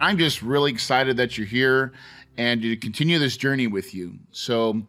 I'm 0.00 0.18
just 0.18 0.42
really 0.42 0.70
excited 0.70 1.16
that 1.16 1.38
you're 1.38 1.46
here 1.46 1.92
and 2.36 2.60
to 2.62 2.76
continue 2.76 3.18
this 3.18 3.36
journey 3.36 3.66
with 3.66 3.94
you. 3.94 4.18
So, 4.30 4.82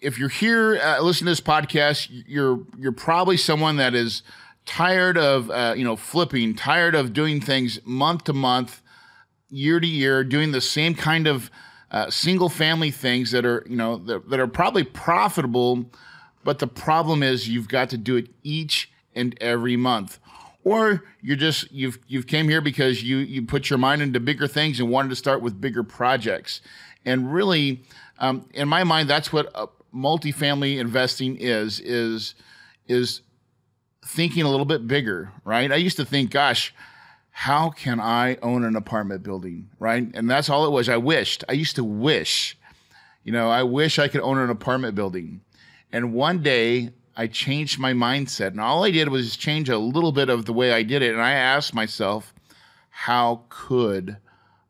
if 0.00 0.18
you're 0.18 0.28
here 0.28 0.80
uh, 0.82 1.00
listening 1.00 1.26
to 1.26 1.30
this 1.30 1.40
podcast, 1.40 2.08
you're 2.26 2.60
you're 2.78 2.92
probably 2.92 3.36
someone 3.36 3.76
that 3.76 3.94
is 3.94 4.22
tired 4.66 5.16
of 5.16 5.50
uh, 5.50 5.74
you 5.76 5.84
know 5.84 5.96
flipping, 5.96 6.54
tired 6.54 6.94
of 6.94 7.12
doing 7.12 7.40
things 7.40 7.80
month 7.84 8.24
to 8.24 8.32
month, 8.32 8.82
year 9.48 9.80
to 9.80 9.86
year, 9.86 10.24
doing 10.24 10.52
the 10.52 10.60
same 10.60 10.94
kind 10.94 11.26
of 11.26 11.50
uh, 11.90 12.10
single 12.10 12.48
family 12.48 12.90
things 12.90 13.30
that 13.30 13.46
are 13.46 13.64
you 13.68 13.76
know 13.76 13.96
that, 13.96 14.28
that 14.28 14.40
are 14.40 14.48
probably 14.48 14.84
profitable, 14.84 15.84
but 16.44 16.58
the 16.58 16.66
problem 16.66 17.22
is 17.22 17.48
you've 17.48 17.68
got 17.68 17.88
to 17.90 17.96
do 17.96 18.16
it 18.16 18.28
each 18.42 18.90
and 19.14 19.36
every 19.40 19.76
month 19.76 20.18
or 20.64 21.04
you're 21.20 21.36
just 21.36 21.70
you've 21.72 21.98
you've 22.06 22.26
came 22.26 22.48
here 22.48 22.60
because 22.60 23.02
you 23.02 23.18
you 23.18 23.42
put 23.42 23.70
your 23.70 23.78
mind 23.78 24.02
into 24.02 24.20
bigger 24.20 24.46
things 24.46 24.80
and 24.80 24.90
wanted 24.90 25.08
to 25.08 25.16
start 25.16 25.42
with 25.42 25.60
bigger 25.60 25.82
projects. 25.82 26.60
And 27.04 27.32
really 27.32 27.82
um, 28.18 28.48
in 28.52 28.68
my 28.68 28.84
mind 28.84 29.10
that's 29.10 29.32
what 29.32 29.52
multifamily 29.94 30.78
investing 30.78 31.36
is 31.36 31.80
is 31.80 32.34
is 32.86 33.22
thinking 34.04 34.42
a 34.42 34.50
little 34.50 34.66
bit 34.66 34.86
bigger 34.86 35.32
right? 35.44 35.70
I 35.70 35.76
used 35.76 35.96
to 35.96 36.04
think 36.04 36.30
gosh 36.30 36.74
how 37.34 37.70
can 37.70 37.98
i 37.98 38.36
own 38.42 38.62
an 38.62 38.76
apartment 38.76 39.22
building 39.22 39.68
right? 39.78 40.08
And 40.14 40.30
that's 40.30 40.48
all 40.48 40.66
it 40.66 40.70
was. 40.70 40.88
I 40.88 40.96
wished. 40.98 41.44
I 41.48 41.52
used 41.52 41.76
to 41.76 41.84
wish. 41.84 42.56
You 43.24 43.32
know 43.32 43.50
i 43.50 43.62
wish 43.62 43.98
i 43.98 44.08
could 44.08 44.20
own 44.20 44.38
an 44.38 44.50
apartment 44.50 44.94
building. 44.94 45.40
And 45.92 46.14
one 46.14 46.42
day 46.42 46.90
I 47.16 47.26
changed 47.26 47.78
my 47.78 47.92
mindset. 47.92 48.48
And 48.48 48.60
all 48.60 48.84
I 48.84 48.90
did 48.90 49.08
was 49.08 49.36
change 49.36 49.68
a 49.68 49.78
little 49.78 50.12
bit 50.12 50.28
of 50.28 50.44
the 50.44 50.52
way 50.52 50.72
I 50.72 50.82
did 50.82 51.02
it. 51.02 51.12
And 51.12 51.22
I 51.22 51.32
asked 51.32 51.74
myself, 51.74 52.34
how 52.90 53.44
could 53.48 54.16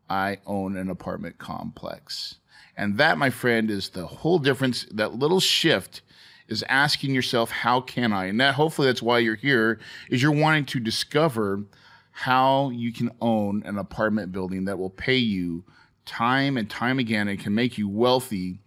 I 0.09 0.39
own 0.45 0.77
an 0.77 0.89
apartment 0.89 1.37
complex? 1.37 2.35
And 2.75 2.97
that, 2.97 3.17
my 3.17 3.29
friend, 3.29 3.69
is 3.69 3.89
the 3.89 4.05
whole 4.05 4.39
difference. 4.39 4.85
That 4.91 5.15
little 5.15 5.39
shift 5.39 6.01
is 6.47 6.63
asking 6.67 7.13
yourself, 7.13 7.51
how 7.51 7.81
can 7.81 8.11
I? 8.11 8.25
And 8.25 8.39
that 8.41 8.55
hopefully 8.55 8.87
that's 8.87 9.01
why 9.01 9.19
you're 9.19 9.35
here, 9.35 9.79
is 10.09 10.21
you're 10.21 10.31
wanting 10.31 10.65
to 10.65 10.79
discover 10.79 11.63
how 12.11 12.69
you 12.69 12.91
can 12.91 13.11
own 13.21 13.63
an 13.65 13.77
apartment 13.77 14.31
building 14.31 14.65
that 14.65 14.77
will 14.77 14.89
pay 14.89 15.17
you 15.17 15.63
time 16.05 16.57
and 16.57 16.69
time 16.69 16.99
again 16.99 17.27
and 17.27 17.39
can 17.39 17.55
make 17.55 17.77
you 17.77 17.87
wealthy 17.87 18.59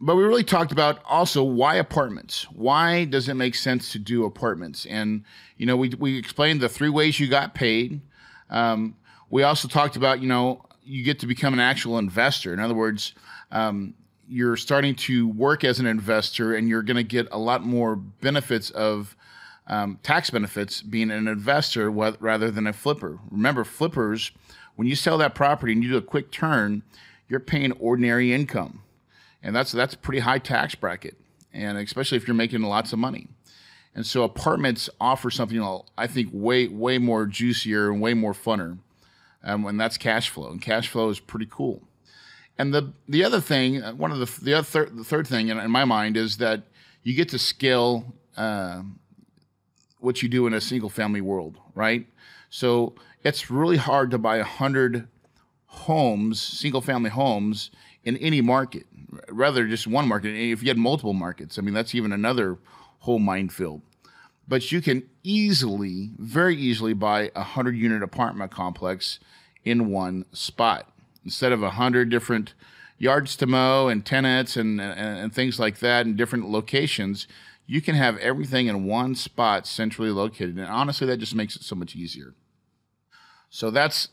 but 0.00 0.16
we 0.16 0.24
really 0.24 0.44
talked 0.44 0.72
about 0.72 1.00
also 1.06 1.42
why 1.42 1.76
apartments. 1.76 2.44
Why 2.52 3.04
does 3.04 3.28
it 3.28 3.34
make 3.34 3.54
sense 3.54 3.92
to 3.92 3.98
do 3.98 4.24
apartments? 4.24 4.86
And 4.86 5.24
you 5.56 5.66
know, 5.66 5.76
we 5.76 5.90
we 5.98 6.18
explained 6.18 6.60
the 6.60 6.68
three 6.68 6.90
ways 6.90 7.18
you 7.18 7.28
got 7.28 7.54
paid. 7.54 8.00
Um, 8.50 8.96
we 9.30 9.42
also 9.42 9.68
talked 9.68 9.96
about 9.96 10.20
you 10.20 10.28
know 10.28 10.62
you 10.84 11.02
get 11.02 11.18
to 11.20 11.26
become 11.26 11.54
an 11.54 11.60
actual 11.60 11.98
investor. 11.98 12.52
In 12.52 12.60
other 12.60 12.74
words, 12.74 13.14
um, 13.50 13.94
you're 14.28 14.56
starting 14.56 14.94
to 14.94 15.28
work 15.28 15.64
as 15.64 15.80
an 15.80 15.86
investor, 15.86 16.54
and 16.54 16.68
you're 16.68 16.82
going 16.82 16.96
to 16.96 17.02
get 17.02 17.26
a 17.32 17.38
lot 17.38 17.64
more 17.64 17.96
benefits 17.96 18.70
of 18.70 19.16
um, 19.66 19.98
tax 20.02 20.30
benefits 20.30 20.82
being 20.82 21.10
an 21.10 21.26
investor 21.26 21.90
rather 21.90 22.50
than 22.50 22.66
a 22.66 22.72
flipper. 22.72 23.18
Remember, 23.30 23.64
flippers, 23.64 24.30
when 24.76 24.86
you 24.86 24.94
sell 24.94 25.18
that 25.18 25.34
property 25.34 25.72
and 25.72 25.82
you 25.82 25.90
do 25.90 25.96
a 25.96 26.02
quick 26.02 26.30
turn, 26.30 26.82
you're 27.28 27.40
paying 27.40 27.72
ordinary 27.72 28.32
income 28.32 28.82
and 29.46 29.54
that's 29.54 29.70
that's 29.70 29.94
a 29.94 29.98
pretty 29.98 30.18
high 30.18 30.40
tax 30.40 30.74
bracket, 30.74 31.16
and 31.52 31.78
especially 31.78 32.16
if 32.16 32.26
you're 32.26 32.34
making 32.34 32.62
lots 32.62 32.92
of 32.92 32.98
money. 32.98 33.28
And 33.94 34.04
so 34.04 34.24
apartments 34.24 34.90
offer 35.00 35.30
something 35.30 35.64
I 35.96 36.08
think 36.08 36.30
way 36.32 36.66
way 36.66 36.98
more 36.98 37.26
juicier 37.26 37.92
and 37.92 38.00
way 38.02 38.12
more 38.12 38.32
funner, 38.32 38.78
um, 39.44 39.64
and 39.64 39.80
that's 39.80 39.96
cash 39.96 40.28
flow. 40.30 40.50
And 40.50 40.60
cash 40.60 40.88
flow 40.88 41.10
is 41.10 41.20
pretty 41.20 41.46
cool. 41.48 41.84
And 42.58 42.74
the 42.74 42.92
the 43.08 43.22
other 43.22 43.40
thing, 43.40 43.80
uh, 43.80 43.94
one 43.94 44.10
of 44.10 44.18
the 44.18 44.44
the 44.44 44.54
other 44.54 44.64
third, 44.64 44.96
the 44.96 45.04
third 45.04 45.28
thing 45.28 45.46
in, 45.46 45.58
in 45.58 45.70
my 45.70 45.84
mind 45.84 46.16
is 46.16 46.38
that 46.38 46.64
you 47.04 47.14
get 47.14 47.28
to 47.28 47.38
scale 47.38 48.14
uh, 48.36 48.82
what 50.00 50.24
you 50.24 50.28
do 50.28 50.48
in 50.48 50.54
a 50.54 50.60
single 50.60 50.90
family 50.90 51.20
world, 51.20 51.56
right? 51.72 52.04
So 52.50 52.96
it's 53.22 53.48
really 53.48 53.76
hard 53.76 54.10
to 54.10 54.18
buy 54.18 54.38
a 54.38 54.44
hundred 54.44 55.06
homes, 55.66 56.40
single 56.40 56.80
family 56.80 57.10
homes 57.10 57.70
in 58.02 58.16
any 58.16 58.40
market 58.40 58.86
rather 59.28 59.66
just 59.66 59.86
one 59.86 60.08
market. 60.08 60.34
If 60.34 60.62
you 60.62 60.68
had 60.68 60.78
multiple 60.78 61.12
markets, 61.12 61.58
I 61.58 61.62
mean, 61.62 61.74
that's 61.74 61.94
even 61.94 62.12
another 62.12 62.58
whole 63.00 63.18
minefield. 63.18 63.82
But 64.48 64.70
you 64.70 64.80
can 64.80 65.08
easily, 65.22 66.12
very 66.18 66.56
easily, 66.56 66.92
buy 66.92 67.30
a 67.34 67.42
hundred 67.42 67.76
unit 67.76 68.02
apartment 68.02 68.50
complex 68.50 69.18
in 69.64 69.90
one 69.90 70.24
spot 70.32 70.92
instead 71.24 71.52
of 71.52 71.62
a 71.62 71.70
hundred 71.70 72.08
different 72.10 72.54
yards 72.98 73.36
to 73.36 73.46
mow 73.46 73.88
and 73.88 74.06
tenants 74.06 74.56
and, 74.56 74.80
and, 74.80 75.18
and 75.18 75.34
things 75.34 75.58
like 75.58 75.80
that 75.80 76.06
in 76.06 76.16
different 76.16 76.48
locations. 76.48 77.26
You 77.66 77.80
can 77.80 77.96
have 77.96 78.16
everything 78.18 78.68
in 78.68 78.84
one 78.84 79.16
spot, 79.16 79.66
centrally 79.66 80.10
located, 80.10 80.56
and 80.56 80.68
honestly, 80.68 81.06
that 81.08 81.16
just 81.16 81.34
makes 81.34 81.56
it 81.56 81.62
so 81.62 81.74
much 81.74 81.96
easier. 81.96 82.34
So 83.50 83.70
that's 83.70 84.08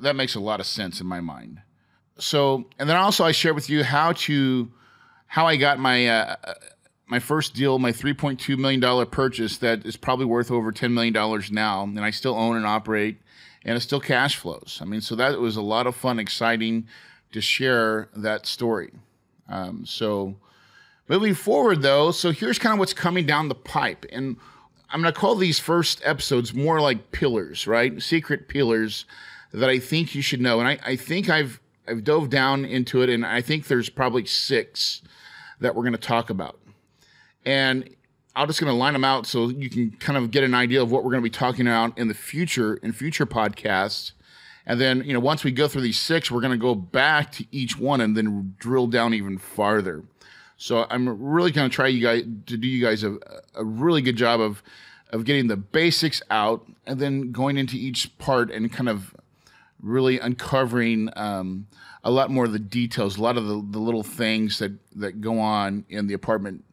that 0.00 0.16
makes 0.16 0.34
a 0.34 0.40
lot 0.40 0.60
of 0.60 0.66
sense 0.66 1.00
in 1.00 1.06
my 1.06 1.20
mind 1.20 1.62
so 2.20 2.66
and 2.78 2.88
then 2.88 2.96
also 2.96 3.24
I 3.24 3.32
share 3.32 3.54
with 3.54 3.68
you 3.68 3.82
how 3.82 4.12
to 4.12 4.70
how 5.26 5.46
I 5.46 5.56
got 5.56 5.78
my 5.78 6.06
uh, 6.06 6.36
my 7.06 7.18
first 7.18 7.54
deal, 7.54 7.78
my 7.78 7.92
three 7.92 8.14
point 8.14 8.38
two 8.38 8.56
million 8.56 8.80
dollar 8.80 9.06
purchase 9.06 9.56
that 9.58 9.84
is 9.84 9.96
probably 9.96 10.26
worth 10.26 10.50
over 10.50 10.70
ten 10.72 10.94
million 10.94 11.12
dollars 11.12 11.50
now, 11.50 11.82
and 11.82 12.00
I 12.00 12.10
still 12.10 12.36
own 12.36 12.56
and 12.56 12.66
operate, 12.66 13.18
and 13.64 13.76
it 13.76 13.80
still 13.80 14.00
cash 14.00 14.36
flows. 14.36 14.78
I 14.80 14.84
mean, 14.84 15.00
so 15.00 15.16
that 15.16 15.38
was 15.40 15.56
a 15.56 15.62
lot 15.62 15.86
of 15.86 15.96
fun, 15.96 16.18
exciting 16.18 16.86
to 17.32 17.40
share 17.40 18.08
that 18.14 18.46
story. 18.46 18.92
Um, 19.48 19.84
so 19.84 20.36
Moving 21.10 21.34
forward, 21.34 21.82
though, 21.82 22.12
so 22.12 22.30
here's 22.30 22.60
kind 22.60 22.72
of 22.72 22.78
what's 22.78 22.94
coming 22.94 23.26
down 23.26 23.48
the 23.48 23.54
pipe. 23.56 24.06
And 24.12 24.36
I'm 24.90 25.02
going 25.02 25.12
to 25.12 25.20
call 25.20 25.34
these 25.34 25.58
first 25.58 26.00
episodes 26.04 26.54
more 26.54 26.80
like 26.80 27.10
pillars, 27.10 27.66
right? 27.66 28.00
Secret 28.00 28.46
pillars 28.46 29.06
that 29.52 29.68
I 29.68 29.80
think 29.80 30.14
you 30.14 30.22
should 30.22 30.40
know. 30.40 30.60
And 30.60 30.68
I, 30.68 30.78
I 30.86 30.94
think 30.94 31.28
I've 31.28 31.58
I've 31.90 32.04
dove 32.04 32.30
down 32.30 32.64
into 32.64 33.02
it, 33.02 33.10
and 33.10 33.26
I 33.26 33.40
think 33.40 33.66
there's 33.66 33.88
probably 33.88 34.24
six 34.24 35.02
that 35.60 35.74
we're 35.74 35.82
going 35.82 35.92
to 35.92 35.98
talk 35.98 36.30
about. 36.30 36.58
And 37.44 37.94
I'm 38.36 38.46
just 38.46 38.60
going 38.60 38.72
to 38.72 38.76
line 38.76 38.92
them 38.92 39.04
out 39.04 39.26
so 39.26 39.48
you 39.48 39.68
can 39.68 39.90
kind 39.92 40.16
of 40.16 40.30
get 40.30 40.44
an 40.44 40.54
idea 40.54 40.82
of 40.82 40.92
what 40.92 41.04
we're 41.04 41.10
going 41.10 41.22
to 41.22 41.28
be 41.28 41.30
talking 41.30 41.66
about 41.66 41.98
in 41.98 42.08
the 42.08 42.14
future 42.14 42.74
in 42.76 42.92
future 42.92 43.26
podcasts. 43.26 44.12
And 44.66 44.80
then, 44.80 45.02
you 45.04 45.12
know, 45.12 45.20
once 45.20 45.42
we 45.42 45.50
go 45.50 45.66
through 45.66 45.82
these 45.82 45.98
six, 45.98 46.30
we're 46.30 46.40
going 46.40 46.52
to 46.52 46.58
go 46.58 46.74
back 46.74 47.32
to 47.32 47.46
each 47.50 47.78
one 47.78 48.00
and 48.00 48.16
then 48.16 48.54
drill 48.58 48.86
down 48.86 49.14
even 49.14 49.38
farther. 49.38 50.04
So 50.56 50.86
I'm 50.90 51.22
really 51.22 51.50
going 51.50 51.68
to 51.68 51.74
try 51.74 51.88
you 51.88 52.02
guys 52.02 52.22
to 52.46 52.56
do 52.56 52.68
you 52.68 52.84
guys 52.84 53.02
a, 53.02 53.18
a 53.54 53.64
really 53.64 54.02
good 54.02 54.16
job 54.16 54.40
of 54.40 54.62
of 55.10 55.24
getting 55.24 55.48
the 55.48 55.56
basics 55.56 56.22
out 56.30 56.66
and 56.86 57.00
then 57.00 57.32
going 57.32 57.56
into 57.56 57.76
each 57.76 58.16
part 58.18 58.50
and 58.50 58.72
kind 58.72 58.88
of 58.88 59.14
really 59.82 60.18
uncovering 60.18 61.10
um, 61.16 61.66
a 62.04 62.10
lot 62.10 62.30
more 62.30 62.44
of 62.44 62.52
the 62.52 62.58
details, 62.58 63.16
a 63.16 63.22
lot 63.22 63.36
of 63.36 63.46
the, 63.46 63.64
the 63.70 63.78
little 63.78 64.02
things 64.02 64.58
that 64.58 64.72
that 64.96 65.20
go 65.20 65.38
on 65.38 65.84
in 65.88 66.06
the 66.06 66.14
apartment 66.14 66.64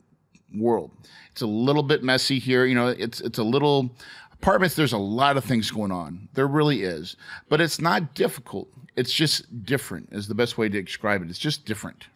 world. 0.56 0.92
It's 1.32 1.42
a 1.42 1.48
little 1.48 1.84
bit 1.84 2.04
messy 2.04 2.40
here. 2.40 2.66
You 2.66 2.76
know, 2.76 2.88
it's 2.88 3.22
it's 3.22 3.38
a 3.38 3.44
little 3.44 3.96
apartments. 4.34 4.76
There's 4.76 4.94
a 4.94 4.98
lot 4.98 5.38
of 5.38 5.44
things 5.44 5.72
going 5.72 5.92
on. 5.92 6.30
There 6.34 6.48
really 6.48 6.84
is, 6.84 7.16
but 7.50 7.62
it's 7.62 7.80
not 7.80 8.14
difficult. 8.16 8.70
It's 8.96 9.14
just 9.14 9.66
different. 9.66 10.10
Is 10.12 10.28
the 10.28 10.36
best 10.36 10.58
way 10.58 10.70
to 10.70 10.82
describe 10.82 11.22
it. 11.22 11.30
It's 11.30 11.40
just 11.40 11.66
different. 11.66 12.08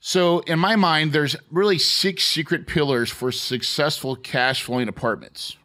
So, 0.00 0.38
in 0.40 0.60
my 0.60 0.76
mind, 0.76 1.12
there's 1.12 1.34
really 1.50 1.78
six 1.78 2.22
secret 2.22 2.68
pillars 2.68 3.10
for 3.10 3.32
successful 3.32 4.14
cash 4.14 4.62
flowing 4.62 4.88
apartments. 4.88 5.56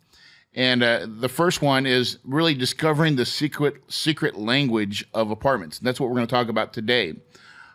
And 0.55 0.83
uh, 0.83 1.07
the 1.07 1.29
first 1.29 1.61
one 1.61 1.85
is 1.85 2.19
really 2.23 2.53
discovering 2.53 3.15
the 3.15 3.25
secret 3.25 3.75
secret 3.88 4.38
language 4.38 5.05
of 5.13 5.31
apartments. 5.31 5.79
That's 5.79 6.00
what 6.00 6.09
we're 6.09 6.15
going 6.15 6.27
to 6.27 6.35
talk 6.35 6.47
about 6.47 6.73
today. 6.73 7.15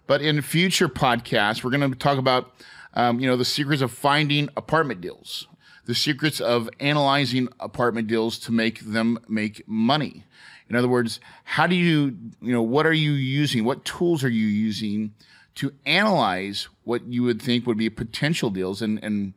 But 0.06 0.22
in 0.22 0.40
future 0.42 0.88
podcasts, 0.88 1.64
we're 1.64 1.70
going 1.70 1.90
to 1.90 1.98
talk 1.98 2.19
about 2.19 2.52
um, 2.94 3.19
you 3.19 3.26
know 3.26 3.36
the 3.36 3.44
secrets 3.44 3.82
of 3.82 3.90
finding 3.90 4.48
apartment 4.56 5.00
deals, 5.00 5.48
the 5.86 5.94
secrets 5.94 6.40
of 6.40 6.70
analyzing 6.78 7.48
apartment 7.58 8.06
deals 8.06 8.38
to 8.40 8.52
make 8.52 8.80
them 8.80 9.19
make 9.28 9.66
money. 9.69 10.25
In 10.70 10.76
other 10.76 10.88
words, 10.88 11.19
how 11.44 11.66
do 11.66 11.75
you 11.75 12.16
you 12.40 12.52
know 12.52 12.62
what 12.62 12.86
are 12.86 12.92
you 12.92 13.12
using? 13.12 13.64
What 13.64 13.84
tools 13.84 14.22
are 14.22 14.30
you 14.30 14.46
using 14.46 15.14
to 15.56 15.72
analyze 15.84 16.69
what 16.84 17.04
you 17.06 17.25
would 17.25 17.42
think 17.42 17.66
would 17.66 17.78
be 17.78 17.90
potential 17.90 18.50
deals 18.50 18.82
and 18.82 19.02
and 19.02 19.34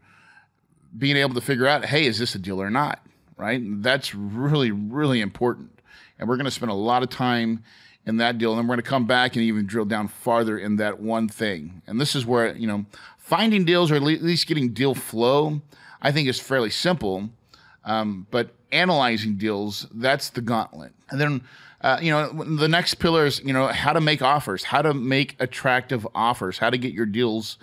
being 0.95 1.17
able 1.17 1.33
to 1.33 1.41
figure 1.41 1.67
out, 1.67 1.85
hey, 1.85 2.05
is 2.05 2.19
this 2.19 2.35
a 2.35 2.39
deal 2.39 2.61
or 2.61 2.69
not? 2.69 3.01
Right? 3.41 3.59
That's 3.81 4.13
really, 4.13 4.69
really 4.69 5.19
important. 5.19 5.79
And 6.19 6.29
we're 6.29 6.38
going 6.38 6.45
to 6.45 6.51
spend 6.51 6.71
a 6.71 6.75
lot 6.75 7.01
of 7.01 7.09
time 7.09 7.63
in 8.05 8.17
that 8.17 8.38
deal. 8.38 8.51
And 8.51 8.59
then 8.59 8.67
we're 8.67 8.75
going 8.75 8.83
to 8.83 8.89
come 8.89 9.07
back 9.07 9.35
and 9.35 9.43
even 9.43 9.65
drill 9.65 9.85
down 9.85 10.07
farther 10.07 10.59
in 10.59 10.75
that 10.75 10.99
one 10.99 11.27
thing. 11.27 11.81
And 11.88 11.99
this 11.99 12.15
is 12.15 12.23
where, 12.23 12.55
you 12.55 12.67
know, 12.67 12.85
finding 13.17 13.65
deals 13.65 13.89
or 13.89 13.95
at 13.95 14.03
least 14.03 14.45
getting 14.45 14.73
deal 14.73 14.93
flow, 14.93 15.61
I 16.03 16.11
think 16.11 16.29
is 16.29 16.39
fairly 16.39 16.69
simple. 16.69 17.31
Um, 17.83 18.27
but 18.29 18.51
analyzing 18.71 19.38
deals, 19.38 19.88
that's 19.91 20.29
the 20.29 20.41
gauntlet. 20.41 20.93
And 21.09 21.19
then 21.19 21.41
uh, 21.81 21.97
you 21.99 22.11
know, 22.11 22.31
the 22.43 22.67
next 22.67 22.95
pillar 22.95 23.25
is, 23.25 23.41
you 23.43 23.53
know, 23.53 23.65
how 23.65 23.91
to 23.91 23.99
make 23.99 24.21
offers, 24.21 24.65
how 24.65 24.83
to 24.83 24.93
make 24.93 25.35
attractive 25.39 26.07
offers, 26.13 26.59
how 26.59 26.69
to 26.69 26.77
get 26.77 26.93
your 26.93 27.07
deals 27.07 27.57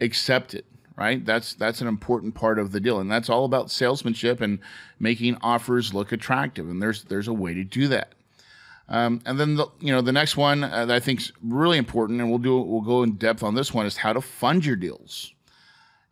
accepted, 0.00 0.64
right? 0.96 1.24
That's 1.24 1.54
that's 1.54 1.80
an 1.80 1.88
important 1.88 2.34
part 2.34 2.58
of 2.58 2.72
the 2.72 2.80
deal, 2.80 3.00
and 3.00 3.10
that's 3.10 3.28
all 3.28 3.44
about 3.44 3.70
salesmanship 3.70 4.40
and 4.40 4.58
making 4.98 5.36
offers 5.42 5.94
look 5.94 6.12
attractive. 6.12 6.68
And 6.68 6.80
there's 6.82 7.04
there's 7.04 7.28
a 7.28 7.32
way 7.32 7.54
to 7.54 7.64
do 7.64 7.88
that. 7.88 8.12
Um, 8.88 9.22
and 9.24 9.40
then 9.40 9.56
the, 9.56 9.66
you 9.80 9.92
know 9.92 10.02
the 10.02 10.12
next 10.12 10.36
one 10.36 10.62
uh, 10.62 10.86
that 10.86 10.94
I 10.94 11.00
think 11.00 11.20
is 11.20 11.32
really 11.42 11.78
important, 11.78 12.20
and 12.20 12.30
we'll 12.30 12.38
do 12.38 12.58
we'll 12.58 12.82
go 12.82 13.02
in 13.02 13.12
depth 13.12 13.42
on 13.42 13.54
this 13.54 13.72
one 13.72 13.86
is 13.86 13.98
how 13.98 14.12
to 14.12 14.20
fund 14.20 14.64
your 14.64 14.76
deals. 14.76 15.32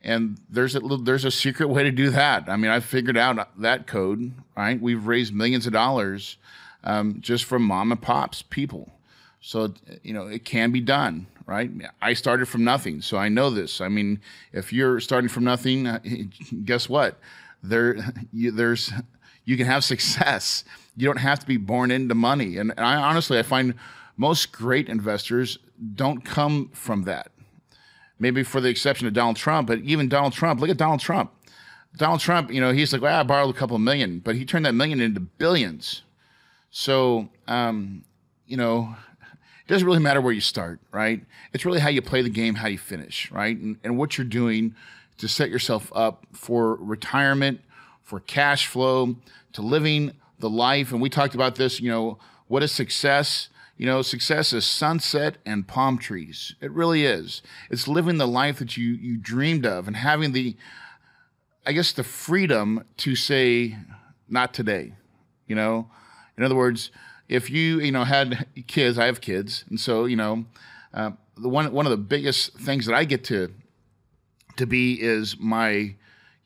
And 0.05 0.41
there's 0.51 0.75
a 0.75 0.81
there's 0.81 1.25
a 1.25 1.31
secret 1.31 1.69
way 1.69 1.85
to 1.85 1.93
do 1.93 2.11
that. 2.11 2.49
I 2.49 2.57
mean, 2.57 2.71
I've 2.71 2.85
figured 2.85 3.17
out 3.17 3.61
that 3.61 3.87
code. 3.87 4.33
Right, 4.57 4.81
we've 4.81 5.07
raised 5.07 5.35
millions 5.35 5.67
of 5.67 5.73
dollars 5.73 6.39
um, 6.83 7.19
just 7.21 7.45
from 7.45 7.63
mom 7.63 7.93
and 7.93 8.01
pops 8.01 8.43
people. 8.43 8.91
So, 9.45 9.75
you 10.05 10.15
know, 10.15 10.29
it 10.29 10.45
can 10.45 10.71
be 10.71 10.81
done, 10.81 11.27
right? 11.47 11.69
I 12.01 12.15
started 12.15 12.47
from 12.47 12.63
nothing, 12.63 13.03
so 13.03 13.19
I 13.19 13.29
know 13.29 13.51
this. 13.51 13.81
I 13.81 13.89
mean, 13.89 14.21
if 14.53 14.73
you're 14.73 15.01
starting 15.01 15.29
from 15.29 15.43
nothing, 15.43 15.89
uh, 15.89 15.99
guess 16.65 16.89
what? 16.89 17.19
There, 17.61 17.97
you, 18.33 18.53
there's, 18.53 18.93
you 19.45 19.57
can 19.57 19.67
have 19.67 19.83
success. 19.83 20.63
You 20.97 21.07
don't 21.07 21.19
have 21.19 21.41
to 21.41 21.47
be 21.47 21.57
born 21.57 21.91
into 21.91 22.15
money. 22.15 22.57
And, 22.57 22.71
and 22.71 22.87
I 22.87 22.95
honestly, 22.95 23.37
I 23.37 23.43
find 23.43 23.75
most 24.17 24.53
great 24.53 24.89
investors 24.89 25.59
don't 25.97 26.25
come 26.25 26.71
from 26.73 27.03
that. 27.03 27.33
Maybe 28.21 28.45
for 28.45 28.61
the 28.61 28.69
exception 28.69 29.09
of 29.09 29.13
Donald 29.13 29.37
Trump, 29.37 29.67
but 29.67 29.81
even 29.81 30.09
Donald 30.09 30.35
Trump, 30.35 30.61
look 30.61 30.71
at 30.71 30.77
Donald 30.77 31.01
Trump. 31.01 31.33
Donald 31.97 32.21
Trump, 32.21 32.53
you 32.53 32.61
know, 32.61 32.73
he's 32.73 32.93
like, 32.93 33.03
well, 33.03 33.19
I 33.19 33.25
borrowed 33.25 33.53
a 33.53 33.59
couple 33.59 33.77
million, 33.81 34.21
but 34.21 34.37
he 34.37 34.45
turned 34.45 34.65
that 34.67 34.75
million 34.75 35.01
into 35.01 35.19
billions. 35.19 36.03
So, 36.71 37.29
um, 37.49 38.05
you 38.47 38.57
know, 38.57 38.95
doesn't 39.73 39.87
really 39.87 40.01
matter 40.01 40.21
where 40.21 40.33
you 40.33 40.41
start, 40.41 40.81
right? 40.93 41.25
It's 41.53 41.65
really 41.65 41.81
how 41.81 41.89
you 41.89 42.03
play 42.03 42.23
the 42.23 42.29
game, 42.29 42.57
how 42.57 42.69
you 42.69 42.79
finish, 42.79 43.31
right? 43.31 43.57
And, 43.57 43.79
and 43.83 43.97
what 43.97 44.19
you're 44.19 44.27
doing 44.27 44.75
to 45.19 45.29
set 45.29 45.51
yourself 45.51 45.91
up 45.95 46.27
for 46.33 46.77
retirement, 46.77 47.61
for 48.03 48.21
cash 48.21 48.67
flow, 48.67 49.17
to 49.55 49.63
living 49.63 50.13
the 50.39 50.51
life. 50.51 50.93
And 50.93 51.01
we 51.01 51.09
talked 51.09 51.35
about 51.35 51.55
this, 51.55 51.81
you 51.81 51.91
know, 51.91 52.19
what 52.49 52.63
is 52.63 52.71
success? 52.71 53.49
You 53.79 53.87
know, 53.87 54.03
success 54.03 54.53
is 54.53 54.67
sunset 54.67 55.39
and 55.47 55.67
palm 55.67 55.97
trees. 55.97 56.55
It 56.61 56.71
really 56.71 57.07
is. 57.07 57.41
It's 57.71 57.89
living 57.89 58.19
the 58.19 58.29
life 58.29 58.59
that 58.59 58.77
you 58.77 58.93
you 58.93 59.17
dreamed 59.17 59.65
of 59.65 59.87
and 59.87 59.97
having 59.97 60.33
the 60.33 60.55
I 61.65 61.73
guess 61.73 61.93
the 61.93 62.05
freedom 62.05 62.85
to 62.99 63.17
say 63.17 63.79
not 64.29 64.53
today. 64.53 64.93
You 65.47 65.57
know, 65.57 65.89
in 66.37 66.45
other 66.45 66.55
words, 66.55 66.91
if 67.33 67.49
you 67.49 67.81
you 67.81 67.91
know 67.91 68.05
had 68.05 68.47
kids, 68.67 68.99
I 68.99 69.07
have 69.07 69.23
kids, 69.23 69.65
and 69.71 69.81
so 69.81 70.05
you 70.05 70.17
know, 70.17 70.45
uh, 70.93 71.13
the 71.37 71.49
one 71.49 71.73
one 71.73 71.87
of 71.87 71.91
the 71.91 71.97
biggest 71.97 72.53
things 72.59 72.85
that 72.87 72.95
I 72.95 73.05
get 73.05 73.25
to 73.25 73.53
to 74.57 74.67
be 74.67 75.01
is 75.01 75.39
my 75.39 75.95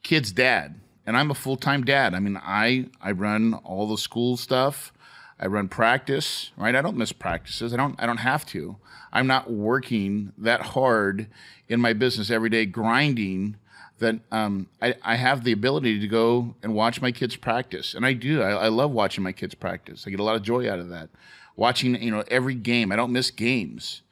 kid's 0.04 0.30
dad, 0.30 0.80
and 1.04 1.16
I'm 1.16 1.30
a 1.30 1.34
full 1.34 1.56
time 1.56 1.82
dad. 1.82 2.14
I 2.14 2.20
mean, 2.20 2.40
I 2.40 2.86
I 3.00 3.10
run 3.10 3.54
all 3.54 3.88
the 3.88 3.98
school 3.98 4.36
stuff. 4.36 4.92
I 5.40 5.48
run 5.48 5.68
practice, 5.68 6.52
right? 6.56 6.74
I 6.74 6.80
don't 6.80 6.96
miss 6.96 7.12
practices. 7.12 7.74
I 7.74 7.76
don't 7.76 7.96
I 7.98 8.06
don't 8.06 8.18
have 8.18 8.46
to. 8.46 8.76
I'm 9.12 9.26
not 9.26 9.50
working 9.50 10.32
that 10.38 10.60
hard 10.60 11.26
in 11.68 11.80
my 11.80 11.94
business 11.94 12.30
every 12.30 12.48
day 12.48 12.64
grinding 12.64 13.56
that 13.98 14.16
um, 14.30 14.68
I, 14.82 14.94
I 15.02 15.16
have 15.16 15.44
the 15.44 15.52
ability 15.52 16.00
to 16.00 16.08
go 16.08 16.54
and 16.62 16.74
watch 16.74 17.00
my 17.00 17.12
kids 17.12 17.36
practice. 17.36 17.94
And 17.94 18.04
I 18.04 18.12
do. 18.12 18.42
I, 18.42 18.50
I 18.50 18.68
love 18.68 18.90
watching 18.90 19.24
my 19.24 19.32
kids 19.32 19.54
practice. 19.54 20.04
I 20.06 20.10
get 20.10 20.20
a 20.20 20.22
lot 20.22 20.36
of 20.36 20.42
joy 20.42 20.70
out 20.70 20.78
of 20.78 20.88
that. 20.90 21.08
Watching, 21.56 22.00
you 22.02 22.10
know, 22.10 22.22
every 22.28 22.54
game. 22.54 22.92
I 22.92 22.96
don't 22.96 23.12
miss 23.12 23.30
games. 23.30 24.02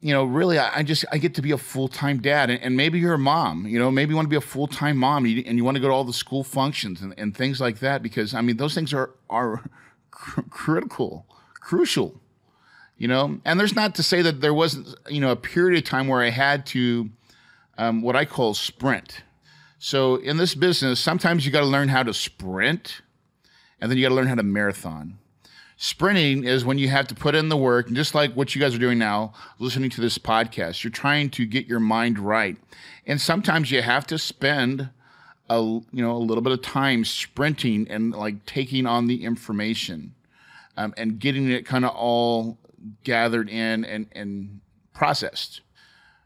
You 0.00 0.14
know, 0.14 0.22
really, 0.22 0.58
I, 0.58 0.78
I 0.78 0.82
just 0.84 1.04
I 1.10 1.18
get 1.18 1.34
to 1.34 1.42
be 1.42 1.50
a 1.50 1.58
full 1.58 1.88
time 1.88 2.18
dad, 2.18 2.50
and, 2.50 2.62
and, 2.62 2.76
maybe 2.76 3.00
you're 3.00 3.14
a 3.14 3.18
mom. 3.18 3.66
You 3.66 3.80
know, 3.80 3.90
maybe 3.90 4.10
you 4.10 4.16
want 4.16 4.26
to 4.26 4.30
be 4.30 4.36
a 4.36 4.40
full 4.40 4.68
time 4.68 4.96
mom, 4.96 5.24
and 5.24 5.34
you, 5.34 5.42
you, 5.42 5.64
want 5.64 5.74
to 5.74 5.80
go 5.80 5.88
to 5.88 5.92
all 5.92 6.04
the 6.04 6.12
school 6.12 6.44
functions 6.44 7.00
and, 7.00 7.12
and 7.18 7.36
things 7.36 7.60
like 7.60 7.80
that. 7.80 8.00
Because 8.00 8.32
I 8.32 8.40
mean, 8.40 8.58
those 8.58 8.76
things 8.76 8.94
are 8.94 9.10
are 9.28 9.68
cr- 10.12 10.42
critical, 10.42 11.26
crucial. 11.54 12.20
You 12.96 13.08
know, 13.08 13.40
and 13.44 13.58
there's 13.58 13.74
not 13.74 13.96
to 13.96 14.04
say 14.04 14.22
that 14.22 14.40
there 14.40 14.54
wasn't 14.54 14.94
you 15.08 15.20
know 15.20 15.32
a 15.32 15.36
period 15.36 15.76
of 15.76 15.84
time 15.88 16.06
where 16.06 16.22
I 16.22 16.30
had 16.30 16.64
to 16.66 17.10
um, 17.78 18.02
what 18.02 18.16
I 18.16 18.24
call 18.24 18.52
sprint. 18.52 19.22
So 19.78 20.16
in 20.16 20.36
this 20.36 20.54
business, 20.54 21.00
sometimes 21.00 21.46
you 21.46 21.52
got 21.52 21.60
to 21.60 21.66
learn 21.66 21.88
how 21.88 22.02
to 22.02 22.12
sprint, 22.12 23.00
and 23.80 23.90
then 23.90 23.96
you 23.96 24.04
got 24.04 24.10
to 24.10 24.14
learn 24.16 24.26
how 24.26 24.34
to 24.34 24.42
marathon. 24.42 25.18
Sprinting 25.76 26.42
is 26.42 26.64
when 26.64 26.76
you 26.76 26.88
have 26.88 27.06
to 27.06 27.14
put 27.14 27.36
in 27.36 27.48
the 27.48 27.56
work, 27.56 27.86
and 27.86 27.94
just 27.94 28.12
like 28.12 28.34
what 28.34 28.52
you 28.52 28.60
guys 28.60 28.74
are 28.74 28.80
doing 28.80 28.98
now, 28.98 29.32
listening 29.60 29.88
to 29.90 30.00
this 30.00 30.18
podcast, 30.18 30.82
you're 30.82 30.90
trying 30.90 31.30
to 31.30 31.46
get 31.46 31.66
your 31.66 31.78
mind 31.78 32.18
right, 32.18 32.56
and 33.06 33.20
sometimes 33.20 33.70
you 33.70 33.80
have 33.80 34.04
to 34.08 34.18
spend 34.18 34.90
a 35.48 35.60
you 35.60 35.86
know 35.92 36.16
a 36.16 36.18
little 36.18 36.42
bit 36.42 36.52
of 36.52 36.60
time 36.62 37.04
sprinting 37.04 37.86
and 37.88 38.12
like 38.12 38.44
taking 38.44 38.86
on 38.86 39.06
the 39.06 39.24
information, 39.24 40.16
um, 40.76 40.92
and 40.96 41.20
getting 41.20 41.48
it 41.48 41.64
kind 41.64 41.84
of 41.84 41.94
all 41.94 42.58
gathered 43.04 43.48
in 43.48 43.84
and 43.84 44.08
and 44.10 44.60
processed. 44.92 45.60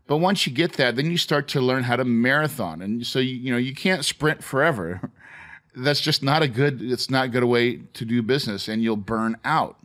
But 0.07 0.19
once 0.19 0.47
you 0.47 0.53
get 0.53 0.75
that, 0.75 0.97
then 0.97 1.11
you 1.11 1.17
start 1.17 1.49
to 1.49 1.61
learn 1.61 1.85
how 1.85 1.97
to 1.97 2.05
marathon. 2.05 2.83
And 2.83 3.07
so, 3.07 3.19
you, 3.19 3.35
you 3.35 3.53
know, 3.53 3.59
you 3.59 3.75
can't 3.75 4.05
sprint 4.05 4.43
forever. 4.43 5.01
That's 5.77 6.01
just 6.01 6.23
not 6.23 6.43
a 6.43 6.49
good, 6.49 6.83
it's 6.83 7.09
not 7.09 7.27
a 7.27 7.29
good 7.29 7.45
way 7.45 7.77
to 7.77 8.05
do 8.05 8.21
business 8.23 8.69
and 8.69 8.83
you'll 8.83 8.97
burn 8.97 9.37
out. 9.45 9.79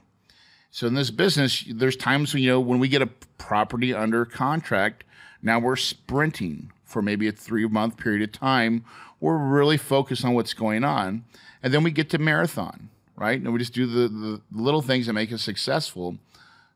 So 0.71 0.85
in 0.85 0.95
this 0.95 1.11
business, 1.11 1.63
there's 1.69 1.95
times 1.95 2.33
when, 2.33 2.43
you 2.43 2.49
know, 2.49 2.59
when 2.59 2.79
we 2.79 2.87
get 2.87 3.01
a 3.01 3.07
property 3.37 3.93
under 3.93 4.25
contract, 4.25 5.03
Now 5.41 5.59
we're 5.59 5.75
sprinting 5.75 6.71
for 6.83 7.01
maybe 7.01 7.27
a 7.27 7.31
three 7.31 7.65
month 7.67 7.97
period 7.97 8.23
of 8.23 8.31
time. 8.31 8.83
We're 9.19 9.37
really 9.37 9.77
focused 9.77 10.25
on 10.25 10.33
what's 10.33 10.53
going 10.53 10.83
on. 10.83 11.23
And 11.63 11.73
then 11.73 11.83
we 11.83 11.91
get 11.91 12.09
to 12.11 12.17
marathon, 12.17 12.89
right? 13.15 13.39
And 13.39 13.51
we 13.51 13.59
just 13.59 13.73
do 13.73 13.85
the, 13.85 14.07
the 14.07 14.41
little 14.51 14.81
things 14.81 15.05
that 15.05 15.13
make 15.13 15.31
us 15.31 15.41
successful. 15.41 16.17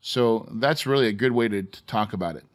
So 0.02 0.48
that's 0.54 0.86
really 0.86 1.08
a 1.08 1.14
good 1.14 1.32
way 1.32 1.48
to, 1.48 1.64
to 1.64 1.84
talk 1.84 2.14
about 2.14 2.36
it. 2.36 2.46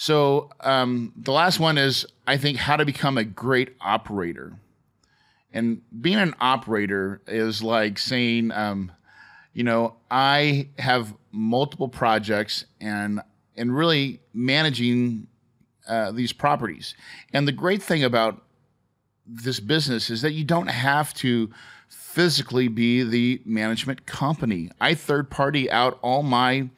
So 0.00 0.48
um, 0.60 1.12
the 1.14 1.30
last 1.30 1.60
one 1.60 1.76
is, 1.76 2.06
I 2.26 2.38
think, 2.38 2.56
how 2.56 2.76
to 2.76 2.86
become 2.86 3.18
a 3.18 3.22
great 3.24 3.76
operator. 3.82 4.54
And 5.52 5.82
being 6.00 6.16
an 6.16 6.34
operator 6.40 7.20
is 7.26 7.62
like 7.62 7.98
saying, 7.98 8.50
um, 8.50 8.92
you 9.52 9.62
know, 9.62 9.96
I 10.10 10.70
have 10.78 11.12
multiple 11.32 11.86
projects 11.86 12.64
and 12.80 13.20
and 13.58 13.76
really 13.76 14.20
managing 14.32 15.26
uh, 15.86 16.12
these 16.12 16.32
properties. 16.32 16.94
And 17.34 17.46
the 17.46 17.52
great 17.52 17.82
thing 17.82 18.02
about 18.02 18.42
this 19.26 19.60
business 19.60 20.08
is 20.08 20.22
that 20.22 20.32
you 20.32 20.44
don't 20.44 20.68
have 20.70 21.12
to 21.16 21.50
physically 21.88 22.68
be 22.68 23.02
the 23.02 23.42
management 23.44 24.06
company. 24.06 24.70
I 24.80 24.94
third 24.94 25.28
party 25.28 25.70
out 25.70 25.98
all 26.00 26.22
my 26.22 26.70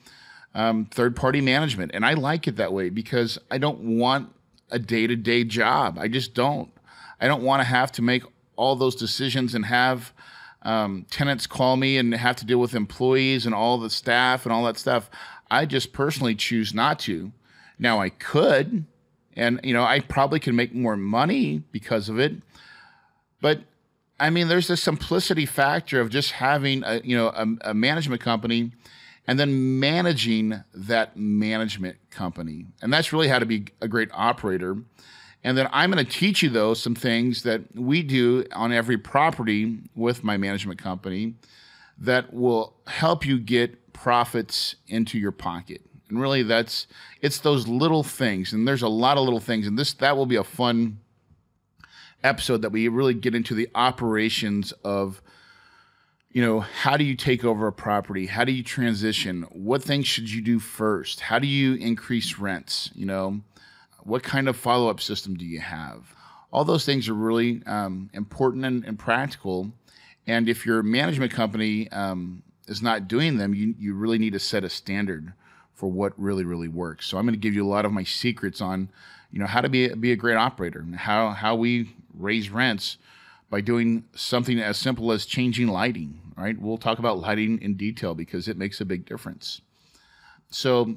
um, 0.54 0.86
third 0.86 1.16
party 1.16 1.40
management, 1.40 1.92
and 1.94 2.04
I 2.04 2.14
like 2.14 2.46
it 2.46 2.56
that 2.56 2.72
way 2.72 2.90
because 2.90 3.38
I 3.50 3.58
don't 3.58 3.98
want 3.98 4.30
a 4.70 4.78
day 4.78 5.06
to 5.06 5.16
day 5.16 5.44
job. 5.44 5.98
I 5.98 6.08
just 6.08 6.34
don't. 6.34 6.70
I 7.20 7.28
don't 7.28 7.42
want 7.42 7.60
to 7.60 7.64
have 7.64 7.92
to 7.92 8.02
make 8.02 8.24
all 8.56 8.76
those 8.76 8.96
decisions 8.96 9.54
and 9.54 9.64
have 9.64 10.12
um, 10.62 11.06
tenants 11.10 11.46
call 11.46 11.76
me 11.76 11.96
and 11.98 12.14
have 12.14 12.36
to 12.36 12.46
deal 12.46 12.58
with 12.58 12.74
employees 12.74 13.46
and 13.46 13.54
all 13.54 13.78
the 13.78 13.90
staff 13.90 14.44
and 14.44 14.52
all 14.52 14.64
that 14.64 14.78
stuff. 14.78 15.10
I 15.50 15.66
just 15.66 15.92
personally 15.92 16.34
choose 16.34 16.74
not 16.74 16.98
to. 17.00 17.32
Now 17.78 18.00
I 18.00 18.10
could, 18.10 18.84
and 19.34 19.60
you 19.62 19.72
know, 19.72 19.84
I 19.84 20.00
probably 20.00 20.40
can 20.40 20.54
make 20.54 20.74
more 20.74 20.96
money 20.96 21.62
because 21.72 22.08
of 22.08 22.18
it. 22.18 22.34
But 23.40 23.60
I 24.20 24.30
mean, 24.30 24.48
there's 24.48 24.70
a 24.70 24.76
simplicity 24.76 25.46
factor 25.46 26.00
of 26.00 26.10
just 26.10 26.32
having 26.32 26.84
a 26.84 27.00
you 27.02 27.16
know 27.16 27.28
a, 27.28 27.70
a 27.70 27.74
management 27.74 28.20
company 28.22 28.72
and 29.26 29.38
then 29.38 29.78
managing 29.78 30.62
that 30.74 31.16
management 31.16 31.96
company. 32.10 32.66
And 32.80 32.92
that's 32.92 33.12
really 33.12 33.28
how 33.28 33.38
to 33.38 33.46
be 33.46 33.66
a 33.80 33.88
great 33.88 34.10
operator. 34.12 34.76
And 35.44 35.58
then 35.58 35.68
I'm 35.72 35.90
going 35.90 36.04
to 36.04 36.10
teach 36.10 36.42
you, 36.42 36.50
though, 36.50 36.74
some 36.74 36.94
things 36.94 37.42
that 37.42 37.62
we 37.74 38.02
do 38.02 38.44
on 38.52 38.72
every 38.72 38.98
property 38.98 39.78
with 39.94 40.22
my 40.22 40.36
management 40.36 40.78
company 40.78 41.34
that 41.98 42.32
will 42.32 42.74
help 42.86 43.26
you 43.26 43.38
get 43.38 43.92
profits 43.92 44.76
into 44.88 45.18
your 45.18 45.32
pocket. 45.32 45.82
And 46.08 46.20
really, 46.20 46.42
that's 46.42 46.86
it's 47.20 47.38
those 47.38 47.66
little 47.66 48.02
things. 48.02 48.52
And 48.52 48.66
there's 48.68 48.82
a 48.82 48.88
lot 48.88 49.16
of 49.16 49.24
little 49.24 49.40
things. 49.40 49.66
And 49.66 49.78
this 49.78 49.92
that 49.94 50.16
will 50.16 50.26
be 50.26 50.36
a 50.36 50.44
fun 50.44 50.98
episode 52.22 52.62
that 52.62 52.70
we 52.70 52.88
really 52.88 53.14
get 53.14 53.34
into 53.34 53.54
the 53.54 53.68
operations 53.74 54.72
of 54.84 55.22
you 56.32 56.40
know, 56.40 56.60
how 56.60 56.96
do 56.96 57.04
you 57.04 57.14
take 57.14 57.44
over 57.44 57.66
a 57.66 57.72
property? 57.72 58.26
How 58.26 58.44
do 58.44 58.52
you 58.52 58.62
transition? 58.62 59.42
What 59.50 59.82
things 59.82 60.06
should 60.06 60.30
you 60.30 60.40
do 60.40 60.58
first? 60.58 61.20
How 61.20 61.38
do 61.38 61.46
you 61.46 61.74
increase 61.74 62.38
rents? 62.38 62.90
You 62.94 63.04
know, 63.04 63.40
what 64.02 64.22
kind 64.22 64.48
of 64.48 64.56
follow 64.56 64.88
up 64.88 65.00
system 65.00 65.34
do 65.34 65.44
you 65.44 65.60
have? 65.60 66.14
All 66.50 66.64
those 66.64 66.86
things 66.86 67.08
are 67.08 67.14
really 67.14 67.62
um, 67.66 68.10
important 68.14 68.64
and, 68.64 68.84
and, 68.84 68.98
practical. 68.98 69.72
And 70.26 70.48
if 70.48 70.64
your 70.64 70.82
management 70.82 71.32
company 71.32 71.90
um, 71.90 72.42
is 72.66 72.82
not 72.82 73.08
doing 73.08 73.36
them, 73.36 73.54
you, 73.54 73.74
you 73.78 73.94
really 73.94 74.18
need 74.18 74.32
to 74.32 74.38
set 74.38 74.64
a 74.64 74.70
standard 74.70 75.34
for 75.74 75.90
what 75.90 76.18
really, 76.18 76.44
really 76.44 76.68
works. 76.68 77.06
So 77.06 77.18
I'm 77.18 77.24
going 77.24 77.34
to 77.34 77.40
give 77.40 77.54
you 77.54 77.64
a 77.64 77.68
lot 77.68 77.84
of 77.84 77.92
my 77.92 78.04
secrets 78.04 78.60
on, 78.60 78.90
you 79.30 79.38
know, 79.38 79.46
how 79.46 79.60
to 79.60 79.68
be, 79.68 79.88
be 79.88 80.12
a 80.12 80.16
great 80.16 80.36
operator 80.36 80.80
and 80.80 80.96
how, 80.96 81.30
how 81.30 81.54
we 81.56 81.94
raise 82.14 82.50
rents 82.50 82.96
by 83.52 83.60
doing 83.60 84.02
something 84.14 84.58
as 84.58 84.78
simple 84.78 85.12
as 85.12 85.26
changing 85.26 85.68
lighting, 85.68 86.18
right? 86.36 86.58
We'll 86.60 86.78
talk 86.78 86.98
about 86.98 87.18
lighting 87.18 87.60
in 87.62 87.74
detail 87.74 88.14
because 88.14 88.48
it 88.48 88.56
makes 88.56 88.80
a 88.80 88.84
big 88.84 89.04
difference. 89.06 89.60
So 90.50 90.96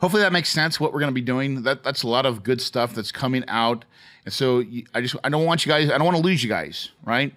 hopefully 0.00 0.22
that 0.22 0.32
makes 0.32 0.48
sense 0.48 0.78
what 0.78 0.92
we're 0.92 1.00
going 1.00 1.12
to 1.12 1.14
be 1.14 1.20
doing. 1.20 1.62
That 1.62 1.82
that's 1.82 2.02
a 2.02 2.08
lot 2.08 2.26
of 2.26 2.42
good 2.42 2.60
stuff 2.60 2.94
that's 2.94 3.12
coming 3.12 3.44
out. 3.48 3.84
And 4.24 4.32
so 4.32 4.64
I 4.94 5.00
just 5.00 5.16
I 5.24 5.28
don't 5.28 5.44
want 5.44 5.64
you 5.64 5.72
guys 5.72 5.90
I 5.90 5.98
don't 5.98 6.04
want 6.04 6.16
to 6.16 6.22
lose 6.22 6.42
you 6.42 6.48
guys, 6.48 6.90
right? 7.04 7.32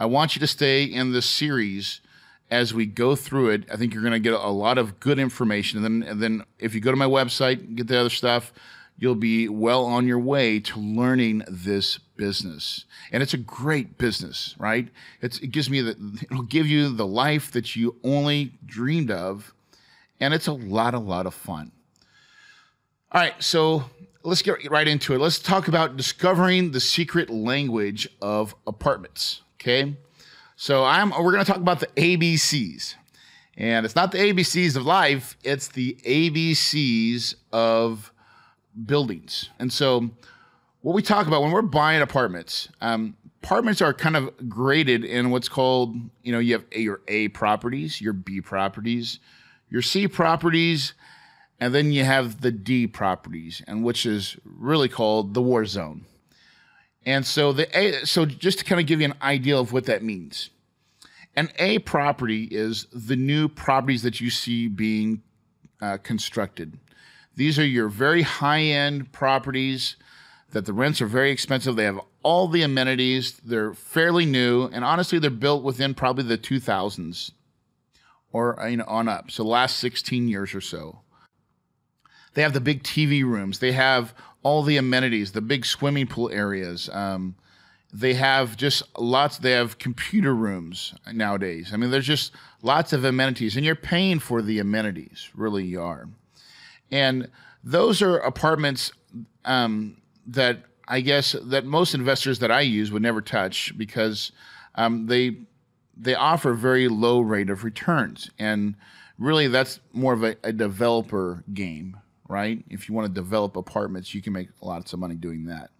I 0.00 0.06
want 0.06 0.34
you 0.34 0.40
to 0.40 0.46
stay 0.46 0.84
in 0.84 1.12
this 1.12 1.26
series 1.26 2.00
as 2.50 2.74
we 2.74 2.84
go 2.86 3.16
through 3.16 3.50
it. 3.50 3.64
I 3.72 3.76
think 3.76 3.94
you're 3.94 4.02
going 4.02 4.12
to 4.12 4.18
get 4.20 4.34
a 4.34 4.48
lot 4.48 4.76
of 4.76 5.00
good 5.00 5.18
information 5.18 5.84
and 5.84 6.02
then 6.02 6.08
and 6.08 6.22
then 6.22 6.44
if 6.58 6.74
you 6.74 6.80
go 6.80 6.90
to 6.90 6.96
my 6.96 7.06
website, 7.06 7.76
get 7.76 7.86
the 7.86 7.98
other 7.98 8.10
stuff, 8.10 8.52
you'll 9.02 9.16
be 9.16 9.48
well 9.48 9.84
on 9.84 10.06
your 10.06 10.20
way 10.20 10.60
to 10.60 10.78
learning 10.78 11.42
this 11.48 11.98
business. 11.98 12.84
And 13.10 13.20
it's 13.20 13.34
a 13.34 13.38
great 13.38 13.98
business, 13.98 14.54
right? 14.58 14.86
It's, 15.20 15.40
it 15.40 15.48
gives 15.48 15.68
me 15.68 15.80
the, 15.80 15.96
it'll 16.30 16.44
give 16.44 16.68
you 16.68 16.88
the 16.88 17.04
life 17.04 17.50
that 17.50 17.74
you 17.74 17.96
only 18.04 18.52
dreamed 18.64 19.10
of. 19.10 19.52
And 20.20 20.32
it's 20.32 20.46
a 20.46 20.52
lot, 20.52 20.94
a 20.94 21.00
lot 21.00 21.26
of 21.26 21.34
fun. 21.34 21.72
All 23.10 23.20
right. 23.20 23.34
So 23.42 23.82
let's 24.22 24.40
get 24.40 24.70
right 24.70 24.86
into 24.86 25.14
it. 25.14 25.18
Let's 25.18 25.40
talk 25.40 25.66
about 25.66 25.96
discovering 25.96 26.70
the 26.70 26.78
secret 26.78 27.28
language 27.28 28.08
of 28.22 28.54
apartments. 28.68 29.42
Okay. 29.60 29.96
So 30.54 30.84
I'm, 30.84 31.10
we're 31.10 31.32
going 31.32 31.44
to 31.44 31.50
talk 31.50 31.60
about 31.60 31.80
the 31.80 31.88
ABCs. 31.88 32.94
And 33.56 33.84
it's 33.84 33.96
not 33.96 34.12
the 34.12 34.18
ABCs 34.18 34.76
of 34.76 34.86
life, 34.86 35.36
it's 35.42 35.66
the 35.66 35.94
ABCs 36.06 37.34
of 37.52 38.11
buildings. 38.86 39.50
And 39.58 39.72
so, 39.72 40.10
what 40.80 40.94
we 40.94 41.02
talk 41.02 41.26
about 41.26 41.42
when 41.42 41.52
we're 41.52 41.62
buying 41.62 42.02
apartments, 42.02 42.68
um, 42.80 43.16
apartments 43.42 43.80
are 43.80 43.94
kind 43.94 44.16
of 44.16 44.48
graded 44.48 45.04
in 45.04 45.30
what's 45.30 45.48
called, 45.48 45.96
you 46.22 46.32
know, 46.32 46.38
you 46.38 46.54
have 46.54 46.64
a, 46.72 46.80
your 46.80 47.00
A 47.08 47.28
properties, 47.28 48.00
your 48.00 48.12
B 48.12 48.40
properties, 48.40 49.20
your 49.70 49.82
C 49.82 50.08
properties, 50.08 50.94
and 51.60 51.74
then 51.74 51.92
you 51.92 52.04
have 52.04 52.40
the 52.40 52.50
D 52.50 52.86
properties, 52.86 53.62
and 53.66 53.84
which 53.84 54.04
is 54.04 54.36
really 54.44 54.88
called 54.88 55.34
the 55.34 55.42
war 55.42 55.64
zone. 55.64 56.06
And 57.04 57.26
so 57.26 57.52
the 57.52 57.78
A, 57.78 58.04
so 58.06 58.24
just 58.26 58.60
to 58.60 58.64
kind 58.64 58.80
of 58.80 58.86
give 58.86 59.00
you 59.00 59.06
an 59.06 59.14
idea 59.22 59.56
of 59.56 59.72
what 59.72 59.86
that 59.86 60.02
means. 60.02 60.50
An 61.34 61.50
A 61.58 61.78
property 61.78 62.44
is 62.50 62.86
the 62.92 63.16
new 63.16 63.48
properties 63.48 64.02
that 64.02 64.20
you 64.20 64.28
see 64.28 64.68
being 64.68 65.22
uh, 65.80 65.96
constructed. 65.98 66.78
These 67.36 67.58
are 67.58 67.66
your 67.66 67.88
very 67.88 68.22
high 68.22 68.62
end 68.62 69.12
properties 69.12 69.96
that 70.50 70.66
the 70.66 70.72
rents 70.72 71.00
are 71.00 71.06
very 71.06 71.30
expensive. 71.30 71.76
They 71.76 71.84
have 71.84 72.00
all 72.22 72.48
the 72.48 72.62
amenities. 72.62 73.40
They're 73.44 73.74
fairly 73.74 74.26
new, 74.26 74.64
and 74.66 74.84
honestly, 74.84 75.18
they're 75.18 75.30
built 75.30 75.62
within 75.62 75.94
probably 75.94 76.24
the 76.24 76.38
2000s 76.38 77.32
or 78.32 78.58
you 78.68 78.78
know 78.78 78.84
on 78.86 79.08
up. 79.08 79.30
So 79.30 79.44
last 79.44 79.78
16 79.78 80.28
years 80.28 80.54
or 80.54 80.60
so. 80.60 81.00
They 82.34 82.42
have 82.42 82.54
the 82.54 82.60
big 82.60 82.82
TV 82.82 83.22
rooms. 83.22 83.58
They 83.58 83.72
have 83.72 84.14
all 84.42 84.62
the 84.62 84.78
amenities, 84.78 85.32
the 85.32 85.42
big 85.42 85.66
swimming 85.66 86.06
pool 86.06 86.30
areas. 86.30 86.88
Um, 86.90 87.36
they 87.92 88.14
have 88.14 88.56
just 88.56 88.82
lots. 88.98 89.36
They 89.36 89.50
have 89.52 89.78
computer 89.78 90.34
rooms 90.34 90.94
nowadays. 91.12 91.70
I 91.72 91.76
mean, 91.76 91.90
there's 91.90 92.06
just 92.06 92.32
lots 92.62 92.94
of 92.94 93.04
amenities, 93.04 93.54
and 93.54 93.66
you're 93.66 93.74
paying 93.74 94.18
for 94.18 94.40
the 94.40 94.58
amenities. 94.58 95.28
Really, 95.34 95.64
you 95.64 95.82
are. 95.82 96.08
And 96.92 97.28
those 97.64 98.02
are 98.02 98.18
apartments 98.18 98.92
um, 99.44 99.96
that 100.26 100.58
I 100.86 101.00
guess 101.00 101.34
that 101.44 101.64
most 101.64 101.94
investors 101.94 102.38
that 102.40 102.50
I 102.50 102.60
use 102.60 102.92
would 102.92 103.02
never 103.02 103.20
touch 103.20 103.76
because 103.76 104.30
um, 104.74 105.06
they 105.06 105.36
they 105.96 106.14
offer 106.14 106.54
very 106.54 106.88
low 106.88 107.20
rate 107.20 107.50
of 107.50 107.64
returns, 107.64 108.30
and 108.38 108.74
really 109.18 109.48
that's 109.48 109.80
more 109.92 110.12
of 110.12 110.22
a, 110.22 110.36
a 110.42 110.52
developer 110.52 111.44
game, 111.52 111.96
right? 112.28 112.64
If 112.68 112.88
you 112.88 112.94
want 112.94 113.08
to 113.08 113.12
develop 113.12 113.56
apartments, 113.56 114.14
you 114.14 114.22
can 114.22 114.32
make 114.32 114.48
lots 114.60 114.92
of 114.92 114.98
money 114.98 115.14
doing 115.14 115.46
that. 115.46 115.70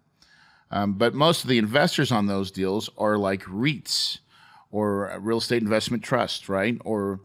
Um, 0.71 0.93
but 0.93 1.13
most 1.13 1.43
of 1.43 1.49
the 1.49 1.59
investors 1.59 2.11
on 2.11 2.25
those 2.25 2.49
deals 2.49 2.89
are 2.97 3.17
like 3.17 3.43
REITs 3.43 4.19
or 4.71 5.15
real 5.19 5.37
estate 5.37 5.61
investment 5.61 6.03
trusts, 6.03 6.49
right? 6.49 6.77
Or 6.83 7.19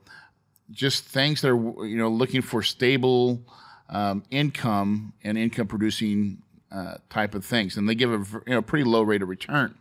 just 0.70 1.04
things 1.04 1.40
that 1.40 1.48
are 1.48 1.86
you 1.86 1.96
know 1.96 2.10
looking 2.10 2.42
for 2.42 2.62
stable 2.62 3.40
um, 3.88 4.22
income 4.30 5.12
and 5.24 5.38
income 5.38 5.66
producing 5.66 6.42
uh, 6.70 6.94
type 7.08 7.34
of 7.34 7.44
things, 7.44 7.76
and 7.76 7.88
they 7.88 7.94
give 7.94 8.12
a 8.12 8.42
you 8.46 8.54
know, 8.54 8.62
pretty 8.62 8.84
low 8.84 9.02
rate 9.02 9.22
of 9.22 9.28
return. 9.28 9.74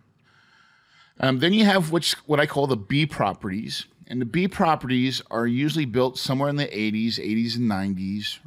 Um, 1.20 1.40
then 1.40 1.54
you 1.54 1.66
have 1.66 1.92
which 1.92 2.14
what 2.26 2.40
I 2.40 2.46
call 2.46 2.68
the 2.68 2.78
B 2.78 3.06
properties, 3.06 3.86
and 4.08 4.22
the 4.22 4.26
B 4.26 4.48
properties 4.48 5.22
are 5.32 5.48
usually 5.48 5.86
built 5.86 6.18
somewhere 6.18 6.50
in 6.50 6.56
the 6.56 6.68
80s, 6.68 7.16
80s 7.16 7.56
and 7.56 7.70
90s, 7.70 8.40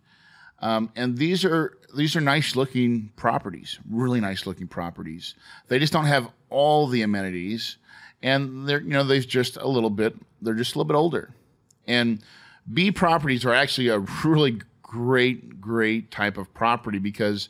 um, 0.61 0.91
and 0.97 1.19
these 1.19 1.45
are 1.45 1.77
these 1.95 2.15
are 2.17 2.21
nice 2.21 2.55
looking 2.55 3.11
properties, 3.17 3.79
really 3.91 4.21
nice 4.21 4.47
looking 4.47 4.69
properties. 4.69 5.35
They 5.69 5.79
just 5.79 5.93
don't 5.93 6.07
have 6.07 6.31
all 6.49 6.87
the 6.87 7.03
amenities, 7.03 7.77
and 8.23 8.69
they're 8.69 8.81
you 8.81 8.91
know 8.91 9.05
they're 9.05 9.21
just 9.21 9.57
a 9.57 9.67
little 9.67 9.91
bit 9.91 10.15
they're 10.41 10.55
just 10.55 10.75
a 10.75 10.79
little 10.79 10.89
bit 10.89 10.97
older, 10.97 11.35
and 11.87 12.23
B 12.73 12.91
properties 12.93 13.45
are 13.45 13.55
actually 13.55 13.89
a 13.89 13.99
really 14.25 14.61
great, 14.91 15.61
great 15.61 16.11
type 16.11 16.37
of 16.37 16.53
property 16.53 16.99
because 16.99 17.49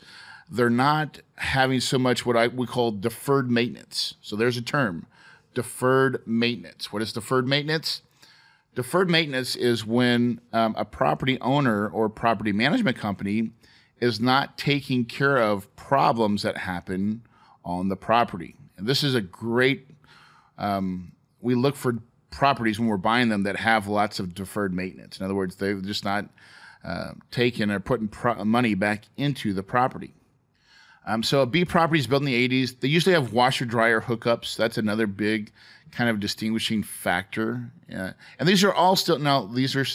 they're 0.51 0.69
not 0.69 1.21
having 1.37 1.81
so 1.81 1.99
much 1.99 2.27
what 2.27 2.37
I 2.37 2.49
we 2.49 2.67
call 2.67 2.91
deferred 2.91 3.51
maintenance. 3.51 4.15
So 4.21 4.37
there's 4.37 4.59
a 4.59 4.63
term, 4.63 5.07
deferred 5.55 6.23
maintenance. 6.27 6.93
What 6.93 7.01
is 7.01 7.15
deferred 7.15 7.49
maintenance? 7.49 8.03
Deferred 8.75 9.09
maintenance 9.09 9.57
is 9.57 9.87
when 9.87 10.43
um, 10.53 10.75
a 10.77 10.85
property 10.85 11.41
owner 11.41 11.89
or 11.89 12.11
property 12.11 12.53
management 12.53 12.99
company 12.99 13.53
is 14.03 14.21
not 14.21 14.59
taking 14.59 15.07
care 15.07 15.39
of 15.39 15.75
problems 15.77 16.43
that 16.43 16.59
happen 16.59 17.23
on 17.65 17.89
the 17.89 17.97
property. 17.97 18.55
And 18.77 18.87
this 18.87 19.03
is 19.03 19.15
a 19.15 19.23
great, 19.23 19.89
um, 20.59 21.13
we 21.41 21.55
look 21.55 21.75
for 21.75 22.01
properties 22.31 22.79
when 22.79 22.89
we're 22.89 22.99
buying 22.99 23.31
them 23.31 23.45
that 23.45 23.57
have 23.57 23.87
lots 23.87 24.21
of 24.21 24.35
deferred 24.35 24.75
maintenance. 24.75 25.19
In 25.19 25.25
other 25.25 25.35
words, 25.35 25.57
they're 25.57 25.81
just 25.81 26.05
not 26.05 26.27
uh, 26.85 27.13
taken 27.31 27.71
or 27.71 27.81
putting 27.81 28.09
pro- 28.09 28.45
money 28.45 28.75
back 28.75 29.05
into 29.17 29.53
the 29.53 29.63
property. 29.63 30.15
Um, 31.07 31.23
so 31.23 31.41
a 31.41 31.47
B 31.47 31.65
property 31.65 31.99
is 32.01 32.07
built 32.07 32.23
in 32.23 32.27
the 32.27 32.49
80s. 32.49 32.81
They 32.81 32.89
usually 32.89 33.15
have 33.15 33.33
washer 33.33 33.65
dryer 33.65 34.01
hookups. 34.01 34.57
That's 34.57 34.79
another 34.79 35.07
big 35.07 35.53
kind 35.91 36.11
of 36.11 36.21
distinguishing 36.21 36.83
factor. 36.83 37.73
Uh, 37.95 38.13
and 38.39 38.49
these 38.49 38.63
are 38.63 38.73
all 38.73 38.97
still 38.97 39.19
now 39.19 39.47
these 39.47 39.75
are 39.75 39.87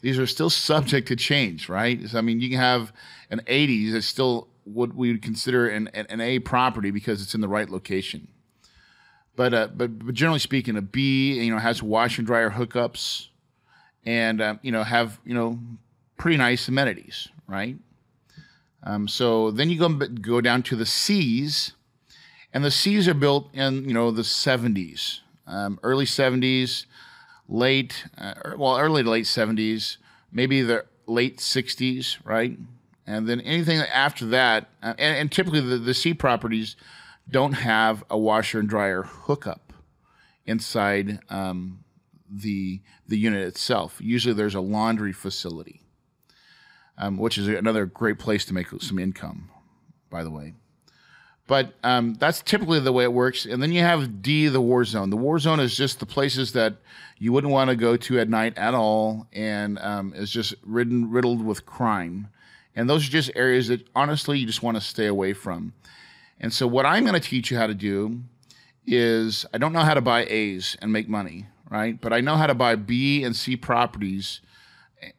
these 0.00 0.18
are 0.18 0.26
still 0.26 0.50
subject 0.50 1.08
to 1.08 1.16
change, 1.16 1.68
right? 1.68 2.08
So, 2.08 2.18
I 2.18 2.20
mean, 2.20 2.40
you 2.40 2.50
can 2.50 2.58
have 2.58 2.92
an 3.30 3.40
80s 3.46 3.92
that's 3.92 4.06
still 4.06 4.48
what 4.64 4.94
we 4.94 5.12
would 5.12 5.22
consider 5.22 5.68
an, 5.68 5.88
an 5.88 6.20
A 6.20 6.38
property 6.40 6.90
because 6.90 7.22
it's 7.22 7.34
in 7.34 7.40
the 7.40 7.48
right 7.48 7.68
location. 7.68 8.28
But, 9.36 9.54
uh, 9.54 9.68
but 9.74 9.98
but 9.98 10.14
generally 10.14 10.38
speaking, 10.38 10.76
a 10.76 10.82
B 10.82 11.34
you 11.34 11.50
know 11.52 11.58
has 11.58 11.82
washer 11.82 12.22
dryer 12.22 12.50
hookups, 12.50 13.28
and 14.04 14.40
uh, 14.40 14.54
you 14.62 14.72
know 14.72 14.82
have 14.82 15.20
you 15.26 15.34
know 15.34 15.60
pretty 16.16 16.36
nice 16.36 16.68
amenities, 16.68 17.28
right? 17.46 17.76
Um, 18.82 19.08
so 19.08 19.50
then 19.50 19.68
you 19.68 19.78
go 19.78 19.88
go 19.88 20.40
down 20.40 20.62
to 20.64 20.76
the 20.76 20.86
C's, 20.86 21.72
and 22.52 22.64
the 22.64 22.70
C's 22.70 23.08
are 23.08 23.14
built 23.14 23.52
in 23.52 23.88
you 23.88 23.94
know 23.94 24.10
the 24.10 24.22
70s, 24.22 25.20
um, 25.46 25.78
early 25.82 26.04
70s, 26.04 26.86
late 27.48 28.06
uh, 28.16 28.34
well 28.56 28.78
early 28.78 29.02
to 29.02 29.10
late 29.10 29.24
70s, 29.24 29.96
maybe 30.30 30.62
the 30.62 30.84
late 31.06 31.38
60s, 31.38 32.18
right? 32.24 32.56
And 33.06 33.28
then 33.28 33.40
anything 33.40 33.78
after 33.78 34.26
that, 34.26 34.68
uh, 34.82 34.94
and, 34.98 35.16
and, 35.16 35.32
typically 35.32 35.60
the, 35.60 35.78
the 35.78 35.94
C 35.94 36.12
properties 36.12 36.76
don't 37.30 37.52
have 37.52 38.04
a 38.10 38.18
washer 38.18 38.58
and 38.58 38.68
dryer 38.68 39.02
hookup 39.02 39.72
inside 40.44 41.20
um, 41.28 41.84
the 42.30 42.80
the 43.08 43.18
unit 43.18 43.46
itself. 43.46 43.98
Usually, 44.00 44.34
there's 44.34 44.54
a 44.54 44.60
laundry 44.60 45.12
facility 45.12 45.85
um, 46.98 47.16
which 47.16 47.38
is 47.38 47.48
another 47.48 47.86
great 47.86 48.18
place 48.18 48.44
to 48.46 48.54
make 48.54 48.68
some 48.80 48.98
income, 48.98 49.50
by 50.10 50.22
the 50.22 50.30
way. 50.30 50.54
But 51.46 51.74
um, 51.84 52.14
that's 52.14 52.42
typically 52.42 52.80
the 52.80 52.92
way 52.92 53.04
it 53.04 53.12
works. 53.12 53.46
And 53.46 53.62
then 53.62 53.70
you 53.72 53.80
have 53.80 54.20
D, 54.20 54.48
the 54.48 54.60
war 54.60 54.84
zone. 54.84 55.10
The 55.10 55.16
war 55.16 55.38
zone 55.38 55.60
is 55.60 55.76
just 55.76 56.00
the 56.00 56.06
places 56.06 56.52
that 56.52 56.76
you 57.18 57.32
wouldn't 57.32 57.52
want 57.52 57.70
to 57.70 57.76
go 57.76 57.96
to 57.96 58.18
at 58.18 58.28
night 58.28 58.58
at 58.58 58.74
all, 58.74 59.26
and 59.32 59.78
um, 59.78 60.12
is 60.14 60.30
just 60.30 60.54
ridden, 60.64 61.10
riddled 61.10 61.44
with 61.44 61.64
crime. 61.64 62.28
And 62.74 62.90
those 62.90 63.06
are 63.06 63.10
just 63.10 63.30
areas 63.34 63.68
that 63.68 63.86
honestly 63.94 64.38
you 64.38 64.46
just 64.46 64.62
want 64.62 64.76
to 64.76 64.80
stay 64.80 65.06
away 65.06 65.32
from. 65.32 65.72
And 66.40 66.52
so, 66.52 66.66
what 66.66 66.84
I'm 66.84 67.04
going 67.04 67.18
to 67.18 67.26
teach 67.26 67.50
you 67.50 67.56
how 67.56 67.66
to 67.66 67.74
do 67.74 68.20
is 68.86 69.46
I 69.54 69.58
don't 69.58 69.72
know 69.72 69.80
how 69.80 69.94
to 69.94 70.02
buy 70.02 70.24
A's 70.26 70.76
and 70.82 70.92
make 70.92 71.08
money, 71.08 71.46
right? 71.70 71.98
But 71.98 72.12
I 72.12 72.20
know 72.20 72.36
how 72.36 72.46
to 72.46 72.54
buy 72.54 72.76
B 72.76 73.24
and 73.24 73.34
C 73.34 73.56
properties 73.56 74.40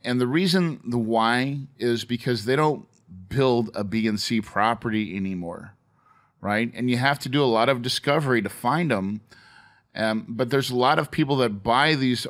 and 0.03 0.19
the 0.19 0.27
reason 0.27 0.81
the 0.86 0.98
why 0.98 1.60
is 1.77 2.05
because 2.05 2.46
they 2.46 2.55
don't 2.55 2.88
build 3.29 3.69
a 3.75 3.84
B 3.84 4.07
and 4.07 4.19
C 4.19 4.41
property 4.41 5.15
anymore, 5.15 5.74
right? 6.41 6.72
And 6.74 6.89
you 6.89 6.98
have 6.98 7.19
to 7.19 7.29
do 7.29 7.43
a 7.43 7.46
lot 7.46 7.69
of 7.69 7.81
discovery 7.81 8.41
to 8.41 8.49
find 8.49 8.91
them. 8.91 9.21
Um, 9.95 10.25
but 10.28 10.49
there's 10.49 10.69
a 10.69 10.75
lot 10.75 10.99
of 10.99 11.10
people 11.10 11.38
that 11.38 11.63
buy 11.63 11.95
these 11.95 12.28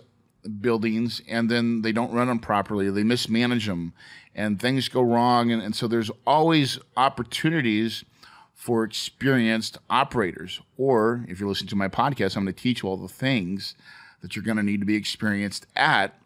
buildings 0.61 1.21
and 1.27 1.49
then 1.49 1.81
they 1.81 1.91
don't 1.91 2.13
run 2.13 2.27
them 2.27 2.39
properly. 2.39 2.89
They 2.89 3.03
mismanage 3.03 3.65
them 3.65 3.93
and 4.33 4.59
things 4.59 4.87
go 4.87 5.01
wrong. 5.01 5.51
And, 5.51 5.61
and 5.61 5.75
so 5.75 5.87
there's 5.87 6.11
always 6.25 6.79
opportunities 6.95 8.05
for 8.53 8.83
experienced 8.83 9.77
operators. 9.89 10.61
Or 10.77 11.25
if 11.27 11.39
you're 11.39 11.49
listening 11.49 11.69
to 11.69 11.75
my 11.75 11.87
podcast, 11.87 12.37
I'm 12.37 12.43
going 12.43 12.53
to 12.53 12.61
teach 12.61 12.83
you 12.83 12.89
all 12.89 12.97
the 12.97 13.07
things 13.07 13.75
that 14.21 14.35
you're 14.35 14.45
going 14.45 14.57
to 14.57 14.63
need 14.63 14.79
to 14.79 14.85
be 14.85 14.95
experienced 14.95 15.67
at 15.75 16.19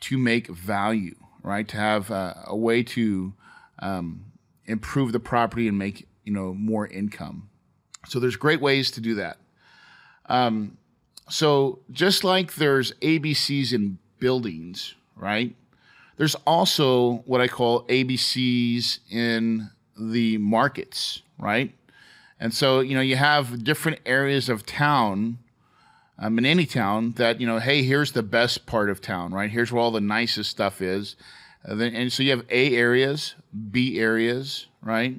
to 0.00 0.18
make 0.18 0.48
value, 0.48 1.16
right? 1.42 1.66
To 1.68 1.76
have 1.76 2.10
uh, 2.10 2.34
a 2.46 2.56
way 2.56 2.82
to 2.82 3.32
um, 3.80 4.24
improve 4.66 5.12
the 5.12 5.20
property 5.20 5.68
and 5.68 5.78
make 5.78 6.06
you 6.24 6.32
know 6.32 6.54
more 6.54 6.86
income. 6.86 7.48
So 8.06 8.20
there's 8.20 8.36
great 8.36 8.60
ways 8.60 8.90
to 8.92 9.00
do 9.00 9.14
that. 9.16 9.38
Um, 10.26 10.78
so 11.28 11.80
just 11.90 12.24
like 12.24 12.54
there's 12.54 12.92
ABCs 12.94 13.72
in 13.72 13.98
buildings, 14.18 14.94
right? 15.16 15.54
There's 16.16 16.34
also 16.46 17.18
what 17.26 17.40
I 17.40 17.48
call 17.48 17.84
ABCs 17.84 18.98
in 19.10 19.70
the 19.96 20.38
markets, 20.38 21.22
right? 21.38 21.72
And 22.40 22.54
so, 22.54 22.80
you 22.80 22.94
know, 22.94 23.00
you 23.00 23.16
have 23.16 23.64
different 23.64 24.00
areas 24.06 24.48
of 24.48 24.64
town 24.64 25.38
um, 26.18 26.38
in 26.38 26.44
any 26.44 26.66
town 26.66 27.12
that 27.12 27.40
you 27.40 27.46
know, 27.46 27.58
hey, 27.58 27.82
here's 27.82 28.12
the 28.12 28.22
best 28.22 28.66
part 28.66 28.90
of 28.90 29.00
town, 29.00 29.32
right? 29.32 29.50
Here's 29.50 29.70
where 29.70 29.80
all 29.80 29.90
the 29.90 30.00
nicest 30.00 30.50
stuff 30.50 30.82
is, 30.82 31.16
uh, 31.66 31.74
then, 31.74 31.94
and 31.94 32.12
so 32.12 32.22
you 32.22 32.30
have 32.30 32.44
A 32.50 32.76
areas, 32.76 33.34
B 33.70 33.98
areas, 33.98 34.66
right, 34.82 35.16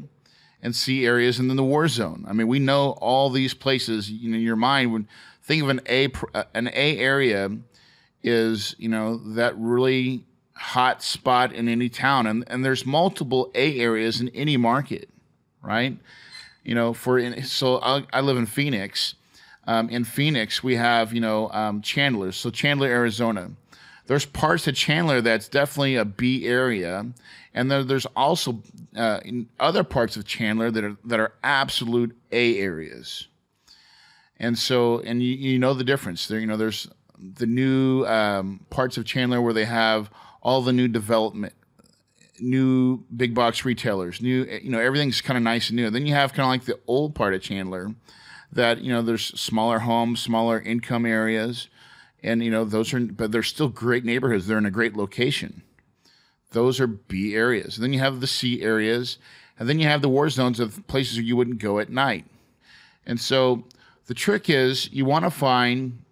and 0.62 0.76
C 0.76 1.06
areas, 1.06 1.40
and 1.40 1.50
then 1.50 1.58
the 1.58 1.64
war 1.64 1.88
zone. 1.88 2.26
I 2.28 2.34
mean, 2.34 2.48
we 2.48 2.60
know 2.60 2.92
all 3.00 3.30
these 3.30 3.54
places. 3.54 4.12
You 4.12 4.30
know, 4.30 4.38
in 4.38 4.44
your 4.44 4.56
mind 4.56 4.92
when 4.92 5.08
think 5.42 5.64
of 5.64 5.70
an 5.70 5.82
A 5.88 6.12
uh, 6.34 6.44
an 6.54 6.68
A 6.74 6.98
area 6.98 7.50
is 8.22 8.76
you 8.78 8.90
know 8.90 9.18
that 9.36 9.58
really 9.58 10.26
hot 10.54 11.02
spot 11.02 11.54
in 11.54 11.70
any 11.70 11.88
town, 11.88 12.28
and 12.28 12.44
and 12.48 12.66
there's 12.66 12.86
multiple 12.86 13.52
A 13.56 13.80
areas 13.80 14.20
in 14.20 14.30
any 14.30 14.58
market, 14.58 15.10
right? 15.62 15.98
You 16.66 16.76
know, 16.76 16.94
for 16.94 17.42
so 17.44 17.80
I, 17.82 18.06
I 18.12 18.20
live 18.20 18.38
in 18.38 18.46
Phoenix 18.46 19.16
um, 19.70 19.88
in 19.90 20.04
Phoenix, 20.04 20.64
we 20.64 20.78
have, 20.78 21.14
you 21.14 21.22
know, 21.22 21.48
um, 21.52 21.84
Chandler. 21.84 22.32
So 22.32 22.50
Chandler, 22.50 22.88
Arizona. 22.88 23.52
There's 24.08 24.26
parts 24.26 24.68
of 24.68 24.74
Chandler 24.74 25.22
that's 25.22 25.48
definitely 25.48 25.96
a 25.96 26.06
B 26.06 26.48
area. 26.48 27.06
And 27.54 27.70
there, 27.70 27.84
there's 27.84 28.08
also 28.16 28.64
uh, 28.96 29.20
other 29.60 29.84
parts 29.84 30.18
of 30.18 30.26
Chandler 30.26 30.72
that 30.72 30.84
are, 30.84 30.98
that 31.06 31.20
are 31.20 31.34
absolute 31.44 32.18
A 32.32 32.58
areas. 32.58 33.28
And 34.38 34.58
so, 34.58 35.02
and 35.02 35.22
you, 35.22 35.36
you 35.36 35.60
know 35.60 35.76
the 35.76 35.84
difference 35.84 36.28
there, 36.28 36.40
you 36.40 36.48
know, 36.48 36.58
there's 36.58 36.90
the 37.20 37.46
new 37.46 38.08
um, 38.08 38.66
parts 38.72 38.98
of 38.98 39.06
Chandler 39.06 39.40
where 39.40 39.54
they 39.54 39.66
have 39.66 40.10
all 40.42 40.64
the 40.64 40.74
new 40.74 40.88
development, 40.88 41.54
new 42.40 43.04
big 43.16 43.36
box 43.36 43.64
retailers, 43.66 44.20
new, 44.20 44.46
you 44.46 44.72
know, 44.72 44.80
everything's 44.80 45.22
kind 45.22 45.38
of 45.38 45.44
nice 45.44 45.70
and 45.70 45.76
new. 45.76 45.92
Then 45.92 46.08
you 46.08 46.16
have 46.16 46.34
kind 46.34 46.46
of 46.46 46.50
like 46.50 46.66
the 46.66 46.80
old 46.88 47.14
part 47.14 47.36
of 47.36 47.44
Chandler 47.44 47.94
that 48.52 48.82
you 48.82 48.92
know 48.92 49.02
there's 49.02 49.28
smaller 49.40 49.80
homes, 49.80 50.20
smaller 50.20 50.60
income 50.60 51.06
areas, 51.06 51.68
and 52.24 52.44
you 52.44 52.52
know 52.52 52.66
those 52.66 52.94
are 52.94 53.00
but 53.00 53.32
they're 53.32 53.44
still 53.44 53.70
great 53.70 54.06
neighborhoods. 54.06 54.48
They're 54.48 54.58
in 54.58 54.66
a 54.66 54.72
great 54.72 54.96
location. 54.96 55.64
Those 56.52 56.80
are 56.80 56.88
B 56.88 57.36
areas. 57.36 57.78
And 57.78 57.84
then 57.84 57.94
you 57.94 58.00
have 58.00 58.22
the 58.22 58.28
C 58.28 58.62
areas, 58.62 59.18
and 59.60 59.70
then 59.70 59.80
you 59.80 59.88
have 59.88 60.02
the 60.02 60.10
war 60.10 60.30
zones 60.30 60.60
of 60.60 60.86
places 60.88 61.18
where 61.18 61.26
you 61.26 61.36
wouldn't 61.36 61.60
go 61.60 61.80
at 61.80 61.90
night. 61.90 62.26
And 63.06 63.20
so 63.20 63.66
the 64.08 64.14
trick 64.14 64.50
is 64.50 64.92
you 64.92 65.06
want 65.06 65.26
to 65.26 65.32
find 65.32 66.04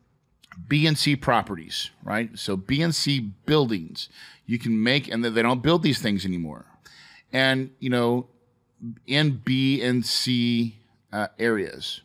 B 0.67 0.85
and 0.85 0.97
C 0.97 1.15
properties, 1.15 1.89
right? 2.03 2.37
So 2.37 2.55
B 2.55 2.81
and 2.81 2.93
C 2.93 3.19
buildings 3.19 4.09
you 4.45 4.59
can 4.59 4.81
make, 4.81 5.07
and 5.07 5.23
they 5.23 5.41
don't 5.41 5.61
build 5.61 5.83
these 5.83 5.99
things 5.99 6.25
anymore. 6.25 6.65
And 7.33 7.71
you 7.79 7.89
know, 7.89 8.27
in 9.05 9.41
B 9.43 9.81
and 9.81 10.05
C 10.05 10.77
uh, 11.11 11.27
areas, 11.39 12.01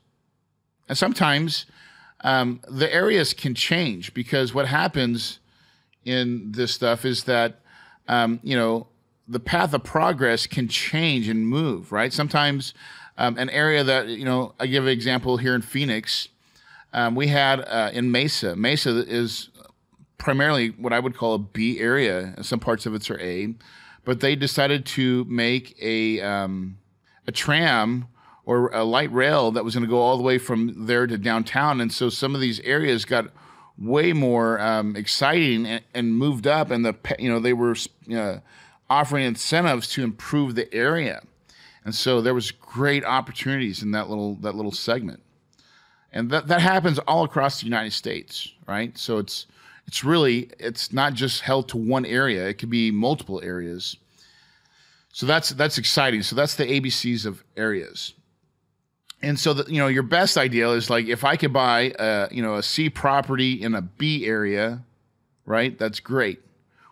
and 0.92 0.98
sometimes 0.98 1.64
um, 2.20 2.60
the 2.68 2.92
areas 2.92 3.32
can 3.32 3.54
change 3.54 4.12
because 4.12 4.52
what 4.52 4.68
happens 4.68 5.38
in 6.04 6.52
this 6.52 6.74
stuff 6.74 7.06
is 7.06 7.24
that, 7.24 7.62
um, 8.08 8.40
you 8.42 8.54
know, 8.54 8.88
the 9.26 9.40
path 9.40 9.72
of 9.72 9.84
progress 9.84 10.46
can 10.46 10.68
change 10.68 11.28
and 11.28 11.48
move, 11.48 11.92
right? 11.92 12.12
Sometimes 12.12 12.74
um, 13.16 13.38
an 13.38 13.48
area 13.48 13.82
that, 13.82 14.08
you 14.08 14.26
know, 14.26 14.52
I 14.60 14.66
give 14.66 14.84
an 14.84 14.90
example 14.90 15.38
here 15.38 15.54
in 15.54 15.62
Phoenix. 15.62 16.28
Um, 16.92 17.14
we 17.14 17.28
had 17.28 17.60
uh, 17.60 17.90
in 17.94 18.12
Mesa. 18.12 18.54
Mesa 18.54 19.02
is 19.08 19.48
primarily 20.18 20.72
what 20.72 20.92
I 20.92 20.98
would 20.98 21.16
call 21.16 21.32
a 21.32 21.38
B 21.38 21.80
area. 21.80 22.34
Some 22.42 22.60
parts 22.60 22.84
of 22.84 22.94
it 22.94 23.10
are 23.10 23.18
A, 23.18 23.54
but 24.04 24.20
they 24.20 24.36
decided 24.36 24.84
to 24.84 25.24
make 25.24 25.74
a 25.80 26.20
um, 26.20 26.76
a 27.26 27.32
tram 27.32 28.08
or 28.44 28.70
a 28.72 28.84
light 28.84 29.12
rail 29.12 29.52
that 29.52 29.64
was 29.64 29.74
going 29.74 29.84
to 29.84 29.90
go 29.90 30.00
all 30.00 30.16
the 30.16 30.22
way 30.22 30.38
from 30.38 30.86
there 30.86 31.06
to 31.06 31.16
downtown. 31.16 31.80
And 31.80 31.92
so 31.92 32.08
some 32.08 32.34
of 32.34 32.40
these 32.40 32.60
areas 32.60 33.04
got 33.04 33.30
way 33.78 34.12
more 34.12 34.60
um, 34.60 34.96
exciting 34.96 35.66
and, 35.66 35.84
and, 35.94 36.14
moved 36.16 36.46
up, 36.46 36.70
and 36.70 36.84
the 36.84 36.94
you 37.18 37.28
know 37.28 37.38
they 37.38 37.52
were 37.52 37.76
uh, 38.14 38.38
offering 38.90 39.24
incentives 39.24 39.88
to 39.88 40.02
improve 40.02 40.54
the 40.54 40.72
area. 40.74 41.22
And 41.84 41.94
so 41.94 42.20
there 42.20 42.34
was 42.34 42.50
great 42.50 43.04
opportunities 43.04 43.82
in 43.82 43.90
that 43.92 44.08
little 44.08 44.36
that 44.36 44.54
little 44.54 44.72
segment. 44.72 45.22
And 46.12 46.30
that, 46.30 46.46
that 46.48 46.60
happens 46.60 46.98
all 47.00 47.24
across 47.24 47.60
the 47.60 47.64
United 47.64 47.92
States, 47.92 48.52
right? 48.68 48.96
So 48.98 49.18
it's 49.18 49.46
it's 49.86 50.04
really 50.04 50.50
it's 50.58 50.92
not 50.92 51.14
just 51.14 51.40
held 51.40 51.68
to 51.70 51.76
one 51.76 52.04
area, 52.04 52.48
it 52.48 52.54
could 52.54 52.70
be 52.70 52.90
multiple 52.90 53.40
areas. 53.42 53.96
So 55.12 55.26
that's 55.26 55.50
that's 55.50 55.78
exciting. 55.78 56.22
So 56.22 56.36
that's 56.36 56.54
the 56.54 56.64
ABCs 56.64 57.26
of 57.26 57.42
areas. 57.56 58.14
And 59.22 59.38
so 59.38 59.54
that 59.54 59.68
you 59.68 59.78
know 59.78 59.86
your 59.86 60.02
best 60.02 60.36
ideal 60.36 60.72
is 60.72 60.90
like 60.90 61.06
if 61.06 61.24
I 61.24 61.36
could 61.36 61.52
buy 61.52 61.94
a 61.98 62.28
you 62.30 62.42
know 62.42 62.56
a 62.56 62.62
C 62.62 62.90
property 62.90 63.62
in 63.62 63.74
a 63.74 63.82
B 63.82 64.26
area, 64.26 64.82
right? 65.46 65.78
That's 65.78 66.00
great. 66.00 66.40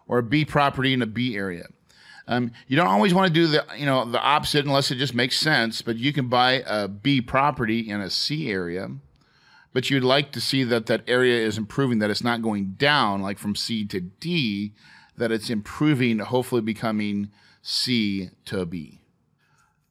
Or 0.06 0.18
a 0.18 0.22
B 0.22 0.44
property 0.44 0.92
in 0.92 1.02
a 1.02 1.06
B 1.06 1.36
area. 1.36 1.66
Um, 2.28 2.52
you 2.68 2.76
don't 2.76 2.86
always 2.86 3.12
want 3.12 3.26
to 3.26 3.32
do 3.32 3.48
the 3.48 3.66
you 3.76 3.86
know 3.86 4.04
the 4.04 4.20
opposite 4.20 4.64
unless 4.64 4.92
it 4.92 4.96
just 4.96 5.14
makes 5.14 5.36
sense. 5.36 5.82
But 5.82 5.96
you 5.96 6.12
can 6.12 6.28
buy 6.28 6.62
a 6.66 6.86
B 6.86 7.20
property 7.20 7.80
in 7.80 8.00
a 8.00 8.08
C 8.08 8.50
area, 8.52 8.90
but 9.72 9.90
you'd 9.90 10.04
like 10.04 10.30
to 10.32 10.40
see 10.40 10.62
that 10.64 10.86
that 10.86 11.02
area 11.08 11.44
is 11.44 11.58
improving, 11.58 11.98
that 11.98 12.10
it's 12.10 12.22
not 12.22 12.42
going 12.42 12.76
down 12.78 13.20
like 13.20 13.38
from 13.38 13.56
C 13.56 13.84
to 13.86 14.00
D, 14.00 14.72
that 15.16 15.32
it's 15.32 15.50
improving, 15.50 16.20
hopefully 16.20 16.62
becoming 16.62 17.30
C 17.62 18.30
to 18.44 18.64
B. 18.64 18.99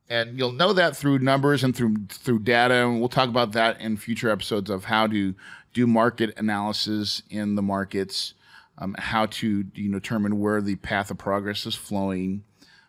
And 0.10 0.40
you'll 0.40 0.54
know 0.54 0.74
that 0.74 0.98
through 0.98 1.20
numbers 1.20 1.64
and 1.64 1.76
through 1.76 1.96
through 2.10 2.40
data, 2.40 2.74
and 2.74 3.00
we'll 3.00 3.10
talk 3.10 3.30
about 3.30 3.52
that 3.52 3.80
in 3.80 3.96
future 3.96 4.30
episodes 4.30 4.70
of 4.70 4.86
how 4.86 5.06
to 5.08 5.36
do 5.74 5.86
market 5.86 6.34
analysis 6.38 7.22
in 7.30 7.56
the 7.56 7.62
markets 7.62 8.34
um, 8.80 8.96
how 8.98 9.26
to 9.28 9.66
you 9.76 9.90
know, 9.90 10.00
determine 10.00 10.40
where 10.40 10.62
the 10.62 10.76
path 10.78 11.12
of 11.12 11.18
progress 11.18 11.66
is 11.66 11.76
flowing, 11.76 12.44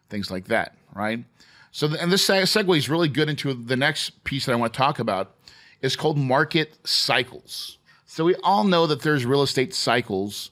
things 0.09 0.30
like 0.30 0.46
that, 0.46 0.76
right? 0.94 1.24
So, 1.72 1.88
the, 1.88 2.00
and 2.00 2.11
this 2.11 2.26
segue 2.26 2.76
is 2.76 2.88
really 2.88 3.09
good 3.09 3.28
into 3.28 3.52
the 3.52 3.76
next 3.76 4.24
piece 4.24 4.46
that 4.46 4.52
I 4.52 4.56
want 4.56 4.72
to 4.72 4.76
talk 4.76 4.98
about. 4.98 5.35
It's 5.83 5.96
called 5.96 6.16
market 6.16 6.78
cycles. 6.85 7.78
So 8.06 8.24
we 8.24 8.35
all 8.42 8.64
know 8.64 8.87
that 8.87 9.02
there's 9.02 9.24
real 9.24 9.42
estate 9.42 9.74
cycles, 9.74 10.50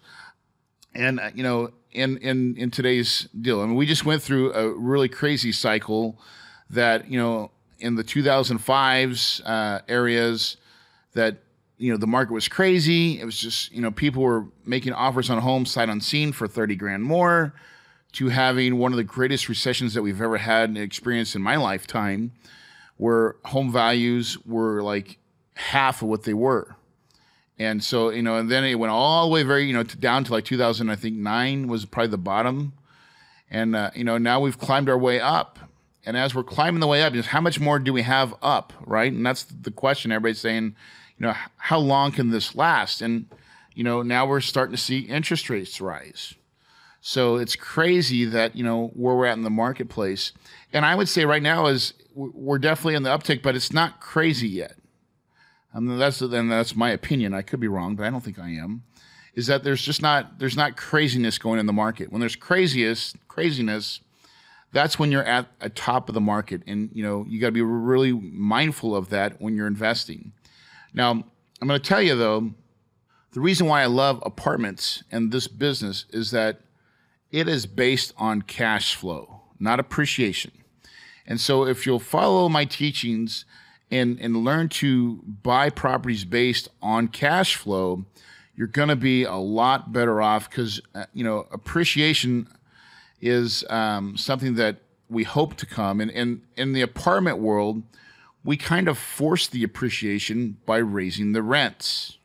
and 0.94 1.18
uh, 1.18 1.31
you 1.35 1.42
know, 1.42 1.72
in 1.90 2.18
in 2.18 2.57
in 2.57 2.70
today's 2.70 3.28
deal, 3.40 3.61
I 3.61 3.66
mean, 3.66 3.74
we 3.74 3.87
just 3.87 4.04
went 4.04 4.22
through 4.22 4.52
a 4.54 4.68
really 4.68 5.09
crazy 5.09 5.52
cycle 5.52 6.20
that 6.70 7.11
you 7.11 7.18
know 7.18 7.50
in 7.81 7.94
the 7.94 8.04
2005s 8.04 9.42
uh, 9.44 9.81
areas 9.88 10.57
that 11.14 11.38
you 11.78 11.92
know 11.92 11.96
the 11.96 12.07
market 12.07 12.33
was 12.33 12.48
crazy. 12.48 13.20
It 13.20 13.24
was 13.24 13.38
just 13.38 13.72
you 13.72 13.81
know 13.81 13.90
people 13.90 14.22
were 14.22 14.46
making 14.64 14.92
offers 14.92 15.31
on 15.31 15.38
homes 15.38 15.70
sight 15.70 15.88
unseen 15.88 16.33
for 16.33 16.48
thirty 16.48 16.76
grand 16.76 17.04
more, 17.04 17.54
to 18.12 18.28
having 18.28 18.78
one 18.78 18.92
of 18.92 18.96
the 18.96 19.04
greatest 19.04 19.48
recessions 19.48 19.94
that 19.94 20.02
we've 20.02 20.20
ever 20.20 20.38
had 20.38 20.68
and 20.68 20.78
experienced 20.78 21.37
in 21.37 21.42
my 21.42 21.57
lifetime, 21.57 22.33
where 22.96 23.37
home 23.44 23.72
values 23.72 24.37
were 24.44 24.83
like 24.83 25.18
half 25.54 26.02
of 26.02 26.09
what 26.09 26.24
they 26.24 26.35
were. 26.35 26.76
And 27.59 27.83
so, 27.83 28.11
you 28.11 28.22
know, 28.22 28.37
and 28.37 28.50
then 28.50 28.64
it 28.64 28.76
went 28.76 28.92
all 28.92 29.26
the 29.26 29.33
way 29.33 29.42
very, 29.42 29.64
you 29.64 29.72
know, 29.72 29.83
to, 29.83 29.96
down 29.96 30.22
to 30.24 30.33
like 30.33 30.44
2000, 30.44 30.88
I 30.88 30.96
think 30.96 31.16
nine 31.16 31.66
was 31.66 31.85
probably 31.85 32.11
the 32.11 32.18
bottom. 32.18 32.72
And, 33.50 33.74
uh, 33.74 33.90
you 33.94 34.04
know, 34.04 34.16
now 34.16 34.40
we've 34.40 34.59
climbed 34.59 34.88
our 34.88 34.98
way 34.98 35.20
up. 35.20 35.59
And 36.06 36.16
as 36.16 36.34
we're 36.34 36.44
climbing 36.44 36.80
the 36.80 36.87
way 36.87 37.02
up, 37.02 37.12
just 37.12 37.28
how 37.28 37.40
much 37.40 37.61
more 37.61 37.78
do 37.78 37.92
we 37.92 38.02
have 38.02 38.34
up, 38.42 38.72
right? 38.87 39.12
And 39.12 39.24
that's 39.26 39.44
the 39.44 39.70
question. 39.70 40.12
Everybody's 40.12 40.40
saying, 40.40 40.76
you 41.18 41.26
know, 41.26 41.34
how 41.56 41.78
long 41.78 42.12
can 42.12 42.30
this 42.30 42.54
last? 42.54 43.02
And, 43.02 43.26
you 43.74 43.84
know, 43.84 44.02
now 44.02 44.26
we're 44.26 44.40
starting 44.40 44.74
to 44.74 44.80
see 44.82 45.00
interest 45.00 45.50
rates 45.50 45.80
rise. 45.80 46.34
So 47.00 47.37
it's 47.37 47.56
crazy 47.56 48.24
that, 48.24 48.56
you 48.56 48.64
know, 48.64 48.88
where 48.94 49.14
we're 49.14 49.26
at 49.26 49.37
in 49.37 49.42
the 49.42 49.50
marketplace. 49.50 50.32
And 50.72 50.84
I 50.84 50.94
would 50.94 51.08
say 51.08 51.24
right 51.24 51.42
now 51.42 51.66
is 51.66 51.94
we're 52.14 52.58
definitely 52.58 52.94
in 52.94 53.02
the 53.02 53.11
uptick, 53.11 53.42
but 53.42 53.54
it's 53.54 53.72
not 53.72 54.00
crazy 54.00 54.48
yet. 54.48 54.74
I 55.74 55.80
mean, 55.80 55.98
that's 55.98 56.18
then 56.18 56.48
that's 56.48 56.74
my 56.74 56.90
opinion. 56.90 57.34
I 57.34 57.42
could 57.42 57.61
be 57.61 57.68
wrong, 57.68 57.94
but 57.94 58.04
I 58.04 58.11
don't 58.11 58.24
think 58.24 58.38
I 58.38 58.50
am. 58.50 58.82
Is 59.34 59.46
that 59.46 59.62
there's 59.62 59.82
just 59.82 60.02
not 60.02 60.38
there's 60.38 60.56
not 60.56 60.76
craziness 60.76 61.38
going 61.38 61.61
in 61.61 61.66
the 61.66 61.72
market. 61.72 62.11
When 62.11 62.20
there's 62.20 62.37
craziest 62.37 63.16
craziness, 63.28 64.00
that's 64.72 64.98
when 64.98 65.11
you're 65.11 65.24
at 65.24 65.46
a 65.61 65.68
top 65.68 66.09
of 66.09 66.14
the 66.14 66.20
market, 66.20 66.62
and 66.66 66.90
you 66.92 67.02
know 67.02 67.24
you 67.28 67.40
got 67.40 67.48
to 67.48 67.52
be 67.52 67.62
really 67.62 68.12
mindful 68.12 68.94
of 68.94 69.11
that 69.11 69.40
when 69.40 69.57
you're 69.57 69.66
investing. 69.66 70.33
Now, 70.94 71.11
I'm 71.11 71.68
going 71.68 71.81
to 71.81 71.88
tell 71.88 72.02
you 72.02 72.16
though, 72.16 72.52
the 73.33 73.40
reason 73.40 73.66
why 73.66 73.83
I 73.83 73.87
love 73.87 74.22
apartments 74.24 75.02
and 75.11 75.33
this 75.33 75.48
business 75.48 76.07
is 76.11 76.31
that 76.31 76.61
it 77.31 77.48
is 77.48 77.66
based 77.66 78.14
on 78.16 78.42
cash 78.42 78.94
flow, 78.94 79.42
not 79.59 79.81
appreciation. 79.81 80.52
And 81.26 81.40
so 81.40 81.66
if 81.66 81.85
you'll 81.85 81.98
follow 81.98 82.48
my 82.48 82.64
teachings 82.64 83.44
and, 83.90 84.18
and 84.18 84.44
learn 84.44 84.68
to 84.70 85.22
buy 85.42 85.68
properties 85.68 86.24
based 86.24 86.68
on 86.81 87.09
cash 87.09 87.54
flow, 87.54 88.04
you're 88.57 88.66
going 88.66 88.88
to 88.88 88.96
be 88.96 89.24
a 89.24 89.37
lot 89.37 89.92
better 89.92 90.22
off 90.22 90.48
because, 90.48 90.81
uh, 90.94 91.04
you 91.12 91.22
know, 91.22 91.46
appreciation 91.52 92.48
is 93.20 93.64
um, 93.70 94.16
something 94.16 94.54
that 94.54 94.76
we 95.09 95.24
hope 95.24 95.54
to 95.57 95.66
come. 95.66 96.00
And, 96.00 96.11
and 96.11 96.42
in 96.57 96.72
the 96.72 96.83
apartment 96.83 97.38
world, 97.38 97.83
we 98.44 98.57
kind 98.57 98.88
of 98.88 98.98
force 98.98 99.46
the 99.46 99.64
appreciation 99.64 100.59
by 100.64 100.78
raising 100.78 101.33
the 101.33 101.42
rents. 101.42 102.18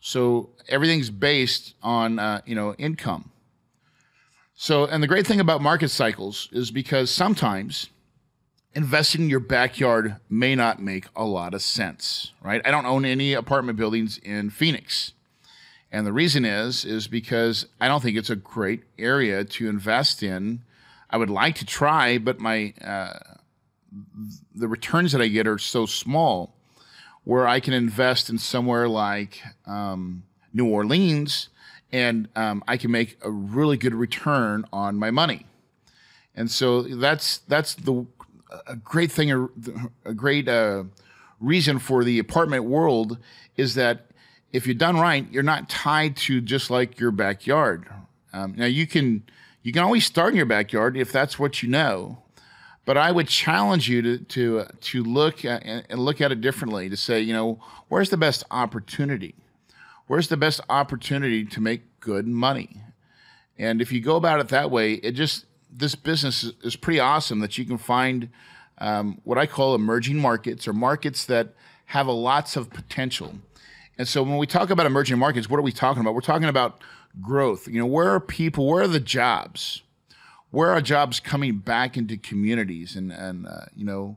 So 0.00 0.50
everything's 0.68 1.10
based 1.10 1.74
on 1.82 2.18
uh, 2.18 2.40
you 2.46 2.54
know 2.54 2.74
income. 2.74 3.30
So 4.54 4.84
and 4.84 5.02
the 5.02 5.08
great 5.08 5.26
thing 5.26 5.40
about 5.40 5.60
market 5.60 5.88
cycles 5.88 6.48
is 6.52 6.70
because 6.70 7.10
sometimes 7.10 7.90
investing 8.74 9.22
in 9.22 9.30
your 9.30 9.40
backyard 9.40 10.16
may 10.30 10.54
not 10.54 10.80
make 10.80 11.06
a 11.16 11.24
lot 11.24 11.54
of 11.54 11.62
sense, 11.62 12.32
right? 12.42 12.62
I 12.64 12.70
don't 12.70 12.86
own 12.86 13.04
any 13.04 13.32
apartment 13.32 13.78
buildings 13.78 14.18
in 14.18 14.50
Phoenix. 14.50 15.12
And 15.92 16.06
the 16.06 16.12
reason 16.12 16.44
is 16.44 16.84
is 16.84 17.06
because 17.06 17.66
I 17.80 17.88
don't 17.88 18.02
think 18.02 18.16
it's 18.16 18.30
a 18.30 18.36
great 18.36 18.84
area 18.98 19.44
to 19.44 19.68
invest 19.68 20.22
in. 20.22 20.62
I 21.08 21.16
would 21.16 21.30
like 21.30 21.54
to 21.56 21.66
try, 21.66 22.18
but 22.18 22.40
my 22.40 22.74
uh, 22.84 23.18
the 24.54 24.68
returns 24.68 25.12
that 25.12 25.20
I 25.20 25.28
get 25.28 25.46
are 25.46 25.58
so 25.58 25.86
small 25.86 26.54
where 27.24 27.46
I 27.46 27.60
can 27.60 27.72
invest 27.72 28.30
in 28.30 28.38
somewhere 28.38 28.88
like 28.88 29.42
um, 29.66 30.24
New 30.52 30.68
Orleans 30.68 31.48
and 31.92 32.28
um, 32.36 32.62
I 32.68 32.76
can 32.76 32.90
make 32.90 33.18
a 33.22 33.30
really 33.30 33.76
good 33.76 33.94
return 33.94 34.64
on 34.72 34.96
my 34.96 35.10
money. 35.10 35.46
And 36.34 36.50
so 36.50 36.82
that's 36.82 37.38
that's 37.38 37.74
the 37.74 38.06
a 38.66 38.76
great 38.76 39.10
thing, 39.10 39.32
a, 39.32 39.48
a 40.04 40.14
great 40.14 40.48
uh, 40.48 40.84
reason 41.40 41.78
for 41.78 42.04
the 42.04 42.18
apartment 42.18 42.64
world 42.64 43.18
is 43.56 43.74
that 43.74 44.06
if 44.52 44.66
you're 44.66 44.74
done 44.74 44.98
right, 44.98 45.26
you're 45.30 45.42
not 45.42 45.68
tied 45.68 46.16
to 46.16 46.40
just 46.40 46.70
like 46.70 46.98
your 46.98 47.10
backyard. 47.10 47.86
Um, 48.32 48.54
now 48.56 48.66
you 48.66 48.86
can 48.86 49.24
you 49.62 49.72
can 49.72 49.82
always 49.82 50.04
start 50.04 50.30
in 50.30 50.36
your 50.36 50.46
backyard 50.46 50.96
if 50.96 51.10
that's 51.12 51.38
what 51.38 51.62
you 51.62 51.68
know. 51.68 52.22
But 52.84 52.96
I 52.96 53.10
would 53.10 53.26
challenge 53.26 53.88
you 53.88 54.00
to 54.02 54.18
to 54.18 54.58
uh, 54.60 54.68
to 54.82 55.02
look 55.02 55.44
at, 55.44 55.64
and 55.64 55.98
look 55.98 56.20
at 56.20 56.32
it 56.32 56.40
differently. 56.40 56.88
To 56.88 56.96
say, 56.96 57.20
you 57.20 57.32
know, 57.32 57.60
where's 57.88 58.10
the 58.10 58.16
best 58.16 58.44
opportunity? 58.50 59.34
Where's 60.06 60.28
the 60.28 60.36
best 60.36 60.60
opportunity 60.70 61.44
to 61.44 61.60
make 61.60 62.00
good 62.00 62.28
money? 62.28 62.80
And 63.58 63.82
if 63.82 63.90
you 63.90 64.00
go 64.00 64.16
about 64.16 64.40
it 64.40 64.48
that 64.48 64.70
way, 64.70 64.94
it 64.94 65.12
just 65.12 65.46
this 65.70 65.94
business 65.94 66.44
is, 66.62 66.76
pretty 66.76 67.00
awesome. 67.00 67.40
That 67.40 67.58
you 67.58 67.64
can 67.64 67.78
find 67.78 68.28
um, 68.78 69.20
what 69.24 69.36
I 69.36 69.46
call 69.46 69.74
emerging 69.74 70.18
markets 70.18 70.68
or 70.68 70.72
markets 70.72 71.24
that 71.26 71.54
have 71.86 72.06
a 72.06 72.12
lots 72.12 72.56
of 72.56 72.70
potential. 72.70 73.34
And 73.98 74.06
so 74.06 74.22
when 74.22 74.36
we 74.36 74.46
talk 74.46 74.70
about 74.70 74.86
emerging 74.86 75.18
markets, 75.18 75.48
what 75.48 75.58
are 75.58 75.62
we 75.62 75.72
talking 75.72 76.00
about? 76.00 76.14
We're 76.14 76.20
talking 76.20 76.48
about 76.48 76.82
growth. 77.20 77.66
You 77.66 77.78
know, 77.78 77.86
where 77.86 78.10
are 78.10 78.20
people? 78.20 78.66
Where 78.66 78.82
are 78.82 78.88
the 78.88 79.00
jobs? 79.00 79.82
where 80.50 80.70
are 80.70 80.80
jobs 80.80 81.20
coming 81.20 81.58
back 81.58 81.96
into 81.96 82.16
communities 82.16 82.96
and 82.96 83.12
and 83.12 83.46
uh, 83.46 83.66
you 83.74 83.84
know 83.84 84.16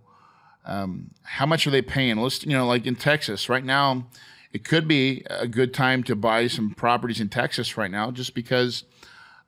um, 0.65 1.11
how 1.23 1.45
much 1.45 1.65
are 1.65 1.71
they 1.71 1.81
paying 1.81 2.17
let's 2.17 2.45
you 2.45 2.53
know 2.53 2.65
like 2.65 2.85
in 2.85 2.95
texas 2.95 3.49
right 3.49 3.65
now 3.65 4.05
it 4.51 4.63
could 4.63 4.87
be 4.87 5.23
a 5.29 5.47
good 5.47 5.73
time 5.73 6.03
to 6.03 6.15
buy 6.15 6.47
some 6.47 6.71
properties 6.71 7.19
in 7.19 7.29
texas 7.29 7.77
right 7.77 7.91
now 7.91 8.11
just 8.11 8.33
because 8.33 8.83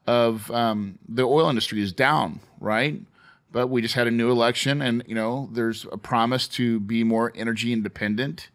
of 0.07 0.49
um, 0.51 0.97
the 1.07 1.23
oil 1.23 1.49
industry 1.49 1.81
is 1.81 1.93
down 1.93 2.39
right 2.59 2.99
but 3.51 3.67
we 3.67 3.81
just 3.81 3.95
had 3.95 4.07
a 4.07 4.11
new 4.11 4.31
election 4.31 4.81
and 4.81 5.03
you 5.07 5.15
know 5.15 5.49
there's 5.53 5.85
a 5.91 5.97
promise 5.97 6.47
to 6.47 6.79
be 6.79 7.03
more 7.03 7.31
energy 7.35 7.71
independent 7.71 8.49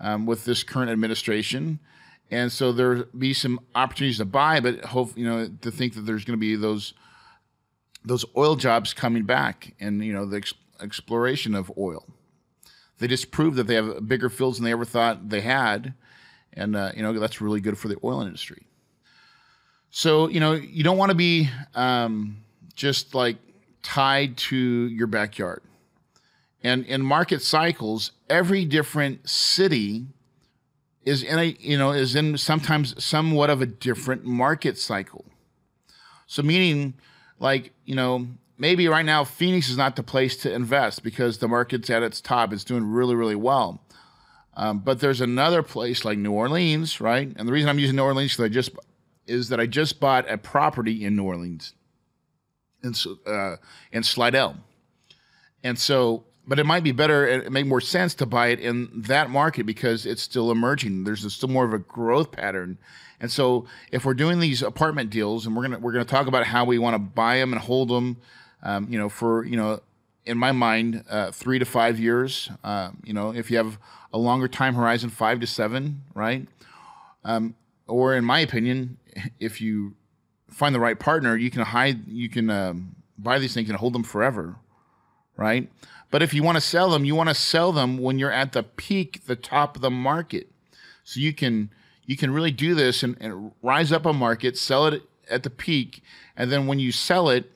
um, 0.00 0.26
with 0.26 0.44
this 0.44 0.62
current 0.62 0.90
administration 0.90 1.78
and 2.30 2.50
so 2.50 2.72
there'll 2.72 3.04
be 3.16 3.34
some 3.34 3.60
opportunities 3.74 4.18
to 4.18 4.24
buy 4.24 4.60
but 4.60 4.84
hope 4.84 5.16
you 5.16 5.26
know 5.26 5.48
to 5.60 5.70
think 5.70 5.94
that 5.94 6.02
there's 6.02 6.24
going 6.24 6.36
to 6.36 6.40
be 6.40 6.56
those 6.56 6.94
those 8.04 8.24
oil 8.36 8.54
jobs 8.54 8.92
coming 8.92 9.24
back 9.24 9.74
and 9.80 10.04
you 10.04 10.12
know 10.12 10.26
the 10.26 10.36
ex- 10.36 10.54
exploration 10.80 11.54
of 11.54 11.72
oil. 11.78 12.06
They 12.98 13.08
just 13.08 13.30
proved 13.30 13.56
that 13.56 13.64
they 13.64 13.74
have 13.74 14.06
bigger 14.06 14.28
fields 14.28 14.58
than 14.58 14.64
they 14.64 14.72
ever 14.72 14.84
thought 14.84 15.28
they 15.28 15.40
had, 15.40 15.94
and 16.52 16.76
uh, 16.76 16.92
you 16.94 17.02
know 17.02 17.18
that's 17.18 17.40
really 17.40 17.60
good 17.60 17.78
for 17.78 17.88
the 17.88 17.96
oil 18.04 18.20
industry. 18.20 18.66
So 19.90 20.28
you 20.28 20.40
know 20.40 20.52
you 20.52 20.84
don't 20.84 20.98
want 20.98 21.10
to 21.10 21.16
be 21.16 21.48
um, 21.74 22.38
just 22.74 23.14
like 23.14 23.36
tied 23.82 24.36
to 24.36 24.56
your 24.56 25.06
backyard. 25.06 25.62
And 26.64 26.84
in 26.86 27.02
market 27.02 27.42
cycles, 27.42 28.10
every 28.28 28.64
different 28.64 29.28
city 29.28 30.06
is 31.04 31.22
in 31.22 31.38
a 31.38 31.56
you 31.60 31.78
know 31.78 31.92
is 31.92 32.16
in 32.16 32.36
sometimes 32.38 33.02
somewhat 33.04 33.50
of 33.50 33.60
a 33.62 33.66
different 33.66 34.24
market 34.24 34.78
cycle. 34.78 35.26
So 36.26 36.42
meaning 36.42 36.94
like, 37.38 37.72
you 37.84 37.94
know, 37.94 38.26
maybe 38.56 38.88
right 38.88 39.04
now 39.04 39.24
Phoenix 39.24 39.68
is 39.68 39.76
not 39.76 39.96
the 39.96 40.02
place 40.02 40.36
to 40.38 40.52
invest 40.52 41.02
because 41.02 41.38
the 41.38 41.48
market's 41.48 41.90
at 41.90 42.02
its 42.02 42.20
top. 42.20 42.52
It's 42.52 42.64
doing 42.64 42.84
really, 42.90 43.14
really 43.14 43.34
well. 43.34 43.82
Um, 44.56 44.78
but 44.78 45.00
there's 45.00 45.20
another 45.20 45.62
place 45.62 46.04
like 46.04 46.16
New 46.16 46.32
Orleans, 46.32 47.00
right? 47.00 47.30
And 47.36 47.48
the 47.48 47.52
reason 47.52 47.68
I'm 47.68 47.78
using 47.78 47.96
New 47.96 48.04
Orleans 48.04 48.38
I 48.38 48.48
just 48.48 48.70
is 49.26 49.48
that 49.48 49.58
I 49.58 49.66
just 49.66 50.00
bought 50.00 50.30
a 50.30 50.38
property 50.38 51.04
in 51.04 51.16
New 51.16 51.24
Orleans, 51.24 51.72
in 52.82 52.94
uh, 53.26 53.56
in 53.92 54.02
Slidell, 54.02 54.56
and 55.62 55.78
so. 55.78 56.24
But 56.46 56.58
it 56.58 56.66
might 56.66 56.84
be 56.84 56.92
better. 56.92 57.26
It 57.26 57.50
make 57.50 57.66
more 57.66 57.80
sense 57.80 58.14
to 58.16 58.26
buy 58.26 58.48
it 58.48 58.60
in 58.60 58.90
that 58.94 59.30
market 59.30 59.64
because 59.64 60.04
it's 60.04 60.22
still 60.22 60.50
emerging. 60.50 61.04
There's 61.04 61.32
still 61.32 61.48
more 61.48 61.64
of 61.64 61.72
a 61.72 61.78
growth 61.78 62.32
pattern, 62.32 62.76
and 63.18 63.30
so 63.30 63.66
if 63.90 64.04
we're 64.04 64.14
doing 64.14 64.40
these 64.40 64.62
apartment 64.62 65.08
deals, 65.08 65.46
and 65.46 65.56
we're 65.56 65.62
gonna 65.62 65.78
we're 65.78 65.92
gonna 65.92 66.04
talk 66.04 66.26
about 66.26 66.44
how 66.44 66.66
we 66.66 66.78
want 66.78 66.94
to 66.94 66.98
buy 66.98 67.38
them 67.38 67.52
and 67.54 67.62
hold 67.62 67.88
them, 67.88 68.18
um, 68.62 68.86
you 68.90 68.98
know, 68.98 69.08
for 69.08 69.44
you 69.46 69.56
know, 69.56 69.80
in 70.26 70.36
my 70.36 70.52
mind, 70.52 71.04
uh, 71.08 71.30
three 71.30 71.58
to 71.58 71.64
five 71.64 71.98
years. 71.98 72.50
Uh, 72.62 72.90
you 73.04 73.14
know, 73.14 73.34
if 73.34 73.50
you 73.50 73.56
have 73.56 73.78
a 74.12 74.18
longer 74.18 74.48
time 74.48 74.74
horizon, 74.74 75.10
five 75.10 75.40
to 75.40 75.46
seven, 75.46 76.02
right? 76.14 76.46
Um, 77.24 77.54
or 77.86 78.14
in 78.14 78.24
my 78.24 78.40
opinion, 78.40 78.98
if 79.40 79.60
you 79.60 79.94
find 80.48 80.74
the 80.74 80.80
right 80.80 80.98
partner, 80.98 81.36
you 81.36 81.50
can 81.50 81.62
hide, 81.62 82.06
you 82.06 82.28
can 82.28 82.48
um, 82.50 82.96
buy 83.18 83.38
these 83.38 83.54
things 83.54 83.68
and 83.68 83.78
hold 83.78 83.92
them 83.92 84.04
forever, 84.04 84.56
right? 85.36 85.70
But 86.14 86.22
if 86.22 86.32
you 86.32 86.44
want 86.44 86.54
to 86.54 86.60
sell 86.60 86.90
them, 86.90 87.04
you 87.04 87.16
want 87.16 87.28
to 87.30 87.34
sell 87.34 87.72
them 87.72 87.98
when 87.98 88.20
you're 88.20 88.30
at 88.30 88.52
the 88.52 88.62
peak, 88.62 89.26
the 89.26 89.34
top 89.34 89.74
of 89.74 89.82
the 89.82 89.90
market, 89.90 90.48
so 91.02 91.18
you 91.18 91.32
can 91.32 91.70
you 92.04 92.16
can 92.16 92.32
really 92.32 92.52
do 92.52 92.76
this 92.76 93.02
and, 93.02 93.16
and 93.18 93.50
rise 93.62 93.90
up 93.90 94.06
a 94.06 94.12
market, 94.12 94.56
sell 94.56 94.86
it 94.86 95.02
at 95.28 95.42
the 95.42 95.50
peak, 95.50 96.04
and 96.36 96.52
then 96.52 96.68
when 96.68 96.78
you 96.78 96.92
sell 96.92 97.30
it, 97.30 97.50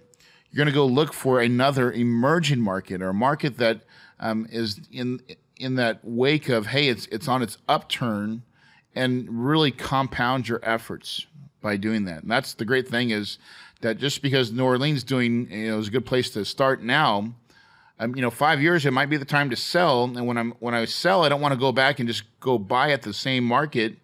you're 0.50 0.56
going 0.56 0.66
to 0.66 0.76
go 0.76 0.86
look 0.86 1.12
for 1.12 1.40
another 1.40 1.92
emerging 1.92 2.60
market 2.60 3.00
or 3.00 3.10
a 3.10 3.14
market 3.14 3.58
that 3.58 3.82
um, 4.18 4.48
is 4.50 4.80
in 4.90 5.20
in 5.58 5.76
that 5.76 6.00
wake 6.02 6.48
of 6.48 6.66
hey, 6.66 6.88
it's 6.88 7.06
it's 7.12 7.28
on 7.28 7.42
its 7.42 7.58
upturn, 7.68 8.42
and 8.92 9.28
really 9.30 9.70
compound 9.70 10.48
your 10.48 10.58
efforts 10.64 11.26
by 11.60 11.76
doing 11.76 12.06
that. 12.06 12.22
And 12.22 12.30
that's 12.32 12.54
the 12.54 12.64
great 12.64 12.88
thing 12.88 13.10
is 13.10 13.38
that 13.82 13.98
just 13.98 14.20
because 14.20 14.50
New 14.50 14.64
Orleans 14.64 15.04
doing 15.04 15.48
you 15.48 15.70
know 15.70 15.78
is 15.78 15.86
a 15.86 15.92
good 15.92 16.06
place 16.06 16.30
to 16.30 16.44
start 16.44 16.82
now. 16.82 17.34
Um, 18.00 18.14
you 18.14 18.22
know, 18.22 18.30
five 18.30 18.62
years 18.62 18.86
it 18.86 18.92
might 18.92 19.10
be 19.10 19.16
the 19.16 19.24
time 19.24 19.50
to 19.50 19.56
sell, 19.56 20.04
and 20.04 20.26
when 20.26 20.36
I'm 20.36 20.52
when 20.60 20.74
I 20.74 20.84
sell, 20.84 21.24
I 21.24 21.28
don't 21.28 21.40
want 21.40 21.52
to 21.52 21.58
go 21.58 21.72
back 21.72 21.98
and 21.98 22.08
just 22.08 22.22
go 22.40 22.58
buy 22.58 22.92
at 22.92 23.02
the 23.02 23.12
same 23.12 23.44
market 23.44 23.96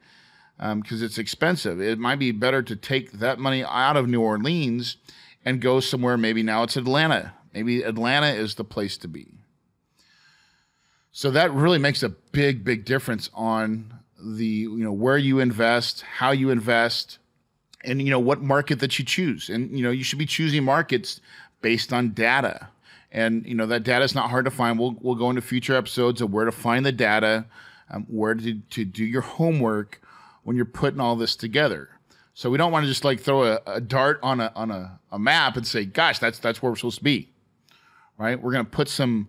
because 0.58 1.00
um, 1.00 1.04
it's 1.04 1.18
expensive. 1.18 1.80
It 1.80 1.98
might 1.98 2.18
be 2.18 2.32
better 2.32 2.62
to 2.62 2.76
take 2.76 3.12
that 3.12 3.38
money 3.38 3.64
out 3.64 3.96
of 3.96 4.08
New 4.08 4.20
Orleans 4.20 4.96
and 5.44 5.60
go 5.60 5.80
somewhere. 5.80 6.16
Maybe 6.16 6.42
now 6.42 6.64
it's 6.64 6.76
Atlanta. 6.76 7.34
Maybe 7.52 7.82
Atlanta 7.82 8.28
is 8.28 8.56
the 8.56 8.64
place 8.64 8.96
to 8.98 9.08
be. 9.08 9.28
So 11.12 11.30
that 11.30 11.52
really 11.52 11.78
makes 11.78 12.02
a 12.02 12.08
big, 12.08 12.64
big 12.64 12.84
difference 12.84 13.30
on 13.34 13.94
the 14.20 14.44
you 14.44 14.78
know 14.78 14.92
where 14.92 15.18
you 15.18 15.38
invest, 15.38 16.02
how 16.02 16.32
you 16.32 16.50
invest, 16.50 17.18
and 17.84 18.02
you 18.02 18.10
know 18.10 18.18
what 18.18 18.42
market 18.42 18.80
that 18.80 18.98
you 18.98 19.04
choose. 19.04 19.48
And 19.48 19.76
you 19.76 19.84
know 19.84 19.92
you 19.92 20.02
should 20.02 20.18
be 20.18 20.26
choosing 20.26 20.64
markets 20.64 21.20
based 21.60 21.92
on 21.92 22.10
data. 22.10 22.68
And 23.14 23.46
you 23.46 23.54
know 23.54 23.66
that 23.66 23.84
data 23.84 24.04
is 24.04 24.14
not 24.14 24.28
hard 24.28 24.44
to 24.44 24.50
find. 24.50 24.78
We'll 24.78 24.96
we'll 25.00 25.14
go 25.14 25.30
into 25.30 25.40
future 25.40 25.76
episodes 25.76 26.20
of 26.20 26.32
where 26.32 26.44
to 26.44 26.52
find 26.52 26.84
the 26.84 26.92
data, 26.92 27.46
um, 27.88 28.04
where 28.08 28.34
to 28.34 28.54
to 28.58 28.84
do 28.84 29.04
your 29.04 29.22
homework 29.22 30.02
when 30.42 30.56
you're 30.56 30.64
putting 30.64 31.00
all 31.00 31.14
this 31.14 31.36
together. 31.36 31.90
So 32.34 32.50
we 32.50 32.58
don't 32.58 32.72
want 32.72 32.82
to 32.82 32.88
just 32.88 33.04
like 33.04 33.20
throw 33.20 33.44
a, 33.44 33.60
a 33.66 33.80
dart 33.80 34.18
on 34.20 34.40
a 34.40 34.52
on 34.56 34.72
a, 34.72 34.98
a 35.12 35.18
map 35.18 35.56
and 35.56 35.64
say, 35.64 35.84
"Gosh, 35.84 36.18
that's 36.18 36.40
that's 36.40 36.60
where 36.60 36.72
we're 36.72 36.76
supposed 36.76 36.98
to 36.98 37.04
be." 37.04 37.30
Right? 38.18 38.40
We're 38.40 38.52
going 38.52 38.64
to 38.64 38.70
put 38.70 38.88
some 38.88 39.28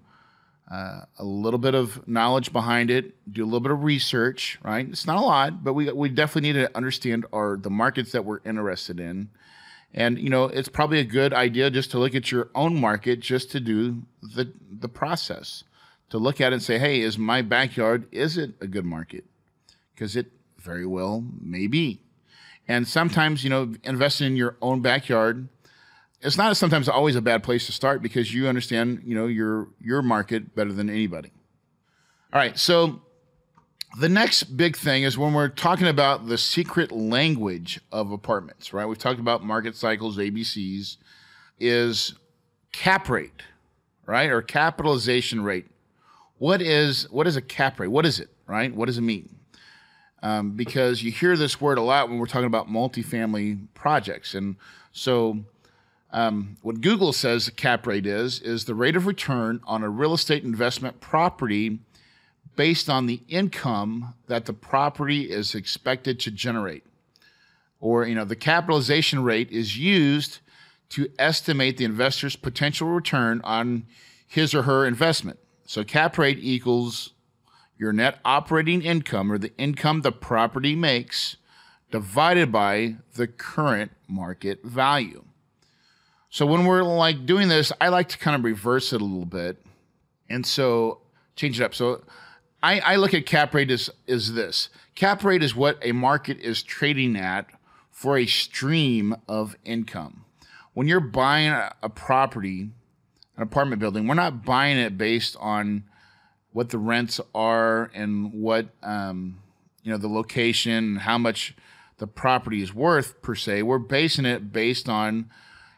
uh, 0.69 1.02
a 1.19 1.24
little 1.24 1.60
bit 1.60 1.76
of 1.76 2.08
knowledge 2.08 2.52
behind 2.52 2.89
it, 2.89 3.13
do 3.32 3.43
a 3.43 3.45
little 3.45 3.60
bit 3.60 3.71
of 3.71 3.84
research, 3.84 4.58
right? 4.63 4.88
It's 4.89 5.06
not 5.06 5.17
a 5.17 5.21
lot, 5.21 5.63
but 5.63 5.74
we 5.74 5.91
we 5.91 6.10
definitely 6.10 6.54
need 6.54 6.60
to 6.60 6.76
understand 6.76 7.26
our 7.32 7.58
the 7.58 7.69
markets 7.69 8.12
that 8.13 8.26
we're 8.26 8.39
interested 8.45 9.00
in. 9.00 9.30
And 9.96 10.20
you 10.20 10.30
know, 10.30 10.44
it's 10.44 10.70
probably 10.70 11.00
a 11.00 11.06
good 11.06 11.34
idea 11.34 11.72
just 11.72 11.90
to 11.92 12.00
look 12.00 12.14
at 12.14 12.32
your 12.32 12.50
own 12.54 12.80
market 12.80 13.22
just 13.22 13.50
to 13.52 13.60
do 13.60 14.04
the 14.22 14.54
the 14.70 14.90
process. 14.90 15.64
To 16.10 16.20
look 16.20 16.40
at 16.40 16.54
it 16.54 16.58
and 16.58 16.64
say, 16.64 16.78
"Hey, 16.78 17.02
is 17.02 17.18
my 17.18 17.42
backyard 17.42 18.08
is 18.12 18.38
it 18.38 18.52
a 18.62 18.68
good 18.68 18.86
market?" 18.86 19.26
Because 19.96 20.16
it 20.16 20.32
very 20.60 20.86
well 20.86 21.24
may 21.42 21.66
be. 21.66 22.02
And 22.68 22.88
sometimes, 22.88 23.44
you 23.44 23.50
know, 23.50 23.74
investing 23.84 24.28
in 24.28 24.36
your 24.36 24.58
own 24.62 24.82
backyard 24.82 25.50
it's 26.26 26.38
not 26.38 26.58
sometimes 26.58 26.90
always 26.90 27.16
a 27.16 27.22
bad 27.22 27.44
place 27.44 27.68
to 27.68 27.72
start 27.72 28.02
because 28.02 28.34
you 28.34 28.48
understand, 28.48 29.04
you 29.06 29.16
know, 29.16 29.28
your 29.28 29.68
your 29.80 30.02
market 30.02 30.56
better 30.56 30.74
than 30.74 30.90
anybody. 30.90 31.32
All 32.34 32.40
right, 32.40 32.58
so 32.58 33.02
the 33.98 34.10
next 34.10 34.44
big 34.58 34.76
thing 34.76 35.04
is 35.04 35.18
when 35.18 35.34
we're 35.34 35.48
talking 35.48 35.88
about 35.88 36.28
the 36.28 36.38
secret 36.38 36.92
language 36.92 37.80
of 37.92 38.12
apartments, 38.12 38.74
right? 38.74 38.86
We've 38.86 38.98
talked 38.98 39.20
about 39.20 39.44
market 39.44 39.76
cycles, 39.76 40.18
ABCs, 40.18 40.98
is 41.60 42.16
cap 42.74 43.10
rate, 43.10 43.44
right? 44.06 44.30
Or 44.30 44.42
capitalization 44.42 45.44
rate. 45.44 45.68
What 46.38 46.62
is 46.62 47.10
what 47.12 47.28
is 47.28 47.38
a 47.38 47.42
cap 47.42 47.80
rate? 47.80 47.88
What 47.88 48.06
is 48.06 48.20
it, 48.20 48.30
right? 48.46 48.74
What 48.74 48.88
does 48.88 48.98
it 48.98 49.02
mean? 49.02 49.30
Um, 50.22 50.52
because 50.52 51.04
you 51.04 51.12
hear 51.12 51.38
this 51.38 51.62
word 51.62 51.78
a 51.78 51.82
lot 51.82 52.10
when 52.10 52.18
we're 52.18 52.26
talking 52.26 52.48
about 52.48 52.68
multifamily 52.68 53.68
projects, 53.74 54.34
and 54.34 54.58
so 54.92 55.40
um, 56.12 56.58
what 56.62 56.82
Google 56.82 57.14
says 57.14 57.46
the 57.46 57.52
cap 57.52 57.88
rate 57.88 58.06
is, 58.06 58.42
is 58.42 58.66
the 58.66 58.76
rate 58.76 58.96
of 58.96 59.06
return 59.06 59.62
on 59.66 59.84
a 59.84 59.90
real 59.90 60.14
estate 60.14 60.44
investment 60.44 61.00
property 61.00 61.80
based 62.56 62.89
on 62.89 63.06
the 63.06 63.22
income 63.28 64.13
that 64.28 64.46
the 64.46 64.54
property 64.54 65.30
is 65.32 65.56
expected 65.56 66.20
to 66.22 66.32
generate. 66.32 66.84
Or, 67.80 68.06
you 68.06 68.15
know, 68.15 68.26
the 68.26 68.36
capitalization 68.36 69.24
rate 69.24 69.52
is 69.52 69.78
used 69.78 70.39
to 70.89 71.10
estimate 71.20 71.78
the 71.78 71.86
investor's 71.86 72.36
potential 72.36 72.88
return 72.88 73.41
on 73.44 73.86
his 74.28 74.54
or 74.54 74.63
her 74.63 74.86
investment. 74.86 75.39
So 75.65 75.84
cap 75.84 76.18
rate 76.18 76.39
equals 76.39 77.12
your 77.78 77.91
net 77.91 78.20
operating 78.24 78.82
income 78.82 79.32
or 79.32 79.38
the 79.38 79.56
income 79.58 80.02
the 80.02 80.12
property 80.12 80.76
makes 80.76 81.38
divided 81.91 82.52
by 82.52 82.96
the 83.15 83.28
current 83.28 83.91
market 84.08 84.63
value. 84.63 85.24
So 86.30 86.46
when 86.46 86.65
we're 86.65 86.84
like 86.84 87.26
doing 87.26 87.48
this, 87.48 87.72
I 87.80 87.89
like 87.89 88.10
to 88.10 88.18
kind 88.18 88.36
of 88.36 88.44
reverse 88.44 88.94
it 88.94 89.02
a 89.02 89.06
little 89.06 89.26
bit. 89.26 89.63
And 90.30 90.46
so 90.46 91.02
change 91.36 91.60
it 91.60 91.63
up. 91.63 91.74
So 91.74 92.04
I, 92.65 92.80
I 92.80 92.95
look 92.95 93.13
at 93.13 93.28
cap 93.28 93.54
rate 93.54 93.69
as 93.69 93.91
is 94.08 94.34
this. 94.34 94.69
Cap 94.95 95.23
rate 95.23 95.43
is 95.43 95.56
what 95.56 95.78
a 95.84 95.91
market 95.91 96.39
is 96.39 96.63
trading 96.63 97.15
at 97.15 97.45
for 97.91 98.17
a 98.17 98.25
stream 98.25 99.15
of 99.28 99.56
income. 99.63 100.25
When 100.73 100.88
you're 100.88 100.99
buying 100.99 101.51
a, 101.51 101.75
a 101.84 101.89
property, 101.89 102.71
an 103.38 103.43
apartment 103.43 103.80
building, 103.80 104.08
we're 104.08 104.15
not 104.15 104.43
buying 104.43 104.80
it 104.80 104.97
based 104.97 105.38
on 105.39 105.84
what 106.54 106.69
the 106.69 106.80
rents 106.80 107.21
are 107.36 107.91
and 107.93 108.34
what 108.34 108.69
um, 108.82 109.43
you 109.84 109.91
know 109.91 109.99
the 109.99 110.08
location, 110.08 110.95
how 110.95 111.19
much 111.19 111.56
the 111.99 112.08
property 112.08 112.63
is 112.63 112.73
worth 112.73 113.21
per 113.21 113.36
se. 113.36 113.62
We're 113.62 113.78
basing 113.78 114.25
it 114.25 114.51
based 114.51 114.89
on 114.89 115.30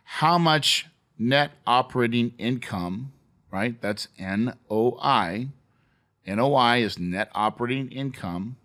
how 0.06 0.38
much 0.38 0.88
net 1.19 1.52
operating 1.65 2.32
income, 2.38 3.12
right? 3.52 3.82
That's 3.82 4.08
NOI. 4.17 5.50
NOI 6.28 6.84
is 6.84 7.00
net 7.00 7.30
operating 7.34 7.90
income. 7.90 8.58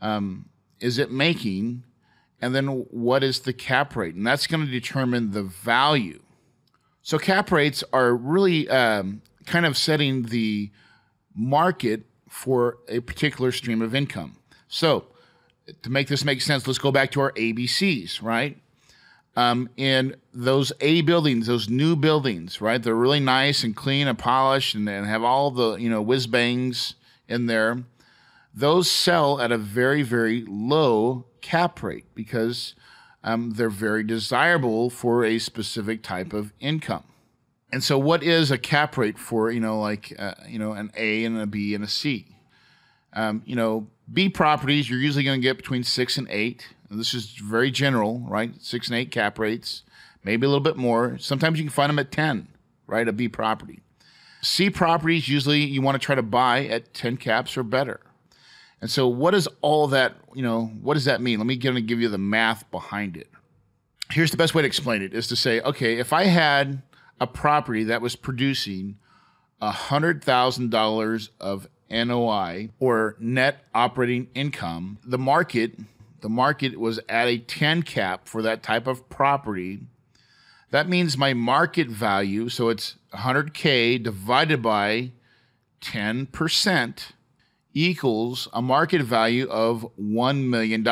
Um, 0.00 0.48
is 0.80 0.98
it 0.98 1.10
making? 1.10 1.84
And 2.40 2.54
then 2.54 2.66
what 2.90 3.22
is 3.22 3.40
the 3.40 3.52
cap 3.52 3.94
rate? 3.96 4.14
And 4.14 4.26
that's 4.26 4.46
going 4.46 4.64
to 4.64 4.70
determine 4.70 5.32
the 5.32 5.42
value. 5.42 6.22
So 7.02 7.18
cap 7.18 7.50
rates 7.50 7.82
are 7.92 8.14
really 8.14 8.68
um, 8.68 9.22
kind 9.44 9.66
of 9.66 9.76
setting 9.76 10.24
the 10.24 10.70
market 11.34 12.04
for 12.28 12.78
a 12.88 13.00
particular 13.00 13.52
stream 13.52 13.82
of 13.82 13.94
income. 13.94 14.36
So 14.68 15.06
to 15.82 15.90
make 15.90 16.08
this 16.08 16.24
make 16.24 16.40
sense, 16.40 16.66
let's 16.66 16.78
go 16.78 16.92
back 16.92 17.10
to 17.12 17.20
our 17.20 17.32
ABCs, 17.32 18.22
right? 18.22 18.58
Um, 19.36 19.68
in 19.76 20.16
those 20.34 20.72
A 20.80 21.00
buildings, 21.02 21.46
those 21.46 21.68
new 21.68 21.96
buildings, 21.96 22.60
right? 22.60 22.82
They're 22.82 22.94
really 22.94 23.20
nice 23.20 23.64
and 23.64 23.74
clean 23.74 24.06
and 24.06 24.18
polished 24.18 24.74
and, 24.74 24.88
and 24.88 25.06
have 25.06 25.22
all 25.22 25.50
the, 25.50 25.76
you 25.76 25.88
know, 25.88 26.02
whiz 26.02 26.26
bangs 26.26 26.94
in 27.28 27.46
there. 27.46 27.84
Those 28.54 28.90
sell 28.90 29.40
at 29.40 29.50
a 29.50 29.58
very, 29.58 30.02
very 30.02 30.44
low 30.46 31.24
cap 31.40 31.82
rate 31.82 32.04
because 32.14 32.74
um, 33.24 33.52
they're 33.52 33.70
very 33.70 34.02
desirable 34.02 34.90
for 34.90 35.24
a 35.24 35.38
specific 35.38 36.02
type 36.02 36.32
of 36.32 36.52
income. 36.60 37.04
And 37.72 37.82
so, 37.82 37.98
what 37.98 38.22
is 38.22 38.50
a 38.50 38.58
cap 38.58 38.98
rate 38.98 39.18
for 39.18 39.50
you 39.50 39.60
know 39.60 39.80
like 39.80 40.14
uh, 40.18 40.34
you 40.46 40.58
know 40.58 40.72
an 40.72 40.92
A 40.96 41.24
and 41.24 41.38
a 41.38 41.46
B 41.46 41.74
and 41.74 41.82
a 41.82 41.88
C? 41.88 42.26
Um, 43.14 43.42
you 43.46 43.56
know, 43.56 43.88
B 44.12 44.28
properties 44.28 44.90
you're 44.90 44.98
usually 44.98 45.24
going 45.24 45.40
to 45.40 45.42
get 45.42 45.56
between 45.56 45.82
six 45.82 46.18
and 46.18 46.28
eight. 46.30 46.74
This 46.92 47.14
is 47.14 47.32
very 47.32 47.70
general, 47.70 48.20
right? 48.28 48.54
Six 48.60 48.88
and 48.88 48.96
eight 48.96 49.10
cap 49.10 49.38
rates, 49.38 49.82
maybe 50.24 50.46
a 50.46 50.48
little 50.48 50.62
bit 50.62 50.76
more. 50.76 51.16
Sometimes 51.18 51.58
you 51.58 51.64
can 51.64 51.72
find 51.72 51.90
them 51.90 51.98
at 51.98 52.12
ten, 52.12 52.48
right? 52.86 53.06
A 53.06 53.12
B 53.12 53.28
property. 53.28 53.80
C 54.42 54.70
properties 54.70 55.28
usually 55.28 55.60
you 55.60 55.80
want 55.80 56.00
to 56.00 56.04
try 56.04 56.14
to 56.14 56.22
buy 56.22 56.66
at 56.66 56.92
ten 56.92 57.16
caps 57.16 57.56
or 57.56 57.62
better. 57.62 58.00
And 58.80 58.90
so, 58.90 59.06
what 59.06 59.30
does 59.30 59.48
all 59.60 59.86
that 59.88 60.16
you 60.34 60.42
know? 60.42 60.66
What 60.82 60.94
does 60.94 61.04
that 61.04 61.20
mean? 61.20 61.38
Let 61.38 61.46
me 61.46 61.56
give, 61.56 61.74
give 61.86 62.00
you 62.00 62.08
the 62.08 62.18
math 62.18 62.68
behind 62.70 63.16
it. 63.16 63.28
Here's 64.10 64.30
the 64.30 64.36
best 64.36 64.54
way 64.54 64.62
to 64.62 64.66
explain 64.66 65.02
it: 65.02 65.14
is 65.14 65.28
to 65.28 65.36
say, 65.36 65.60
okay, 65.60 65.98
if 65.98 66.12
I 66.12 66.24
had 66.24 66.82
a 67.20 67.26
property 67.26 67.84
that 67.84 68.02
was 68.02 68.16
producing 68.16 68.98
$100,000 69.62 71.28
of 71.40 71.68
NOI 71.88 72.70
or 72.80 73.16
net 73.20 73.64
operating 73.74 74.28
income, 74.34 74.98
the 75.04 75.18
market 75.18 75.78
the 76.22 76.28
market 76.28 76.78
was 76.80 76.98
at 77.08 77.28
a 77.28 77.38
10 77.38 77.82
cap 77.82 78.26
for 78.26 78.42
that 78.42 78.62
type 78.62 78.86
of 78.86 79.08
property. 79.08 79.80
That 80.70 80.88
means 80.88 81.18
my 81.18 81.34
market 81.34 81.88
value, 81.88 82.48
so 82.48 82.68
it's 82.70 82.96
100k 83.14 84.02
divided 84.02 84.62
by 84.62 85.10
10% 85.82 87.12
equals 87.74 88.48
a 88.52 88.62
market 88.62 89.02
value 89.02 89.48
of 89.48 89.86
$1 90.00 90.44
million. 90.48 90.84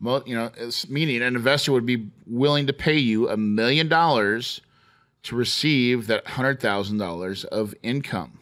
Well, 0.00 0.22
you 0.26 0.34
know, 0.34 0.50
meaning 0.88 1.22
an 1.22 1.36
investor 1.36 1.72
would 1.72 1.86
be 1.86 2.10
willing 2.26 2.66
to 2.66 2.72
pay 2.72 2.98
you 2.98 3.28
a 3.28 3.36
million 3.36 3.88
dollars 3.88 4.60
to 5.24 5.36
receive 5.36 6.06
that 6.08 6.24
$100,000 6.24 7.44
of 7.46 7.74
income. 7.82 8.40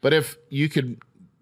But 0.00 0.12
if 0.12 0.36
you 0.48 0.68
could, 0.68 1.00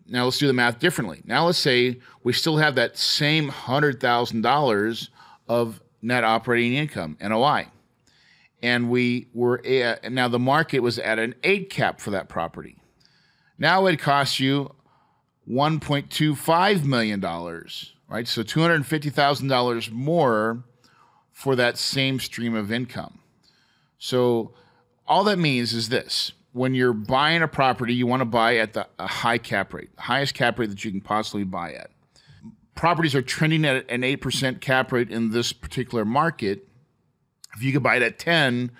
now 0.08 0.24
let's 0.24 0.38
do 0.38 0.46
the 0.46 0.52
math 0.52 0.78
differently. 0.78 1.22
Now 1.24 1.46
let's 1.46 1.58
say 1.58 2.00
we 2.22 2.32
still 2.32 2.56
have 2.58 2.74
that 2.76 2.96
same 2.96 3.50
$100,000 3.50 5.08
of 5.48 5.82
net 6.02 6.24
operating 6.24 6.74
income, 6.74 7.16
NOI. 7.20 7.66
And 8.62 8.90
we 8.90 9.28
were, 9.34 9.60
now 10.08 10.28
the 10.28 10.38
market 10.38 10.80
was 10.80 10.98
at 10.98 11.18
an 11.18 11.34
eight 11.44 11.70
cap 11.70 12.00
for 12.00 12.10
that 12.10 12.28
property. 12.28 12.76
Now 13.58 13.86
it 13.86 13.98
costs 13.98 14.40
you 14.40 14.74
$1.25 15.48 16.84
million, 16.84 17.20
right? 17.20 18.28
So 18.28 18.42
$250,000 18.42 19.90
more 19.92 20.64
for 21.32 21.56
that 21.56 21.78
same 21.78 22.18
stream 22.18 22.54
of 22.54 22.72
income. 22.72 23.20
So 23.98 24.54
all 25.06 25.24
that 25.24 25.38
means 25.38 25.72
is 25.72 25.88
this 25.88 26.32
when 26.56 26.74
you're 26.74 26.94
buying 26.94 27.42
a 27.42 27.48
property, 27.48 27.92
you 27.92 28.06
want 28.06 28.22
to 28.22 28.24
buy 28.24 28.56
at 28.56 28.72
the 28.72 28.86
high 28.98 29.36
cap 29.36 29.74
rate, 29.74 29.90
highest 29.98 30.32
cap 30.32 30.58
rate 30.58 30.70
that 30.70 30.82
you 30.84 30.90
can 30.90 31.02
possibly 31.02 31.44
buy 31.44 31.72
at. 31.74 31.90
Properties 32.74 33.14
are 33.14 33.20
trending 33.20 33.66
at 33.66 33.88
an 33.90 34.00
8% 34.00 34.60
cap 34.60 34.90
rate 34.90 35.10
in 35.10 35.32
this 35.32 35.52
particular 35.52 36.06
market. 36.06 36.66
If 37.54 37.62
you 37.62 37.72
could 37.72 37.82
buy 37.82 37.96
it 37.96 38.02
at 38.02 38.18
10, 38.18 38.70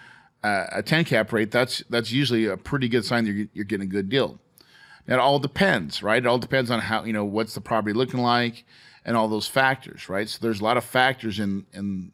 uh, 0.42 0.64
a 0.72 0.82
10 0.82 1.04
cap 1.04 1.30
rate, 1.32 1.50
that's 1.50 1.84
that's 1.90 2.10
usually 2.10 2.46
a 2.46 2.56
pretty 2.56 2.88
good 2.88 3.04
sign 3.04 3.24
that 3.24 3.32
you're, 3.32 3.48
you're 3.52 3.64
getting 3.64 3.86
a 3.86 3.90
good 3.90 4.08
deal. 4.08 4.38
Now, 5.06 5.16
it 5.16 5.20
all 5.20 5.38
depends, 5.38 6.02
right? 6.02 6.22
It 6.22 6.26
all 6.26 6.38
depends 6.38 6.70
on 6.70 6.80
how, 6.80 7.04
you 7.04 7.12
know, 7.12 7.24
what's 7.26 7.54
the 7.54 7.60
property 7.60 7.92
looking 7.92 8.20
like 8.20 8.64
and 9.04 9.16
all 9.16 9.28
those 9.28 9.46
factors, 9.46 10.08
right? 10.08 10.28
So 10.28 10.38
there's 10.40 10.60
a 10.60 10.64
lot 10.64 10.78
of 10.78 10.84
factors 10.84 11.38
in 11.38 11.66
in 11.74 12.12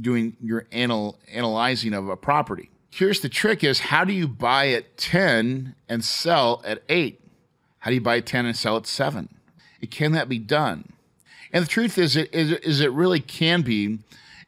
doing 0.00 0.36
your 0.40 0.66
anal, 0.72 1.20
analyzing 1.30 1.92
of 1.92 2.08
a 2.08 2.16
property. 2.16 2.70
Here's 2.94 3.18
the 3.18 3.28
trick 3.28 3.64
is 3.64 3.80
how 3.80 4.04
do 4.04 4.12
you 4.12 4.28
buy 4.28 4.68
at 4.68 4.96
10 4.96 5.74
and 5.88 6.04
sell 6.04 6.62
at 6.64 6.84
8? 6.88 7.20
How 7.80 7.90
do 7.90 7.94
you 7.96 8.00
buy 8.00 8.18
at 8.18 8.26
10 8.26 8.46
and 8.46 8.56
sell 8.56 8.76
at 8.76 8.86
7? 8.86 9.28
It 9.80 9.90
can 9.90 10.12
that 10.12 10.28
be 10.28 10.38
done? 10.38 10.92
And 11.52 11.64
the 11.64 11.68
truth 11.68 11.98
is 11.98 12.14
it 12.14 12.32
is, 12.32 12.52
is 12.52 12.80
it 12.80 12.92
really 12.92 13.18
can 13.18 13.62
be 13.62 13.98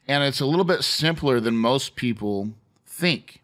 and 0.07 0.23
it's 0.23 0.39
a 0.39 0.47
little 0.47 0.65
bit 0.65 0.85
simpler 0.85 1.41
than 1.41 1.57
most 1.57 1.97
people 1.97 2.51
think. 2.87 3.43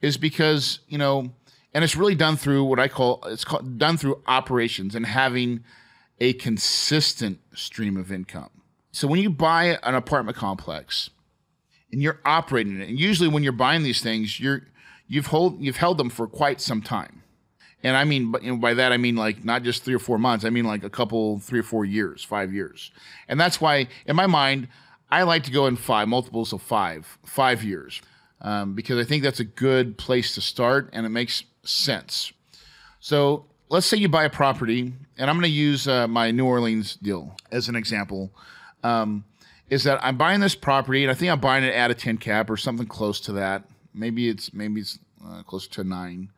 Is 0.00 0.16
because, 0.16 0.80
you 0.88 0.98
know, 0.98 1.30
and 1.72 1.84
it's 1.84 1.94
really 1.94 2.16
done 2.16 2.36
through 2.36 2.64
what 2.64 2.80
I 2.80 2.88
call 2.88 3.22
it's 3.26 3.44
called 3.44 3.78
done 3.78 3.96
through 3.96 4.20
operations 4.26 4.96
and 4.96 5.06
having 5.06 5.62
a 6.18 6.32
consistent 6.32 7.38
stream 7.54 7.96
of 7.96 8.10
income. 8.10 8.50
So 8.90 9.06
when 9.06 9.20
you 9.20 9.30
buy 9.30 9.78
an 9.84 9.94
apartment 9.94 10.36
complex 10.36 11.10
and 11.92 12.02
you're 12.02 12.20
operating 12.24 12.80
it, 12.80 12.88
and 12.88 12.98
usually 12.98 13.28
when 13.28 13.42
you're 13.42 13.52
buying 13.52 13.82
these 13.82 14.00
things, 14.00 14.40
you're 14.40 14.62
you've 15.06 15.26
hold 15.26 15.60
you've 15.60 15.76
held 15.76 15.98
them 15.98 16.10
for 16.10 16.26
quite 16.26 16.60
some 16.60 16.82
time. 16.82 17.22
And 17.84 17.96
I 17.96 18.04
mean, 18.04 18.34
you 18.40 18.52
know, 18.52 18.56
by 18.58 18.74
that 18.74 18.92
I 18.92 18.96
mean 18.96 19.16
like 19.16 19.44
not 19.44 19.62
just 19.62 19.84
three 19.84 19.94
or 19.94 19.98
four 19.98 20.18
months. 20.18 20.44
I 20.44 20.50
mean 20.50 20.64
like 20.64 20.84
a 20.84 20.90
couple, 20.90 21.40
three 21.40 21.60
or 21.60 21.64
four 21.64 21.84
years, 21.84 22.22
five 22.22 22.52
years. 22.52 22.92
And 23.28 23.38
that's 23.40 23.60
why, 23.60 23.88
in 24.06 24.14
my 24.16 24.26
mind, 24.26 24.68
I 25.10 25.24
like 25.24 25.42
to 25.44 25.50
go 25.50 25.66
in 25.66 25.76
five 25.76 26.08
multiples 26.08 26.52
of 26.52 26.62
five, 26.62 27.18
five 27.26 27.62
years, 27.62 28.00
um, 28.40 28.74
because 28.74 29.04
I 29.04 29.06
think 29.06 29.22
that's 29.22 29.40
a 29.40 29.44
good 29.44 29.98
place 29.98 30.34
to 30.36 30.40
start, 30.40 30.88
and 30.92 31.04
it 31.04 31.10
makes 31.10 31.44
sense. 31.64 32.32
So 33.00 33.44
let's 33.68 33.86
say 33.86 33.98
you 33.98 34.08
buy 34.08 34.24
a 34.24 34.30
property, 34.30 34.92
and 35.18 35.28
I'm 35.28 35.36
going 35.36 35.42
to 35.42 35.48
use 35.50 35.86
uh, 35.86 36.08
my 36.08 36.30
New 36.30 36.46
Orleans 36.46 36.96
deal 36.96 37.36
as 37.50 37.68
an 37.68 37.76
example 37.76 38.32
um, 38.82 39.24
is 39.72 39.84
that 39.84 40.04
I'm 40.04 40.18
buying 40.18 40.40
this 40.40 40.54
property, 40.54 41.02
and 41.02 41.10
I 41.10 41.14
think 41.14 41.32
I'm 41.32 41.40
buying 41.40 41.64
it 41.64 41.74
at 41.74 41.90
a 41.90 41.94
10 41.94 42.18
cap 42.18 42.50
or 42.50 42.58
something 42.58 42.86
close 42.86 43.20
to 43.20 43.32
that. 43.32 43.64
Maybe 43.94 44.28
it's 44.28 44.52
maybe 44.52 44.82
it's 44.82 44.98
uh, 45.26 45.42
close 45.44 45.66
to 45.68 45.82
nine. 45.82 46.30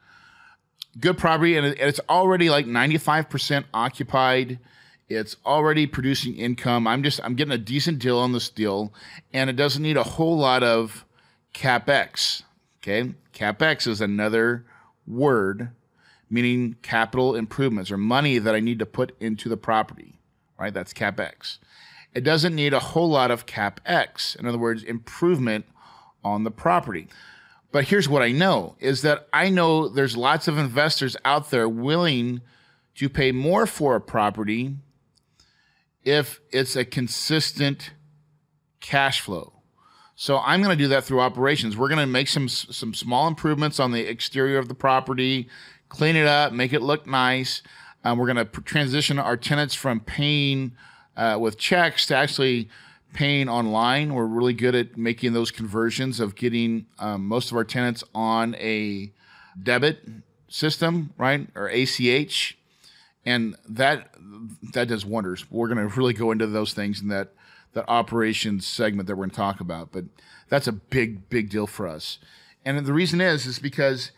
Good 1.01 1.19
property, 1.19 1.57
and 1.57 1.67
it's 1.67 1.99
already 2.09 2.49
like 2.49 2.65
95% 2.65 3.65
occupied. 3.75 4.61
It's 5.09 5.37
already 5.45 5.89
producing 5.89 6.37
income. 6.37 6.87
I'm 6.87 7.03
just 7.03 7.21
I'm 7.25 7.35
getting 7.35 7.53
a 7.53 7.59
decent 7.59 7.99
deal 7.99 8.19
on 8.19 8.31
this 8.31 8.49
deal, 8.49 8.95
and 9.33 9.51
it 9.51 9.57
doesn't 9.57 9.83
need 9.83 9.97
a 9.97 10.05
whole 10.05 10.39
lot 10.39 10.63
of 10.63 11.05
capex. 11.53 12.45
Okay, 12.79 13.15
capex 13.33 13.89
is 13.89 14.01
another 14.01 14.65
word 15.09 15.71
meaning 16.31 16.77
capital 16.83 17.35
improvements 17.35 17.91
or 17.91 17.99
money 17.99 18.39
that 18.39 18.55
I 18.55 18.61
need 18.61 18.79
to 18.79 18.87
put 18.87 19.17
into 19.19 19.49
the 19.49 19.57
property. 19.57 20.21
Right, 20.57 20.73
that's 20.73 20.93
capex 20.93 21.59
it 22.15 22.23
doesn't 22.23 22.55
need 22.55 22.73
a 22.73 22.81
whole 22.81 23.09
lot 23.09 23.31
of 23.31 23.47
capex. 23.47 24.37
In 24.37 24.47
other 24.47 24.59
words, 24.59 24.83
improvement 24.83 25.67
on 26.23 26.45
the 26.45 26.51
property. 26.51 27.09
But 27.73 27.87
here's 27.87 28.09
what 28.09 28.23
I 28.23 28.31
know 28.31 28.77
is 28.79 29.03
that 29.03 29.27
I 29.33 29.51
know 29.51 29.89
there's 29.89 30.17
lots 30.17 30.47
of 30.47 30.59
investors 30.59 31.17
out 31.25 31.51
there 31.51 31.69
willing 31.69 32.41
to 32.95 33.09
pay 33.09 33.33
more 33.33 33.67
for 33.67 33.97
a 33.97 34.01
property 34.01 34.77
if 36.05 36.41
it's 36.53 36.77
a 36.77 36.85
consistent 36.85 37.91
cash 38.81 39.21
flow. 39.21 39.53
So 40.15 40.39
I'm 40.39 40.63
going 40.63 40.77
to 40.77 40.83
do 40.85 40.89
that 40.89 41.03
through 41.03 41.21
operations. 41.21 41.77
We're 41.77 41.89
going 41.89 41.99
to 41.99 42.07
make 42.07 42.29
some 42.29 42.49
some 42.49 42.95
small 42.95 43.27
improvements 43.27 43.81
on 43.81 43.91
the 43.91 44.09
exterior 44.09 44.59
of 44.59 44.69
the 44.69 44.75
property, 44.75 45.49
clean 45.89 46.15
it 46.15 46.27
up, 46.27 46.53
make 46.53 46.73
it 46.73 46.83
look 46.83 47.07
nice. 47.07 47.63
Um, 48.05 48.19
we're 48.19 48.33
going 48.33 48.47
to 48.47 48.61
transition 48.63 49.19
our 49.19 49.37
tenants 49.37 49.75
from 49.75 49.99
paying 49.99 50.77
uh, 51.17 51.39
with 51.41 51.59
checks 51.59 52.07
to 52.07 52.17
actually 52.17 52.69
paying 53.13 53.49
online. 53.49 54.13
We're 54.13 54.27
really 54.27 54.53
good 54.53 54.75
at 54.75 54.97
making 54.97 55.33
those 55.33 55.51
conversions 55.51 56.21
of 56.21 56.35
getting 56.35 56.87
um, 56.99 57.27
most 57.27 57.51
of 57.51 57.57
our 57.57 57.65
tenants 57.65 58.05
on 58.15 58.55
a 58.57 59.13
debit 59.63 60.01
system, 60.49 61.15
right, 61.17 61.49
or 61.55 61.69
ACH, 61.69 62.59
and 63.25 63.57
that 63.69 64.11
that 64.75 64.89
does 64.89 65.07
wonders. 65.07 65.51
We're 65.51 65.69
going 65.69 65.89
to 65.89 65.95
really 65.97 66.13
go 66.13 66.31
into 66.31 66.47
those 66.47 66.75
things 66.75 67.01
in 67.01 67.09
that 67.09 67.33
that 67.73 67.85
operations 67.89 68.67
segment 68.67 69.09
that 69.09 69.17
we're 69.17 69.25
going 69.25 69.31
to 69.31 69.37
talk 69.37 69.61
about, 69.61 69.91
but 69.93 70.05
that's 70.49 70.67
a 70.67 70.73
big 70.73 71.29
big 71.29 71.49
deal 71.49 71.67
for 71.67 71.89
us. 71.89 72.19
And 72.65 72.85
the 72.85 72.93
reason 72.93 73.21
is 73.21 73.47
is 73.47 73.59
because 73.59 74.11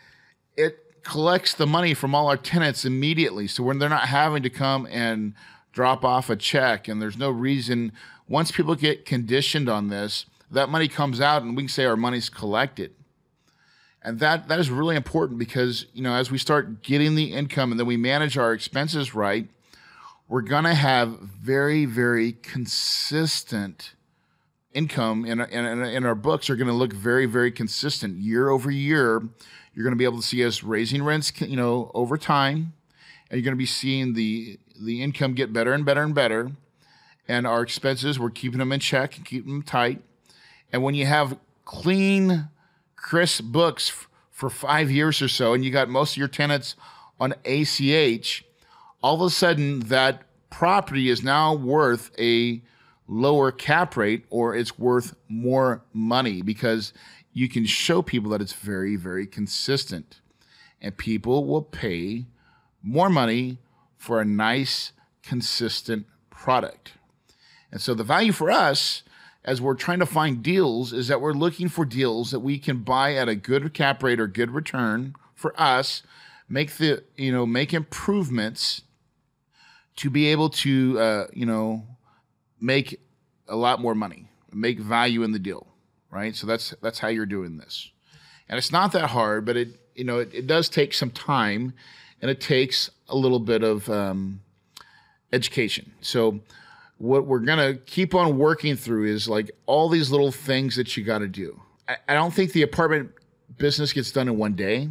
it 0.56 1.02
collects 1.02 1.54
the 1.54 1.66
money 1.66 1.94
from 1.94 2.14
all 2.14 2.28
our 2.28 2.36
tenants 2.36 2.84
immediately, 2.84 3.46
so 3.46 3.62
when 3.62 3.78
they're 3.78 3.88
not 3.88 4.08
having 4.08 4.42
to 4.42 4.50
come 4.50 4.86
and 4.90 5.34
drop 5.76 6.06
off 6.06 6.30
a 6.30 6.36
check 6.36 6.88
and 6.88 7.02
there's 7.02 7.18
no 7.18 7.28
reason 7.28 7.92
once 8.26 8.50
people 8.50 8.74
get 8.74 9.04
conditioned 9.04 9.68
on 9.68 9.88
this 9.88 10.24
that 10.50 10.70
money 10.70 10.88
comes 10.88 11.20
out 11.20 11.42
and 11.42 11.54
we 11.54 11.64
can 11.64 11.68
say 11.68 11.84
our 11.84 11.98
money's 11.98 12.30
collected. 12.30 12.94
And 14.00 14.18
that 14.20 14.48
that 14.48 14.58
is 14.58 14.70
really 14.70 14.96
important 14.96 15.38
because 15.38 15.84
you 15.92 16.02
know 16.02 16.14
as 16.14 16.30
we 16.30 16.38
start 16.38 16.82
getting 16.82 17.14
the 17.14 17.34
income 17.34 17.72
and 17.72 17.78
then 17.78 17.86
we 17.86 17.98
manage 17.98 18.38
our 18.38 18.54
expenses 18.54 19.14
right 19.14 19.48
we're 20.28 20.40
going 20.40 20.64
to 20.64 20.74
have 20.74 21.18
very 21.18 21.84
very 21.84 22.32
consistent 22.32 23.92
income 24.72 25.26
in, 25.26 25.40
in, 25.40 25.82
in 25.84 26.06
our 26.06 26.14
books 26.14 26.48
are 26.48 26.56
going 26.56 26.68
to 26.68 26.72
look 26.72 26.94
very 26.94 27.26
very 27.26 27.52
consistent 27.52 28.16
year 28.16 28.48
over 28.48 28.70
year. 28.70 29.22
You're 29.74 29.84
going 29.84 29.92
to 29.92 29.98
be 29.98 30.04
able 30.04 30.22
to 30.22 30.26
see 30.26 30.42
us 30.42 30.62
raising 30.62 31.02
rents 31.02 31.38
you 31.38 31.56
know 31.56 31.90
over 31.92 32.16
time 32.16 32.72
and 33.28 33.38
you're 33.38 33.44
going 33.44 33.52
to 33.52 33.58
be 33.58 33.66
seeing 33.66 34.14
the 34.14 34.58
the 34.80 35.02
income 35.02 35.34
get 35.34 35.52
better 35.52 35.72
and 35.72 35.84
better 35.84 36.02
and 36.02 36.14
better. 36.14 36.52
and 37.28 37.44
our 37.46 37.60
expenses, 37.62 38.20
we're 38.20 38.30
keeping 38.30 38.60
them 38.60 38.70
in 38.70 38.78
check 38.78 39.16
and 39.16 39.26
keeping 39.26 39.52
them 39.52 39.62
tight. 39.62 40.00
And 40.72 40.82
when 40.84 40.94
you 40.94 41.06
have 41.06 41.36
clean, 41.64 42.48
crisp 42.94 43.44
books 43.44 43.90
f- 43.90 44.08
for 44.30 44.48
five 44.48 44.90
years 44.90 45.20
or 45.20 45.26
so, 45.28 45.52
and 45.52 45.64
you 45.64 45.72
got 45.72 45.88
most 45.88 46.12
of 46.12 46.18
your 46.18 46.28
tenants 46.28 46.76
on 47.18 47.34
ACH, 47.44 48.44
all 49.02 49.16
of 49.16 49.20
a 49.22 49.30
sudden 49.30 49.80
that 49.80 50.22
property 50.50 51.08
is 51.08 51.22
now 51.22 51.52
worth 51.54 52.12
a 52.18 52.62
lower 53.08 53.50
cap 53.50 53.96
rate 53.96 54.24
or 54.30 54.54
it's 54.54 54.78
worth 54.78 55.16
more 55.28 55.82
money 55.92 56.42
because 56.42 56.92
you 57.32 57.48
can 57.48 57.66
show 57.66 58.02
people 58.02 58.30
that 58.30 58.40
it's 58.40 58.52
very, 58.52 58.96
very 58.96 59.26
consistent. 59.26 60.20
And 60.80 60.96
people 60.96 61.44
will 61.44 61.62
pay 61.62 62.26
more 62.82 63.10
money 63.10 63.58
for 64.06 64.20
a 64.20 64.24
nice, 64.24 64.92
consistent 65.24 66.06
product. 66.30 66.92
And 67.72 67.80
so 67.80 67.92
the 67.92 68.04
value 68.04 68.30
for 68.30 68.50
us 68.50 69.02
as 69.44 69.60
we're 69.60 69.74
trying 69.74 69.98
to 69.98 70.06
find 70.06 70.42
deals 70.42 70.92
is 70.92 71.08
that 71.08 71.20
we're 71.20 71.32
looking 71.32 71.68
for 71.68 71.84
deals 71.84 72.30
that 72.30 72.40
we 72.40 72.58
can 72.58 72.78
buy 72.78 73.14
at 73.14 73.28
a 73.28 73.34
good 73.34 73.74
cap 73.74 74.02
rate 74.02 74.20
or 74.20 74.28
good 74.28 74.52
return 74.52 75.14
for 75.34 75.52
us, 75.60 76.04
make 76.48 76.76
the, 76.76 77.02
you 77.16 77.32
know, 77.32 77.44
make 77.44 77.74
improvements 77.74 78.82
to 79.96 80.08
be 80.08 80.26
able 80.26 80.50
to, 80.50 81.00
uh, 81.00 81.26
you 81.32 81.46
know, 81.46 81.82
make 82.60 83.00
a 83.48 83.56
lot 83.56 83.80
more 83.80 83.94
money, 83.94 84.28
make 84.52 84.78
value 84.78 85.24
in 85.24 85.32
the 85.32 85.38
deal, 85.38 85.66
right? 86.10 86.36
So 86.36 86.46
that's 86.46 86.74
that's 86.80 87.00
how 87.00 87.08
you're 87.08 87.26
doing 87.26 87.56
this, 87.56 87.90
and 88.48 88.58
it's 88.58 88.72
not 88.72 88.92
that 88.92 89.10
hard, 89.10 89.44
but 89.44 89.56
it 89.56 89.80
you 89.94 90.04
know 90.04 90.18
it, 90.18 90.30
it 90.32 90.46
does 90.46 90.68
take 90.68 90.92
some 90.92 91.10
time, 91.10 91.72
and 92.22 92.30
it 92.30 92.40
takes 92.40 92.90
a 93.08 93.16
little 93.16 93.38
bit 93.38 93.62
of 93.62 93.88
um, 93.90 94.40
education. 95.32 95.92
So 96.00 96.40
what 96.98 97.26
we're 97.26 97.40
gonna 97.40 97.74
keep 97.74 98.14
on 98.14 98.38
working 98.38 98.76
through 98.76 99.06
is 99.06 99.28
like 99.28 99.50
all 99.66 99.88
these 99.88 100.10
little 100.10 100.32
things 100.32 100.76
that 100.76 100.96
you 100.96 101.04
got 101.04 101.18
to 101.18 101.28
do. 101.28 101.60
I, 101.88 101.96
I 102.08 102.14
don't 102.14 102.32
think 102.32 102.52
the 102.52 102.62
apartment 102.62 103.10
business 103.58 103.92
gets 103.92 104.10
done 104.10 104.28
in 104.28 104.38
one 104.38 104.54
day, 104.54 104.88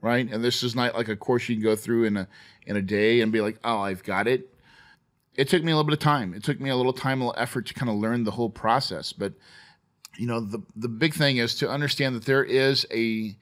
right? 0.00 0.30
And 0.30 0.42
this 0.42 0.62
is 0.62 0.74
not 0.74 0.94
like 0.94 1.08
a 1.08 1.16
course 1.16 1.48
you 1.48 1.56
can 1.56 1.62
go 1.62 1.76
through 1.76 2.04
in 2.04 2.16
a 2.16 2.28
in 2.66 2.76
a 2.76 2.82
day 2.82 3.20
and 3.20 3.32
be 3.32 3.40
like, 3.40 3.58
oh, 3.64 3.80
I've 3.80 4.04
got 4.04 4.28
it 4.28 4.48
it 5.34 5.48
took 5.48 5.62
me 5.62 5.72
a 5.72 5.74
little 5.74 5.88
bit 5.88 5.94
of 5.94 6.00
time. 6.00 6.34
It 6.34 6.42
took 6.42 6.60
me 6.60 6.70
a 6.70 6.76
little 6.76 6.92
time, 6.92 7.20
a 7.20 7.26
little 7.26 7.40
effort 7.40 7.66
to 7.66 7.74
kind 7.74 7.90
of 7.90 7.96
learn 7.96 8.24
the 8.24 8.32
whole 8.32 8.50
process. 8.50 9.12
But 9.12 9.32
you 10.18 10.26
know, 10.26 10.40
the 10.40 10.62
the 10.76 10.88
big 10.88 11.14
thing 11.14 11.38
is 11.38 11.54
to 11.56 11.70
understand 11.70 12.14
that 12.16 12.24
there 12.24 12.44
is 12.44 12.86
a 12.92 13.36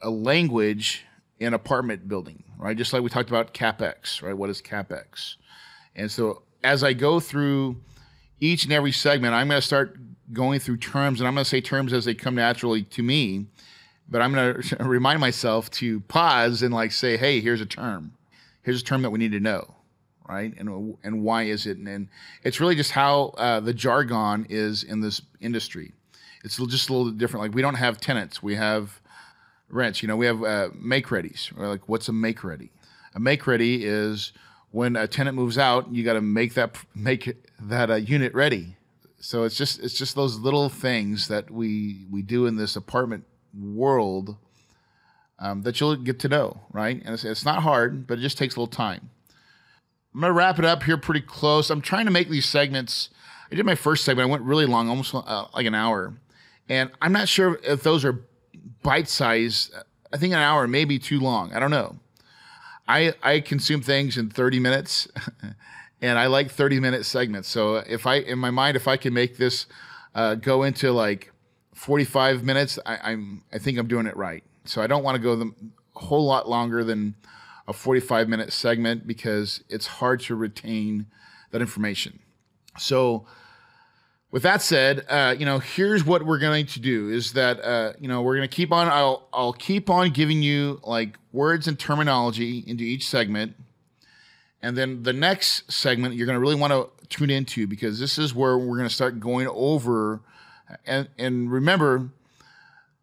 a 0.00 0.10
language 0.10 1.04
in 1.42 1.54
apartment 1.54 2.08
building, 2.08 2.44
right? 2.58 2.76
Just 2.76 2.92
like 2.92 3.02
we 3.02 3.10
talked 3.10 3.28
about 3.28 3.52
capex, 3.54 4.22
right? 4.22 4.36
What 4.36 4.50
is 4.50 4.62
capex? 4.62 5.36
And 5.96 6.10
so 6.10 6.42
as 6.62 6.84
I 6.84 6.92
go 6.92 7.20
through 7.20 7.76
each 8.40 8.64
and 8.64 8.72
every 8.72 8.92
segment, 8.92 9.34
I'm 9.34 9.48
going 9.48 9.60
to 9.60 9.66
start 9.66 9.98
going 10.32 10.60
through 10.60 10.78
terms, 10.78 11.20
and 11.20 11.28
I'm 11.28 11.34
going 11.34 11.44
to 11.44 11.50
say 11.50 11.60
terms 11.60 11.92
as 11.92 12.04
they 12.04 12.14
come 12.14 12.34
naturally 12.34 12.84
to 12.84 13.02
me. 13.02 13.46
But 14.08 14.22
I'm 14.22 14.32
going 14.32 14.62
to 14.62 14.76
remind 14.84 15.20
myself 15.20 15.70
to 15.72 16.00
pause 16.00 16.62
and 16.62 16.72
like 16.72 16.92
say, 16.92 17.16
"Hey, 17.16 17.40
here's 17.40 17.60
a 17.60 17.66
term. 17.66 18.14
Here's 18.62 18.80
a 18.80 18.84
term 18.84 19.02
that 19.02 19.10
we 19.10 19.18
need 19.18 19.32
to 19.32 19.40
know." 19.40 19.76
right? 20.28 20.54
And 20.56 20.96
and 21.02 21.22
why 21.22 21.42
is 21.42 21.66
it? 21.66 21.76
And, 21.76 21.88
and 21.88 22.08
it's 22.42 22.60
really 22.60 22.74
just 22.74 22.92
how 22.92 23.34
uh, 23.36 23.60
the 23.60 23.74
jargon 23.74 24.46
is 24.48 24.82
in 24.82 25.00
this 25.00 25.20
industry. 25.40 25.92
It's 26.44 26.56
just 26.56 26.88
a 26.88 26.92
little 26.92 27.12
different. 27.12 27.42
Like 27.42 27.54
we 27.54 27.62
don't 27.62 27.74
have 27.74 28.00
tenants, 28.00 28.42
we 28.42 28.54
have 28.54 29.00
rents. 29.72 30.02
You 30.02 30.08
know, 30.08 30.16
we 30.16 30.26
have 30.26 30.42
uh, 30.44 30.68
make 30.78 31.06
readies. 31.08 31.56
like, 31.56 31.88
what's 31.88 32.08
a 32.08 32.12
make 32.12 32.44
ready? 32.44 32.70
A 33.14 33.20
make 33.20 33.46
ready 33.46 33.84
is 33.84 34.32
when 34.70 34.96
a 34.96 35.08
tenant 35.08 35.36
moves 35.36 35.58
out, 35.58 35.92
you 35.92 36.04
got 36.04 36.14
to 36.14 36.20
make 36.20 36.54
that 36.54 36.76
make 36.94 37.36
that 37.60 37.90
uh, 37.90 37.94
unit 37.96 38.34
ready. 38.34 38.76
So 39.18 39.44
it's 39.44 39.56
just 39.56 39.80
it's 39.80 39.94
just 39.94 40.14
those 40.14 40.38
little 40.38 40.68
things 40.68 41.28
that 41.28 41.50
we 41.50 42.06
we 42.10 42.22
do 42.22 42.46
in 42.46 42.56
this 42.56 42.76
apartment 42.76 43.24
world 43.54 44.36
um, 45.38 45.62
that 45.62 45.80
you'll 45.80 45.96
get 45.96 46.20
to 46.20 46.28
know, 46.28 46.60
right? 46.72 47.00
And 47.04 47.14
it's, 47.14 47.24
it's 47.24 47.44
not 47.44 47.62
hard, 47.62 48.06
but 48.06 48.18
it 48.18 48.22
just 48.22 48.38
takes 48.38 48.56
a 48.56 48.60
little 48.60 48.72
time. 48.72 49.10
I'm 50.14 50.20
gonna 50.20 50.32
wrap 50.32 50.58
it 50.58 50.64
up 50.64 50.82
here 50.82 50.96
pretty 50.96 51.20
close. 51.20 51.70
I'm 51.70 51.80
trying 51.80 52.06
to 52.06 52.10
make 52.10 52.28
these 52.28 52.46
segments. 52.46 53.10
I 53.50 53.54
did 53.54 53.66
my 53.66 53.74
first 53.74 54.04
segment. 54.04 54.28
I 54.28 54.30
went 54.30 54.42
really 54.44 54.66
long, 54.66 54.88
almost 54.88 55.14
uh, 55.14 55.46
like 55.54 55.66
an 55.66 55.74
hour, 55.74 56.14
and 56.68 56.90
I'm 57.00 57.12
not 57.12 57.28
sure 57.28 57.60
if 57.62 57.82
those 57.82 58.04
are 58.04 58.24
bite 58.82 59.08
size. 59.08 59.70
I 60.12 60.16
think 60.16 60.32
an 60.32 60.40
hour 60.40 60.66
may 60.66 60.84
be 60.84 60.98
too 60.98 61.20
long. 61.20 61.52
I 61.52 61.58
don't 61.58 61.70
know. 61.70 61.96
I 62.88 63.14
I 63.22 63.40
consume 63.40 63.82
things 63.82 64.16
in 64.16 64.30
30 64.30 64.60
minutes, 64.60 65.08
and 66.02 66.18
I 66.18 66.26
like 66.26 66.50
30 66.50 66.80
minute 66.80 67.04
segments. 67.06 67.48
So 67.48 67.76
if 67.76 68.06
I 68.06 68.16
in 68.16 68.38
my 68.38 68.50
mind, 68.50 68.76
if 68.76 68.88
I 68.88 68.96
can 68.96 69.14
make 69.14 69.36
this 69.36 69.66
uh, 70.14 70.34
go 70.34 70.62
into 70.62 70.92
like 70.92 71.32
45 71.74 72.42
minutes, 72.42 72.78
I, 72.84 72.98
I'm 73.12 73.44
I 73.52 73.58
think 73.58 73.78
I'm 73.78 73.86
doing 73.86 74.06
it 74.06 74.16
right. 74.16 74.42
So 74.64 74.82
I 74.82 74.86
don't 74.86 75.02
want 75.02 75.16
to 75.16 75.22
go 75.22 75.36
the 75.36 75.52
whole 75.94 76.24
lot 76.24 76.48
longer 76.48 76.84
than 76.84 77.14
a 77.66 77.72
45 77.72 78.28
minute 78.28 78.52
segment 78.52 79.06
because 79.06 79.62
it's 79.68 79.86
hard 79.86 80.20
to 80.20 80.34
retain 80.34 81.06
that 81.50 81.60
information. 81.60 82.18
So, 82.78 83.26
with 84.32 84.42
that 84.42 84.62
said, 84.62 85.04
uh, 85.08 85.34
you 85.38 85.44
know, 85.44 85.58
here's 85.58 86.04
what 86.04 86.24
we're 86.24 86.38
going 86.38 86.64
to 86.66 86.80
do 86.80 87.10
is 87.10 87.34
that, 87.34 87.60
uh, 87.62 87.92
you 88.00 88.08
know, 88.08 88.22
we're 88.22 88.34
going 88.34 88.48
to 88.48 88.54
keep 88.54 88.72
on, 88.72 88.88
I'll, 88.88 89.28
I'll 89.32 89.52
keep 89.52 89.90
on 89.90 90.10
giving 90.10 90.42
you 90.42 90.80
like 90.82 91.18
words 91.32 91.68
and 91.68 91.78
terminology 91.78 92.64
into 92.66 92.82
each 92.82 93.06
segment. 93.06 93.54
And 94.62 94.76
then 94.76 95.02
the 95.02 95.12
next 95.12 95.70
segment 95.70 96.14
you're 96.14 96.26
going 96.26 96.36
to 96.36 96.40
really 96.40 96.54
want 96.54 96.72
to 96.72 96.88
tune 97.08 97.28
into 97.28 97.66
because 97.66 98.00
this 98.00 98.18
is 98.18 98.34
where 98.34 98.56
we're 98.56 98.78
going 98.78 98.88
to 98.88 98.94
start 98.94 99.20
going 99.20 99.48
over. 99.48 100.22
And, 100.86 101.10
and 101.18 101.52
remember, 101.52 102.08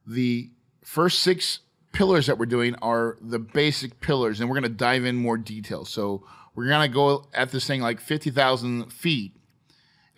the 0.08 0.50
first 0.84 1.20
six 1.20 1.60
pillars 1.92 2.26
that 2.26 2.40
we're 2.40 2.48
doing 2.48 2.74
are 2.82 3.18
the 3.22 3.38
basic 3.38 4.00
pillars, 4.00 4.40
and 4.40 4.50
we're 4.50 4.56
going 4.56 4.72
to 4.72 4.78
dive 4.78 5.06
in 5.06 5.16
more 5.16 5.38
detail. 5.38 5.86
So 5.86 6.24
we're 6.56 6.68
going 6.68 6.90
to 6.90 6.94
go 6.94 7.28
at 7.36 7.52
this 7.52 7.68
thing 7.68 7.82
like 7.82 8.00
50,000 8.00 8.92
feet, 8.92 9.34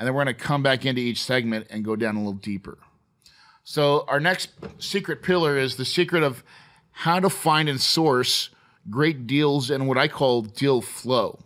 and 0.02 0.08
then 0.08 0.16
we're 0.16 0.24
going 0.24 0.36
to 0.36 0.44
come 0.44 0.64
back 0.64 0.84
into 0.84 1.00
each 1.00 1.24
segment 1.24 1.68
and 1.70 1.86
go 1.86 1.96
down 1.96 2.16
a 2.16 2.18
little 2.18 2.34
deeper. 2.34 2.80
So 3.64 4.04
our 4.08 4.20
next 4.20 4.50
secret 4.80 5.22
pillar 5.22 5.60
is 5.60 5.76
the 5.76 5.86
secret 5.86 6.24
of 6.24 6.44
how 6.90 7.20
to 7.20 7.30
find 7.30 7.70
and 7.70 7.80
source 7.80 8.50
great 8.90 9.28
deals 9.28 9.70
and 9.70 9.88
what 9.88 10.00
I 10.00 10.08
call 10.08 10.42
deal 10.42 10.82
flow. 10.82 11.38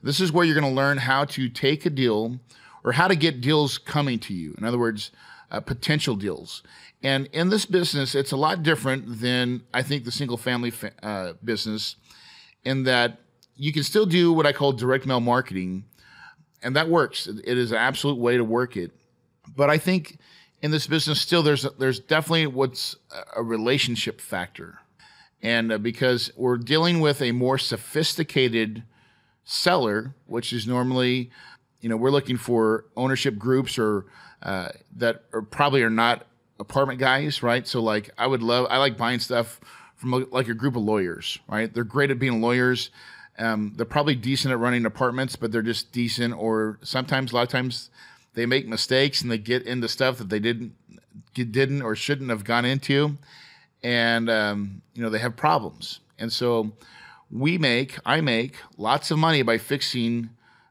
This 0.00 0.20
is 0.20 0.30
where 0.30 0.44
you're 0.44 0.54
going 0.54 0.72
to 0.72 0.76
learn 0.76 0.98
how 0.98 1.24
to 1.24 1.48
take 1.48 1.84
a 1.84 1.90
deal 1.90 2.38
or 2.84 2.92
how 2.92 3.08
to 3.08 3.16
get 3.16 3.40
deals 3.40 3.78
coming 3.78 4.20
to 4.20 4.32
you. 4.32 4.54
In 4.58 4.64
other 4.64 4.78
words, 4.78 5.10
uh, 5.50 5.58
potential 5.58 6.14
deals. 6.14 6.62
And 7.02 7.26
in 7.32 7.48
this 7.48 7.66
business, 7.66 8.14
it's 8.14 8.30
a 8.30 8.36
lot 8.36 8.62
different 8.62 9.20
than 9.20 9.64
I 9.74 9.82
think 9.82 10.04
the 10.04 10.12
single 10.12 10.36
family 10.36 10.70
fa- 10.70 10.92
uh, 11.02 11.32
business 11.42 11.96
in 12.64 12.84
that 12.84 13.18
you 13.56 13.72
can 13.72 13.82
still 13.82 14.06
do 14.06 14.32
what 14.32 14.46
I 14.46 14.52
call 14.52 14.72
direct 14.72 15.04
mail 15.04 15.18
marketing, 15.18 15.82
and 16.62 16.76
that 16.76 16.88
works. 16.88 17.26
It 17.26 17.58
is 17.58 17.72
an 17.72 17.78
absolute 17.78 18.18
way 18.18 18.36
to 18.36 18.44
work 18.44 18.76
it. 18.76 18.92
But 19.56 19.70
I 19.70 19.78
think 19.78 20.18
in 20.60 20.70
this 20.70 20.86
business, 20.86 21.20
still 21.20 21.42
there's 21.42 21.62
there's 21.78 21.98
definitely 21.98 22.46
what's 22.46 22.96
a 23.34 23.42
relationship 23.42 24.20
factor, 24.20 24.78
and 25.42 25.72
uh, 25.72 25.78
because 25.78 26.32
we're 26.36 26.58
dealing 26.58 27.00
with 27.00 27.20
a 27.20 27.32
more 27.32 27.58
sophisticated 27.58 28.84
seller, 29.44 30.14
which 30.26 30.52
is 30.52 30.66
normally, 30.66 31.30
you 31.80 31.88
know, 31.88 31.96
we're 31.96 32.10
looking 32.10 32.36
for 32.36 32.84
ownership 32.96 33.36
groups 33.38 33.78
or 33.78 34.06
uh, 34.42 34.68
that 34.96 35.24
are 35.32 35.42
probably 35.42 35.82
are 35.82 35.90
not 35.90 36.26
apartment 36.60 37.00
guys, 37.00 37.42
right? 37.42 37.66
So 37.66 37.82
like 37.82 38.10
I 38.16 38.26
would 38.26 38.42
love 38.42 38.66
I 38.70 38.78
like 38.78 38.96
buying 38.96 39.18
stuff 39.18 39.60
from 39.96 40.26
like 40.30 40.48
a 40.48 40.54
group 40.54 40.76
of 40.76 40.82
lawyers, 40.82 41.38
right? 41.48 41.72
They're 41.72 41.84
great 41.84 42.10
at 42.10 42.18
being 42.18 42.40
lawyers. 42.40 42.90
Um, 43.38 43.72
they're 43.76 43.86
probably 43.86 44.14
decent 44.14 44.52
at 44.52 44.58
running 44.58 44.84
apartments, 44.84 45.36
but 45.36 45.52
they're 45.52 45.62
just 45.62 45.92
decent. 45.92 46.34
Or 46.34 46.78
sometimes, 46.82 47.32
a 47.32 47.36
lot 47.36 47.42
of 47.42 47.48
times, 47.48 47.90
they 48.34 48.46
make 48.46 48.66
mistakes 48.66 49.22
and 49.22 49.30
they 49.30 49.38
get 49.38 49.62
into 49.64 49.88
stuff 49.88 50.18
that 50.18 50.28
they 50.28 50.38
didn't 50.38 50.74
didn't 51.34 51.82
or 51.82 51.94
shouldn't 51.94 52.30
have 52.30 52.44
gone 52.44 52.64
into, 52.64 53.16
and 53.82 54.28
um, 54.30 54.82
you 54.94 55.02
know 55.02 55.10
they 55.10 55.18
have 55.18 55.36
problems. 55.36 56.00
And 56.18 56.32
so 56.32 56.72
we 57.30 57.58
make 57.58 57.98
I 58.04 58.20
make 58.20 58.56
lots 58.76 59.10
of 59.10 59.18
money 59.18 59.42
by 59.42 59.58
fixing 59.58 60.30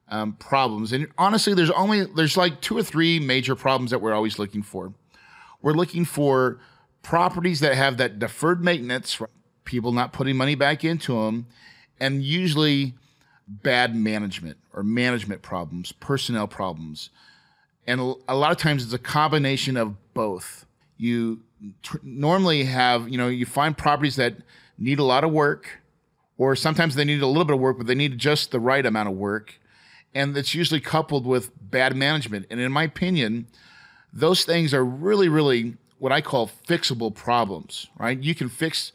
um, 0.09 0.33
problems. 0.33 0.91
And 0.91 1.07
honestly, 1.17 1.53
there's 1.53 1.71
only 1.71 2.05
there's 2.05 2.37
like 2.37 2.61
two 2.61 2.77
or 2.77 2.83
three 2.83 3.19
major 3.19 3.55
problems 3.55 3.91
that 3.91 3.99
we're 3.99 4.13
always 4.13 4.37
looking 4.37 4.61
for. 4.61 4.93
We're 5.61 5.73
looking 5.73 6.05
for 6.05 6.59
properties 7.01 7.59
that 7.61 7.75
have 7.75 7.97
that 7.97 8.19
deferred 8.19 8.63
maintenance, 8.63 9.19
people 9.65 9.91
not 9.91 10.13
putting 10.13 10.37
money 10.37 10.55
back 10.55 10.83
into 10.83 11.13
them, 11.13 11.47
and 12.01 12.21
usually 12.23 12.95
bad 13.47 13.95
management 13.95 14.57
or 14.73 14.83
management 14.83 15.41
problems, 15.41 15.91
personnel 15.93 16.47
problems. 16.47 17.09
And 17.87 17.99
a 18.27 18.35
lot 18.35 18.51
of 18.51 18.57
times 18.57 18.83
it's 18.83 18.93
a 18.93 18.99
combination 18.99 19.77
of 19.77 19.95
both. 20.13 20.65
You 20.97 21.41
tr- 21.83 21.97
normally 22.03 22.65
have, 22.65 23.07
you 23.07 23.17
know, 23.17 23.27
you 23.27 23.45
find 23.45 23.77
properties 23.77 24.15
that 24.15 24.33
need 24.77 24.99
a 24.99 25.03
lot 25.03 25.23
of 25.23 25.31
work, 25.31 25.79
or 26.37 26.55
sometimes 26.55 26.95
they 26.95 27.05
need 27.05 27.21
a 27.21 27.27
little 27.27 27.45
bit 27.45 27.53
of 27.53 27.59
work, 27.59 27.77
but 27.77 27.87
they 27.87 27.95
need 27.95 28.17
just 28.17 28.51
the 28.51 28.59
right 28.59 28.85
amount 28.85 29.09
of 29.09 29.15
work. 29.15 29.59
and 30.13 30.35
it's 30.35 30.53
usually 30.53 30.81
coupled 30.81 31.25
with 31.25 31.51
bad 31.61 31.95
management. 31.95 32.45
And 32.49 32.59
in 32.59 32.71
my 32.71 32.83
opinion, 32.83 33.47
those 34.11 34.43
things 34.43 34.73
are 34.73 34.83
really, 34.83 35.29
really 35.29 35.77
what 35.99 36.11
I 36.11 36.21
call 36.21 36.49
fixable 36.67 37.13
problems, 37.13 37.87
right? 37.97 38.19
You 38.19 38.35
can 38.35 38.49
fix 38.49 38.91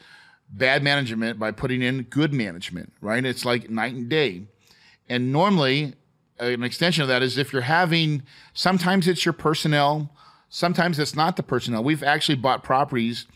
bad 0.49 0.83
management 0.83 1.39
by 1.39 1.51
putting 1.51 1.83
in 1.83 2.03
good 2.03 2.33
management, 2.33 2.93
right? 3.01 3.25
It's 3.25 3.45
like 3.45 3.69
night 3.71 3.95
and 3.95 4.09
day. 4.09 4.43
And 5.09 5.33
normally, 5.33 5.95
an 6.39 6.63
extension 6.63 7.03
of 7.03 7.09
that 7.09 7.23
is 7.23 7.39
if 7.39 7.53
you're 7.53 7.63
having, 7.63 8.23
sometimes 8.53 9.09
it's 9.09 9.25
your 9.25 9.33
personnel, 9.33 10.11
sometimes 10.49 10.99
it's 10.99 11.15
not 11.15 11.37
the 11.37 11.43
personnel. 11.43 11.83
We've 11.83 12.03
actually 12.03 12.37
bought 12.37 12.63
properties 12.63 13.27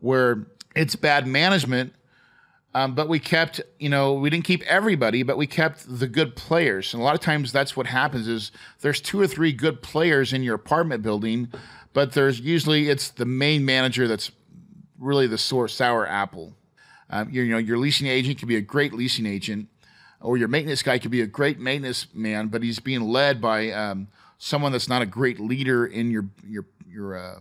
where 0.00 0.46
it's 0.74 0.96
bad 0.96 1.26
management, 1.26 1.94
um, 2.74 2.94
but 2.94 3.08
we 3.08 3.18
kept, 3.18 3.60
you 3.78 3.88
know, 3.88 4.14
we 4.14 4.30
didn't 4.30 4.44
keep 4.44 4.62
everybody, 4.62 5.22
but 5.22 5.36
we 5.36 5.46
kept 5.46 5.98
the 5.98 6.08
good 6.08 6.34
players. 6.34 6.94
And 6.94 7.02
a 7.02 7.04
lot 7.04 7.14
of 7.14 7.20
times 7.20 7.52
that's 7.52 7.76
what 7.76 7.86
happens 7.86 8.26
is 8.26 8.50
there's 8.80 9.00
two 9.00 9.20
or 9.20 9.26
three 9.26 9.52
good 9.52 9.82
players 9.82 10.32
in 10.32 10.42
your 10.42 10.54
apartment 10.54 11.02
building, 11.02 11.48
but 11.92 12.12
there's 12.12 12.40
usually 12.40 12.88
it's 12.88 13.10
the 13.10 13.26
main 13.26 13.64
manager 13.64 14.08
that's 14.08 14.30
really 15.02 15.26
the 15.26 15.38
sour, 15.38 15.68
sour 15.68 16.06
apple. 16.06 16.54
Um, 17.10 17.28
you 17.30 17.44
know, 17.44 17.58
your 17.58 17.78
leasing 17.78 18.06
agent 18.06 18.38
could 18.38 18.48
be 18.48 18.56
a 18.56 18.62
great 18.62 18.94
leasing 18.94 19.26
agent, 19.26 19.68
or 20.20 20.36
your 20.36 20.48
maintenance 20.48 20.82
guy 20.82 20.98
could 20.98 21.10
be 21.10 21.20
a 21.20 21.26
great 21.26 21.58
maintenance 21.58 22.06
man, 22.14 22.46
but 22.48 22.62
he's 22.62 22.78
being 22.78 23.02
led 23.02 23.40
by 23.40 23.70
um, 23.70 24.08
someone 24.38 24.72
that's 24.72 24.88
not 24.88 25.02
a 25.02 25.06
great 25.06 25.38
leader 25.38 25.84
in 25.84 26.10
your 26.10 26.26
your 26.48 26.64
your 26.88 27.16
uh, 27.16 27.40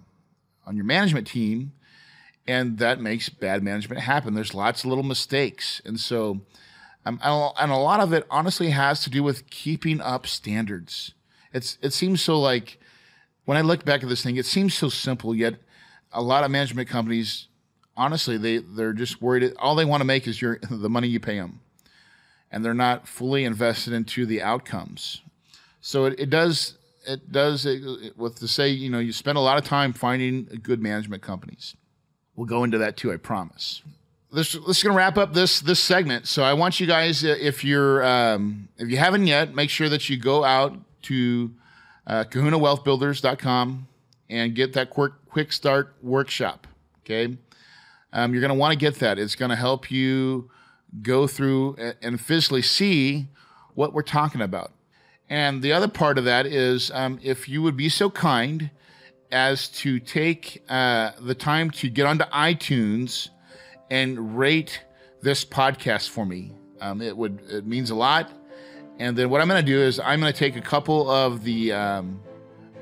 on 0.66 0.76
your 0.76 0.86
management 0.86 1.28
team 1.28 1.72
and 2.48 2.80
that 2.80 3.00
makes 3.00 3.30
bad 3.30 3.64
management 3.64 4.02
happen. 4.02 4.34
There's 4.34 4.54
lots 4.54 4.84
of 4.84 4.90
little 4.90 5.04
mistakes, 5.04 5.82
and 5.86 6.00
so, 6.00 6.42
um, 7.06 7.20
and 7.24 7.72
a 7.72 7.76
lot 7.78 8.00
of 8.00 8.14
it 8.14 8.26
honestly 8.30 8.72
has 8.72 9.04
to 9.04 9.10
do 9.10 9.24
with 9.24 9.50
keeping 9.50 10.02
up 10.02 10.28
standards. 10.28 11.14
It's 11.54 11.78
it 11.82 11.94
seems 11.94 12.22
so 12.22 12.40
like 12.40 12.80
when 13.46 13.58
I 13.58 13.62
look 13.62 13.86
back 13.86 14.04
at 14.04 14.10
this 14.10 14.24
thing, 14.24 14.38
it 14.38 14.46
seems 14.46 14.74
so 14.74 14.90
simple, 14.90 15.36
yet 15.36 15.56
a 16.12 16.22
lot 16.22 16.44
of 16.44 16.52
management 16.52 16.90
companies, 16.90 17.48
honestly, 17.96 18.38
they 18.38 18.58
they're 18.60 18.94
just 18.94 19.22
worried. 19.22 19.54
All 19.60 19.76
they 19.76 19.86
want 19.86 20.02
to 20.02 20.06
make 20.06 20.28
is 20.28 20.42
your 20.42 20.60
the 20.70 20.90
money 20.90 21.08
you 21.08 21.20
pay 21.20 21.38
them, 21.38 21.62
and 22.52 22.64
they're 22.64 22.74
not 22.74 23.08
fully 23.08 23.44
invested 23.44 23.94
into 23.94 24.26
the 24.26 24.42
outcomes. 24.42 25.22
So 25.82 26.06
it, 26.06 26.20
it 26.20 26.30
does 26.30 26.78
it 27.08 27.32
does 27.32 27.66
it, 27.66 28.18
with 28.18 28.40
to 28.40 28.48
say 28.48 28.70
you 28.70 28.90
know 28.90 29.00
you 29.00 29.12
spend 29.12 29.38
a 29.38 29.42
lot 29.42 29.58
of 29.58 29.64
time 29.64 29.94
finding 29.94 30.46
good 30.64 30.82
management 30.82 31.22
companies 31.22 31.76
We'll 32.36 32.48
go 32.48 32.64
into 32.64 32.78
that 32.80 32.98
too, 32.98 33.12
I 33.12 33.18
promise. 33.18 33.82
This, 34.32 34.54
this 34.54 34.78
is 34.78 34.84
going 34.84 34.94
to 34.94 34.98
wrap 34.98 35.18
up 35.18 35.34
this 35.34 35.60
this 35.60 35.80
segment. 35.80 36.28
So 36.28 36.44
I 36.44 36.54
want 36.54 36.80
you 36.80 36.88
guys, 36.88 37.24
uh, 37.24 37.36
if 37.40 37.64
you're 37.66 38.04
um, 38.06 38.70
if 38.78 38.90
you 38.90 38.98
haven't 38.98 39.28
yet, 39.28 39.54
make 39.54 39.70
sure 39.70 39.90
that 39.90 40.10
you 40.10 40.18
go 40.18 40.44
out 40.44 40.78
to 41.04 41.52
uh, 42.08 42.24
KahunaWealthBuilders.com 42.24 43.88
and 44.30 44.56
get 44.56 44.74
that 44.74 44.90
quick 44.90 45.12
quick 45.30 45.52
start 45.52 45.94
workshop. 46.02 46.66
Okay, 47.04 47.38
um, 48.14 48.34
you're 48.34 48.42
going 48.42 48.50
to 48.50 48.60
want 48.60 48.74
to 48.74 48.78
get 48.78 48.96
that. 49.00 49.18
It's 49.20 49.36
going 49.36 49.50
to 49.50 49.56
help 49.56 49.90
you 49.90 50.50
go 51.02 51.28
through 51.28 51.78
and 52.02 52.20
physically 52.20 52.62
see 52.62 53.28
what 53.76 53.94
we're 53.94 54.02
talking 54.02 54.42
about. 54.42 54.72
And 55.30 55.62
the 55.62 55.72
other 55.72 55.88
part 55.88 56.18
of 56.18 56.26
that 56.26 56.46
is 56.46 56.92
um, 56.92 57.20
if 57.24 57.48
you 57.48 57.62
would 57.62 57.78
be 57.78 57.88
so 57.88 58.10
kind 58.10 58.70
as 59.32 59.70
to 59.70 60.00
take 60.00 60.62
uh, 60.68 61.12
the 61.22 61.36
time 61.36 61.72
to 61.72 61.90
get 61.90 62.06
onto 62.06 62.26
iTunes 62.26 63.30
and 63.90 64.38
rate 64.38 64.84
this 65.22 65.46
podcast 65.46 66.10
for 66.10 66.26
me. 66.26 66.52
Um, 66.82 67.02
it 67.02 67.16
would 67.16 67.40
it 67.50 67.66
means 67.66 67.92
a 67.92 67.96
lot. 67.96 68.32
And 69.00 69.18
then 69.18 69.30
what 69.30 69.42
I'm 69.42 69.48
going 69.48 69.64
to 69.64 69.72
do 69.72 69.80
is 69.80 70.00
I'm 70.00 70.20
going 70.20 70.32
to 70.32 70.38
take 70.38 70.56
a 70.56 70.62
couple 70.62 71.10
of 71.10 71.44
the 71.44 71.72
um, 71.72 72.22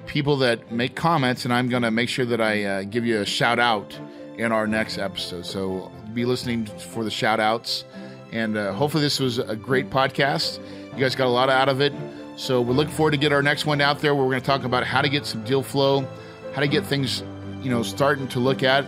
people 0.05 0.37
that 0.37 0.71
make 0.71 0.95
comments, 0.95 1.45
and 1.45 1.53
I'm 1.53 1.69
going 1.69 1.83
to 1.83 1.91
make 1.91 2.09
sure 2.09 2.25
that 2.25 2.41
I 2.41 2.63
uh, 2.63 2.83
give 2.83 3.05
you 3.05 3.21
a 3.21 3.25
shout 3.25 3.59
out 3.59 3.97
in 4.39 4.51
our 4.51 4.65
next 4.65 4.97
episode. 4.97 5.45
So 5.45 5.91
be 6.13 6.25
listening 6.25 6.65
for 6.65 7.03
the 7.03 7.11
shout 7.11 7.39
outs. 7.39 7.85
And 8.31 8.57
uh, 8.57 8.73
hopefully, 8.73 9.03
this 9.03 9.19
was 9.19 9.39
a 9.39 9.55
great 9.55 9.89
podcast. 9.89 10.59
You 10.93 10.99
guys 10.99 11.15
got 11.15 11.27
a 11.27 11.29
lot 11.29 11.49
out 11.49 11.69
of 11.69 11.81
it. 11.81 11.93
So 12.35 12.61
we 12.61 12.73
look 12.73 12.89
forward 12.89 13.11
to 13.11 13.17
get 13.17 13.31
our 13.31 13.43
next 13.43 13.65
one 13.65 13.81
out 13.81 13.99
there 13.99 14.15
where 14.15 14.23
we're 14.23 14.31
going 14.31 14.41
to 14.41 14.47
talk 14.47 14.63
about 14.63 14.85
how 14.85 15.01
to 15.01 15.09
get 15.09 15.25
some 15.25 15.43
deal 15.43 15.61
flow 15.61 16.07
how 16.53 16.61
to 16.61 16.67
get 16.67 16.85
things, 16.85 17.23
you 17.61 17.69
know, 17.69 17.83
starting 17.83 18.27
to 18.29 18.39
look 18.39 18.63
at. 18.63 18.85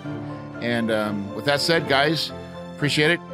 And 0.61 0.91
um, 0.91 1.33
with 1.35 1.45
that 1.45 1.61
said, 1.61 1.87
guys, 1.87 2.31
appreciate 2.75 3.11
it. 3.11 3.30